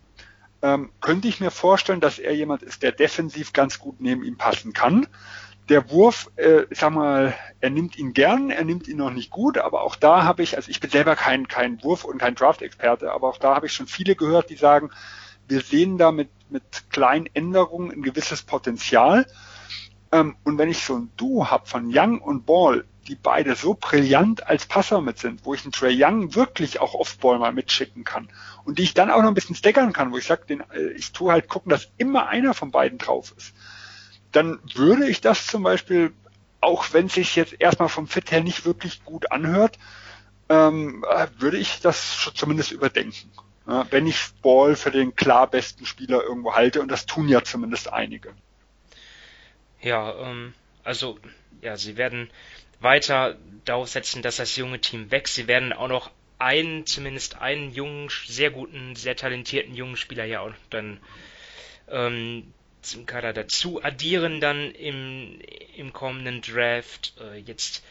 ähm, 0.62 0.91
könnte 1.01 1.28
ich 1.28 1.39
mir 1.39 1.51
vorstellen, 1.51 1.99
dass 1.99 2.20
er 2.20 2.34
jemand 2.34 2.64
ist, 2.64 2.82
der 2.84 2.91
defensiv 2.91 3.53
ganz 3.53 3.80
gut 3.80 3.99
neben 3.99 4.24
ihm 4.24 4.38
passen 4.38 4.74
kann. 4.74 5.08
Der 5.70 5.89
Wurf, 5.91 6.32
äh, 6.38 6.64
ich 6.70 6.80
sag 6.80 6.91
mal, 6.91 7.36
er 7.60 7.70
nimmt 7.70 7.97
ihn 7.97 8.14
gern, 8.14 8.49
er 8.49 8.64
nimmt 8.64 8.88
ihn 8.88 8.97
noch 8.97 9.12
nicht 9.12 9.30
gut, 9.30 9.58
aber 9.58 9.82
auch 9.82 9.95
da 9.95 10.24
habe 10.24 10.43
ich, 10.43 10.55
also 10.55 10.72
ich 10.72 10.80
bin 10.80 10.89
selber 10.89 11.16
kein, 11.16 11.47
kein 11.47 11.84
Wurf- 11.84 12.05
und 12.05 12.20
kein 12.20 12.36
Draft-Experte, 12.36 13.12
aber 13.12 13.28
auch 13.28 13.38
da 13.38 13.53
habe 13.53 13.66
ich 13.66 13.74
schon 13.74 13.88
viele 13.88 14.16
gehört, 14.16 14.49
die 14.49 14.55
sagen, 14.55 14.91
wir 15.47 15.62
sehen 15.62 15.97
da 15.97 16.12
mit, 16.12 16.30
mit 16.49 16.89
kleinen 16.89 17.28
Änderungen 17.34 17.91
ein 17.91 18.01
gewisses 18.01 18.43
Potenzial. 18.43 19.26
Ähm, 20.12 20.36
und 20.43 20.58
wenn 20.58 20.70
ich 20.70 20.84
so 20.84 20.95
ein 20.95 21.12
Duo 21.18 21.49
habe 21.49 21.68
von 21.68 21.89
Young 21.91 22.20
und 22.22 22.45
Ball, 22.45 22.86
die 23.08 23.16
beide 23.16 23.55
so 23.55 23.74
brillant 23.74 24.45
als 24.47 24.66
Passer 24.66 25.01
mit 25.01 25.18
sind, 25.20 25.45
wo 25.45 25.53
ich 25.53 25.64
einen 25.64 25.72
Trey 25.72 25.95
Young 25.97 26.36
wirklich 26.36 26.80
auch 26.80 26.93
Offball 26.93 27.39
mal 27.39 27.53
mitschicken 27.53 28.03
kann 28.03 28.30
und 28.66 28.80
die 28.80 28.84
ich 28.84 28.93
dann 28.93 29.10
auch 29.10 29.22
noch 29.22 29.30
ein 29.30 29.34
bisschen 29.34 29.55
staggern 29.55 29.93
kann, 29.93 30.12
wo 30.12 30.18
ich 30.18 30.26
sage, 30.26 30.60
äh, 30.74 30.91
ich 30.91 31.12
tue 31.14 31.32
halt 31.32 31.47
gucken, 31.47 31.70
dass 31.70 31.89
immer 31.97 32.28
einer 32.28 32.53
von 32.53 32.72
beiden 32.72 32.97
drauf 32.97 33.34
ist, 33.38 33.53
dann 34.32 34.60
würde 34.76 35.08
ich 35.08 35.22
das 35.22 35.47
zum 35.47 35.64
Beispiel, 35.64 36.14
auch 36.60 36.93
wenn 36.93 37.05
es 37.08 37.14
sich 37.14 37.36
jetzt 37.36 37.55
erstmal 37.60 37.89
vom 37.89 38.08
Fit 38.08 38.32
her 38.32 38.43
nicht 38.43 38.66
wirklich 38.66 39.03
gut 39.05 39.32
anhört, 39.32 39.78
ähm, 40.49 41.05
äh, 41.10 41.28
würde 41.39 41.58
ich 41.58 41.80
das 41.82 42.32
zumindest 42.36 42.72
überdenken. 42.72 43.32
Ja, 43.68 43.86
wenn 43.89 44.08
ich 44.08 44.34
Ball 44.41 44.76
für 44.76 44.91
den 44.91 45.16
klar 45.16 45.47
besten 45.47 45.86
Spieler 45.86 46.24
irgendwo 46.24 46.55
halte 46.55 46.82
und 46.82 46.89
das 46.89 47.05
tun 47.05 47.28
ja 47.28 47.43
zumindest 47.43 47.91
einige. 47.91 48.34
Ja, 49.82 50.15
ähm, 50.19 50.53
also 50.84 51.19
ja, 51.61 51.78
sie 51.78 51.97
werden 51.97 52.30
weiter 52.80 53.38
darauf 53.65 53.89
setzen, 53.89 54.21
dass 54.21 54.38
das 54.38 54.55
junge 54.55 54.80
Team 54.80 55.11
wächst. 55.11 55.36
Sie 55.36 55.47
werden 55.47 55.73
auch 55.73 55.88
noch 55.88 56.11
einen, 56.39 56.86
zumindest 56.86 57.39
einen 57.39 57.73
jungen, 57.73 58.09
sehr 58.25 58.51
guten, 58.51 58.95
sehr 58.95 59.15
talentierten 59.15 59.75
jungen 59.75 59.97
Spieler 59.97 60.25
ja 60.25 60.41
auch 60.41 60.53
dann 60.69 60.99
ähm, 61.89 62.53
zum 62.82 63.05
Kader 63.05 63.34
dazu 63.34 63.84
addieren 63.84 64.39
dann 64.39 64.71
im, 64.71 65.39
im 65.75 65.93
kommenden 65.93 66.41
Draft. 66.41 67.13
Äh, 67.19 67.39
jetzt 67.39 67.84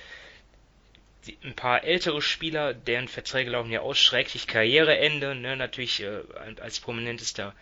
die, 1.27 1.37
ein 1.45 1.55
paar 1.55 1.85
ältere 1.85 2.23
Spieler, 2.23 2.73
deren 2.73 3.09
Verträge 3.09 3.51
laufen 3.51 3.71
ja 3.71 3.81
aus, 3.81 3.99
schrecklich 3.99 4.47
Karriereende, 4.47 5.35
ne, 5.35 5.57
natürlich 5.57 6.03
äh, 6.03 6.21
als 6.61 6.81
prominentester 6.81 7.55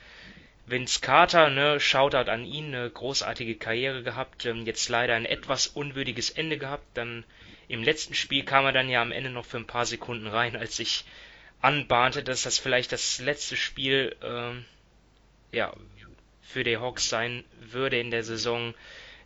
Vince 0.67 1.01
Carter, 1.01 1.51
ne, 1.51 1.79
Shoutout 1.79 2.31
an 2.31 2.45
ihn, 2.45 2.75
eine 2.75 2.89
großartige 2.89 3.57
Karriere 3.57 4.03
gehabt, 4.03 4.47
ähm, 4.47 4.65
jetzt 4.65 4.89
leider 4.89 5.15
ein 5.15 5.27
etwas 5.27 5.67
unwürdiges 5.67 6.31
Ende 6.31 6.57
gehabt. 6.57 6.87
Dann 6.95 7.25
im 7.69 7.83
letzten 7.83 8.15
Spiel 8.15 8.45
kam 8.45 8.65
er 8.65 8.73
dann 8.73 8.89
ja 8.89 9.03
am 9.03 9.13
Ende 9.13 9.31
noch 9.31 9.45
für 9.45 9.59
ein 9.59 9.67
paar 9.67 9.85
Sekunden 9.85 10.27
rein, 10.27 10.57
als 10.57 10.79
ich 10.79 11.05
anbahnte, 11.61 12.23
dass 12.23 12.43
das 12.43 12.59
vielleicht 12.59 12.93
das 12.93 13.19
letzte 13.19 13.57
Spiel 13.57 14.17
ähm, 14.23 14.65
ja, 15.53 15.73
für 16.43 16.65
die 16.65 16.79
Hawks 16.79 17.09
sein 17.09 17.45
würde 17.61 17.99
in 17.99 18.11
der 18.11 18.23
Saison. 18.25 18.75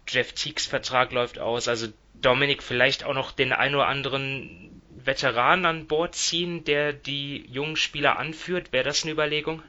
Jeff 0.09 0.33
Teagues 0.33 0.67
Vertrag 0.67 1.13
läuft 1.13 1.39
aus, 1.39 1.69
also 1.69 1.89
Dominik 2.15 2.63
vielleicht 2.63 3.05
auch 3.05 3.15
noch 3.15 3.33
den 3.33 3.53
ein 3.53 3.75
oder 3.75 3.87
anderen 3.87 4.83
Veteran 4.91 5.67
an 5.67 5.87
Bord 5.87 6.15
ziehen, 6.15 6.65
der 6.65 6.93
die 6.93 7.47
jungen 7.51 7.77
Spieler 7.77 8.19
anführt. 8.19 8.73
Wäre 8.73 8.85
das 8.85 9.05
eine 9.05 9.13
Überlegung? 9.13 9.63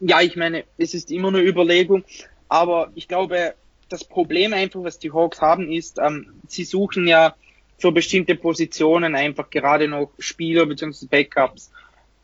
Ja, 0.00 0.20
ich 0.20 0.36
meine, 0.36 0.64
es 0.78 0.94
ist 0.94 1.10
immer 1.10 1.28
eine 1.28 1.40
Überlegung, 1.40 2.04
aber 2.48 2.90
ich 2.94 3.08
glaube, 3.08 3.54
das 3.88 4.04
Problem 4.04 4.52
einfach, 4.52 4.82
was 4.82 4.98
die 4.98 5.12
Hawks 5.12 5.40
haben, 5.40 5.70
ist, 5.70 5.98
ähm, 5.98 6.34
sie 6.48 6.64
suchen 6.64 7.06
ja 7.06 7.34
für 7.78 7.92
bestimmte 7.92 8.36
Positionen 8.36 9.14
einfach 9.14 9.50
gerade 9.50 9.88
noch 9.88 10.10
Spieler 10.18 10.66
bzw. 10.66 11.06
Backups. 11.06 11.70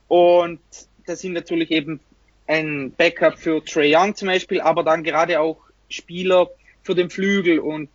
Und 0.06 0.60
das 1.06 1.20
sind 1.20 1.32
natürlich 1.32 1.70
eben 1.70 2.00
ein 2.46 2.92
Backup 2.96 3.38
für 3.38 3.64
Trey 3.64 3.94
Young 3.94 4.14
zum 4.14 4.28
Beispiel, 4.28 4.60
aber 4.60 4.82
dann 4.82 5.02
gerade 5.02 5.40
auch 5.40 5.58
Spieler 5.88 6.48
für 6.82 6.94
den 6.94 7.10
Flügel 7.10 7.58
und 7.58 7.90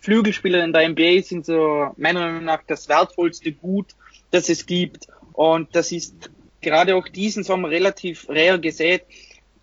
Flügelspieler 0.00 0.64
in 0.64 0.72
der 0.72 0.88
NBA 0.88 1.22
sind 1.22 1.46
so 1.46 1.92
meiner 1.96 2.20
Meinung 2.20 2.44
nach 2.44 2.62
das 2.66 2.88
wertvollste 2.88 3.52
Gut, 3.52 3.94
das 4.30 4.48
es 4.48 4.66
gibt. 4.66 5.08
Und 5.32 5.74
das 5.74 5.92
ist 5.92 6.30
gerade 6.64 6.96
auch 6.96 7.08
diesen 7.08 7.44
Sommer 7.44 7.70
relativ 7.70 8.28
rare 8.28 8.60
gesät. 8.60 9.04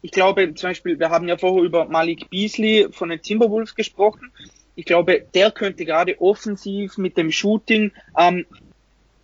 Ich 0.02 0.12
glaube 0.12 0.54
zum 0.56 0.70
Beispiel, 0.70 1.00
wir 1.00 1.10
haben 1.10 1.28
ja 1.28 1.38
vorher 1.38 1.64
über 1.64 1.86
Malik 1.86 2.30
Beasley 2.30 2.88
von 2.92 3.10
den 3.10 3.22
Timberwolves 3.22 3.76
gesprochen. 3.76 4.32
Ich 4.76 4.86
glaube, 4.86 5.26
der 5.34 5.52
könnte 5.52 5.86
gerade 5.86 6.20
offensiv 6.22 6.98
mit 6.98 7.18
dem 7.18 7.32
Shooting 7.32 7.92
ähm, 8.18 8.46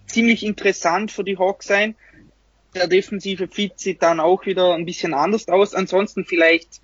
ziemlich 0.06 0.46
interessant 0.46 1.12
für 1.12 1.24
die 1.24 1.38
Hawks 1.38 1.68
sein. 1.68 1.96
Der 2.76 2.88
defensive 2.88 3.48
Fit 3.48 3.80
sieht 3.80 4.04
dann 4.04 4.20
auch 4.20 4.46
wieder 4.46 4.76
ein 4.76 4.86
bisschen 4.86 5.14
anders 5.14 5.48
aus. 5.48 5.74
Ansonsten 5.74 6.26
vielleicht 6.26 6.82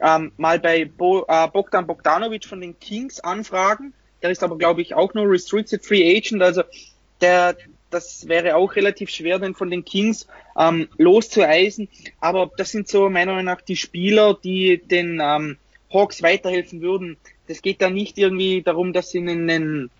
ähm, 0.00 0.32
mal 0.36 0.58
bei 0.58 0.84
Bo, 0.84 1.24
äh, 1.28 1.48
Bogdan 1.48 1.86
Bogdanovic 1.86 2.46
von 2.46 2.60
den 2.60 2.78
Kings 2.80 3.20
anfragen. 3.20 3.92
Der 4.22 4.30
ist 4.30 4.42
aber, 4.42 4.58
glaube 4.58 4.82
ich, 4.82 4.94
auch 4.94 5.14
nur 5.14 5.30
Restricted 5.30 5.84
Free 5.84 6.16
Agent. 6.16 6.42
Also 6.42 6.62
der, 7.20 7.56
das 7.90 8.28
wäre 8.28 8.56
auch 8.56 8.76
relativ 8.76 9.10
schwer, 9.10 9.38
den 9.38 9.54
von 9.54 9.70
den 9.70 9.84
Kings 9.84 10.26
ähm, 10.58 10.88
loszueisen. 10.98 11.88
Aber 12.20 12.50
das 12.56 12.70
sind 12.70 12.88
so 12.88 13.08
meiner 13.08 13.32
Meinung 13.32 13.46
nach 13.46 13.62
die 13.62 13.76
Spieler, 13.76 14.36
die 14.42 14.78
den 14.78 15.20
ähm, 15.22 15.56
Hawks 15.92 16.22
weiterhelfen 16.22 16.80
würden, 16.80 17.16
das 17.46 17.62
geht 17.62 17.80
da 17.80 17.90
nicht 17.90 18.18
irgendwie 18.18 18.62
darum, 18.62 18.92
dass 18.92 19.10
sie 19.10 19.18
einen, 19.18 19.48
einen 19.48 19.90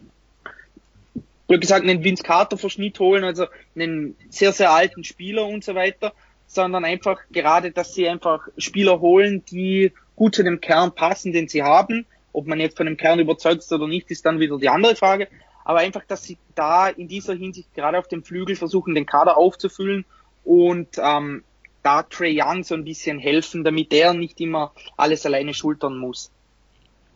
wie 1.48 1.60
gesagt, 1.60 1.82
einen 1.82 2.02
Vince 2.02 2.22
Carter 2.22 2.58
Verschnitt 2.58 2.98
holen, 2.98 3.24
also 3.24 3.46
einen 3.76 4.16
sehr, 4.30 4.52
sehr 4.52 4.72
alten 4.72 5.04
Spieler 5.04 5.46
und 5.46 5.62
so 5.62 5.74
weiter, 5.74 6.12
sondern 6.46 6.84
einfach 6.84 7.20
gerade, 7.30 7.70
dass 7.70 7.94
sie 7.94 8.08
einfach 8.08 8.48
Spieler 8.58 9.00
holen, 9.00 9.44
die 9.50 9.92
gut 10.16 10.34
zu 10.34 10.42
dem 10.42 10.60
Kern 10.60 10.92
passen, 10.94 11.32
den 11.32 11.48
sie 11.48 11.62
haben. 11.62 12.06
Ob 12.32 12.46
man 12.46 12.60
jetzt 12.60 12.76
von 12.76 12.86
dem 12.86 12.96
Kern 12.96 13.20
überzeugt 13.20 13.58
ist 13.58 13.72
oder 13.72 13.86
nicht, 13.86 14.10
ist 14.10 14.26
dann 14.26 14.40
wieder 14.40 14.58
die 14.58 14.68
andere 14.68 14.96
Frage. 14.96 15.28
Aber 15.66 15.80
einfach, 15.80 16.04
dass 16.06 16.22
sie 16.22 16.38
da 16.54 16.86
in 16.86 17.08
dieser 17.08 17.34
Hinsicht 17.34 17.74
gerade 17.74 17.98
auf 17.98 18.06
dem 18.06 18.22
Flügel 18.22 18.54
versuchen, 18.54 18.94
den 18.94 19.04
Kader 19.04 19.36
aufzufüllen 19.36 20.04
und 20.44 20.96
ähm, 20.96 21.42
da 21.82 22.04
Trey 22.04 22.40
Young 22.40 22.62
so 22.62 22.76
ein 22.76 22.84
bisschen 22.84 23.18
helfen, 23.18 23.64
damit 23.64 23.92
er 23.92 24.14
nicht 24.14 24.40
immer 24.40 24.72
alles 24.96 25.26
alleine 25.26 25.54
schultern 25.54 25.98
muss. 25.98 26.30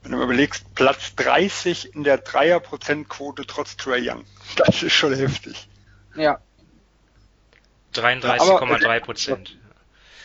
Wenn 0.03 0.11
du 0.11 0.21
überlegst, 0.21 0.75
Platz 0.75 1.15
30 1.15 1.95
in 1.95 2.03
der 2.03 2.19
Dreierprozentquote 2.19 3.47
trotz 3.47 3.77
Trey 3.77 4.11
Young. 4.11 4.25
Das 4.57 4.83
ist 4.83 4.95
schon 4.95 5.15
heftig. 5.15 5.69
Ja. 6.17 6.41
33,3 7.95 9.01
Prozent. 9.01 9.59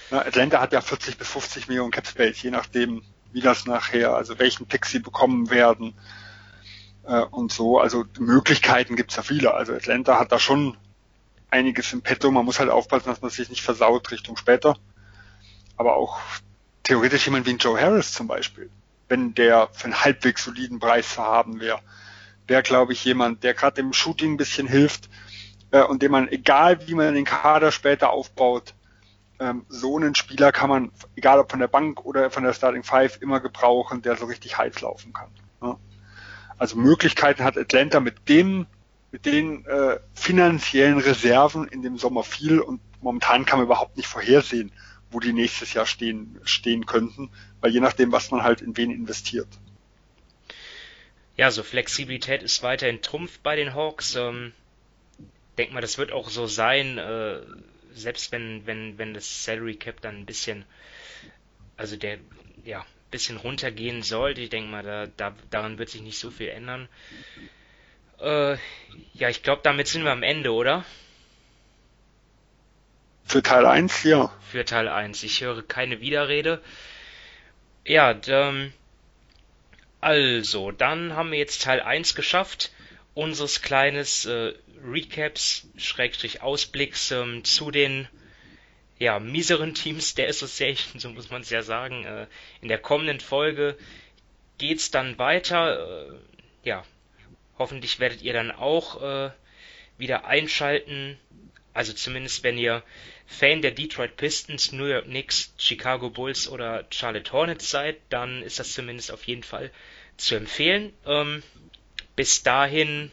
Ja, 0.09 0.21
Atlanta 0.21 0.61
hat 0.61 0.73
ja 0.73 0.81
40 0.81 1.19
bis 1.19 1.27
50 1.27 1.67
Millionen 1.67 1.91
Cap 1.91 2.07
Space, 2.07 2.41
je 2.41 2.49
nachdem, 2.49 3.03
wie 3.33 3.41
das 3.41 3.67
nachher, 3.67 4.15
also 4.15 4.39
welchen 4.39 4.65
Pick 4.65 4.87
sie 4.87 4.99
bekommen 4.99 5.51
werden 5.51 5.93
äh, 7.07 7.21
und 7.21 7.51
so. 7.51 7.79
Also 7.79 8.05
Möglichkeiten 8.19 8.95
gibt's 8.95 9.15
ja 9.15 9.23
viele. 9.23 9.53
Also 9.53 9.73
Atlanta 9.73 10.19
hat 10.19 10.31
da 10.31 10.39
schon 10.39 10.77
einiges 11.49 11.93
im 11.93 12.01
Petto. 12.01 12.31
Man 12.31 12.45
muss 12.45 12.59
halt 12.59 12.69
aufpassen, 12.69 13.09
dass 13.09 13.21
man 13.21 13.31
sich 13.31 13.49
nicht 13.49 13.61
versaut 13.61 14.11
Richtung 14.11 14.37
später. 14.37 14.77
Aber 15.77 15.95
auch 15.95 16.19
theoretisch 16.83 17.25
jemand 17.25 17.45
wie 17.45 17.51
ein 17.51 17.57
Joe 17.57 17.79
Harris 17.79 18.13
zum 18.13 18.27
Beispiel, 18.27 18.69
wenn 19.09 19.33
der 19.33 19.69
für 19.71 19.85
einen 19.85 20.03
halbwegs 20.03 20.43
soliden 20.43 20.79
Preis 20.79 21.15
zu 21.15 21.21
haben 21.21 21.59
wäre, 21.59 21.79
wäre, 22.47 22.63
glaube 22.63 22.93
ich, 22.93 23.03
jemand, 23.03 23.43
der 23.43 23.53
gerade 23.53 23.81
im 23.81 23.93
Shooting 23.93 24.33
ein 24.33 24.37
bisschen 24.37 24.67
hilft 24.67 25.09
äh, 25.71 25.81
und 25.81 26.01
dem 26.01 26.11
man, 26.11 26.27
egal 26.29 26.87
wie 26.87 26.93
man 26.93 27.13
den 27.13 27.25
Kader 27.25 27.71
später 27.71 28.11
aufbaut, 28.11 28.75
ähm, 29.39 29.65
so 29.67 29.97
einen 29.97 30.15
Spieler 30.15 30.51
kann 30.51 30.69
man, 30.69 30.91
egal 31.15 31.39
ob 31.39 31.51
von 31.51 31.59
der 31.59 31.67
Bank 31.67 32.05
oder 32.05 32.29
von 32.29 32.43
der 32.43 32.53
Starting 32.53 32.83
Five, 32.83 33.21
immer 33.21 33.39
gebrauchen, 33.39 34.01
der 34.01 34.15
so 34.15 34.25
richtig 34.25 34.57
heiß 34.57 34.81
laufen 34.81 35.11
kann. 35.11 35.29
Ne? 35.61 35.75
Also 36.57 36.77
Möglichkeiten 36.77 37.43
hat 37.43 37.57
Atlanta 37.57 37.99
mit 37.99 38.29
dem, 38.29 38.65
mit 39.11 39.25
den 39.25 39.65
äh, 39.65 39.99
finanziellen 40.13 40.99
Reserven 40.99 41.67
in 41.67 41.81
dem 41.81 41.97
Sommer 41.97 42.23
viel 42.23 42.59
und 42.59 42.79
momentan 43.01 43.45
kann 43.45 43.59
man 43.59 43.65
überhaupt 43.65 43.97
nicht 43.97 44.07
vorhersehen, 44.07 44.71
wo 45.11 45.19
die 45.19 45.33
nächstes 45.33 45.73
Jahr 45.73 45.85
stehen, 45.85 46.39
stehen 46.43 46.85
könnten, 46.85 47.29
weil 47.61 47.71
je 47.71 47.79
nachdem, 47.79 48.11
was 48.11 48.31
man 48.31 48.43
halt 48.43 48.61
in 48.61 48.75
wen 48.77 48.91
investiert. 48.91 49.47
Ja, 51.37 51.51
so 51.51 51.63
Flexibilität 51.63 52.43
ist 52.43 52.63
weiterhin 52.63 53.01
Trumpf 53.01 53.39
bei 53.39 53.55
den 53.55 53.73
Hawks. 53.73 54.15
Ähm, 54.15 54.53
denk 55.57 55.73
mal, 55.73 55.81
das 55.81 55.97
wird 55.97 56.11
auch 56.11 56.29
so 56.29 56.47
sein. 56.47 56.97
Äh, 56.97 57.41
selbst 57.93 58.31
wenn, 58.31 58.65
wenn, 58.65 58.97
wenn 58.97 59.13
das 59.13 59.43
Salary 59.43 59.75
Cap 59.75 60.01
dann 60.01 60.17
ein 60.17 60.25
bisschen, 60.25 60.65
also 61.77 61.95
der, 61.95 62.19
ja, 62.63 62.85
bisschen 63.11 63.37
runtergehen 63.37 64.03
sollte, 64.03 64.41
ich 64.41 64.49
denke 64.49 64.69
mal, 64.69 64.83
da, 64.83 65.07
da, 65.17 65.35
daran 65.49 65.77
wird 65.77 65.89
sich 65.89 66.01
nicht 66.01 66.19
so 66.19 66.31
viel 66.31 66.49
ändern. 66.49 66.89
Äh, 68.19 68.57
ja, 69.13 69.29
ich 69.29 69.43
glaube, 69.43 69.61
damit 69.63 69.87
sind 69.87 70.03
wir 70.03 70.11
am 70.11 70.23
Ende, 70.23 70.51
oder? 70.51 70.85
Für 73.23 73.41
Teil 73.41 73.65
1, 73.65 74.03
ja. 74.03 74.31
Für 74.51 74.65
Teil 74.65 74.87
1. 74.87 75.23
Ich 75.23 75.41
höre 75.41 75.63
keine 75.63 75.99
Widerrede. 75.99 76.61
Ja, 77.85 78.15
ähm, 78.27 78.71
also, 79.99 80.71
dann 80.71 81.15
haben 81.15 81.31
wir 81.31 81.39
jetzt 81.39 81.63
Teil 81.63 81.81
1 81.81 82.15
geschafft 82.15 82.71
unseres 83.15 83.61
kleines 83.61 84.25
äh, 84.25 84.53
Recaps, 84.83 85.67
Schrägstrich 85.77 86.41
Ausblicks 86.41 87.11
ähm, 87.11 87.43
zu 87.43 87.71
den 87.71 88.07
ja, 88.97 89.19
mieseren 89.19 89.73
Teams 89.73 90.15
der 90.15 90.29
Association, 90.29 90.99
so 90.99 91.09
muss 91.09 91.29
man 91.29 91.41
es 91.41 91.49
ja 91.49 91.61
sagen. 91.63 92.05
Äh, 92.05 92.27
in 92.61 92.67
der 92.67 92.79
kommenden 92.79 93.19
Folge 93.19 93.77
geht's 94.57 94.91
dann 94.91 95.17
weiter. 95.17 96.09
Äh, 96.09 96.13
ja, 96.63 96.83
hoffentlich 97.57 97.99
werdet 97.99 98.21
ihr 98.21 98.33
dann 98.33 98.51
auch 98.51 99.01
äh, 99.01 99.31
wieder 99.97 100.25
einschalten. 100.25 101.19
Also 101.73 101.93
zumindest 101.93 102.43
wenn 102.43 102.57
ihr 102.57 102.83
Fan 103.27 103.61
der 103.61 103.71
Detroit 103.71 104.17
Pistons, 104.17 104.71
New 104.71 104.85
York 104.85 105.05
Knicks, 105.05 105.53
Chicago 105.57 106.09
Bulls 106.09 106.47
oder 106.47 106.85
Charlotte 106.91 107.31
Hornets 107.31 107.69
seid, 107.69 107.97
dann 108.09 108.43
ist 108.43 108.59
das 108.59 108.73
zumindest 108.73 109.11
auf 109.11 109.23
jeden 109.25 109.43
Fall 109.43 109.71
zu 110.15 110.35
empfehlen. 110.35 110.93
Ähm, 111.05 111.43
bis 112.15 112.43
dahin 112.43 113.11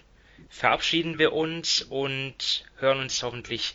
verabschieden 0.48 1.18
wir 1.18 1.32
uns 1.32 1.82
und 1.82 2.64
hören 2.78 3.00
uns 3.00 3.22
hoffentlich 3.22 3.74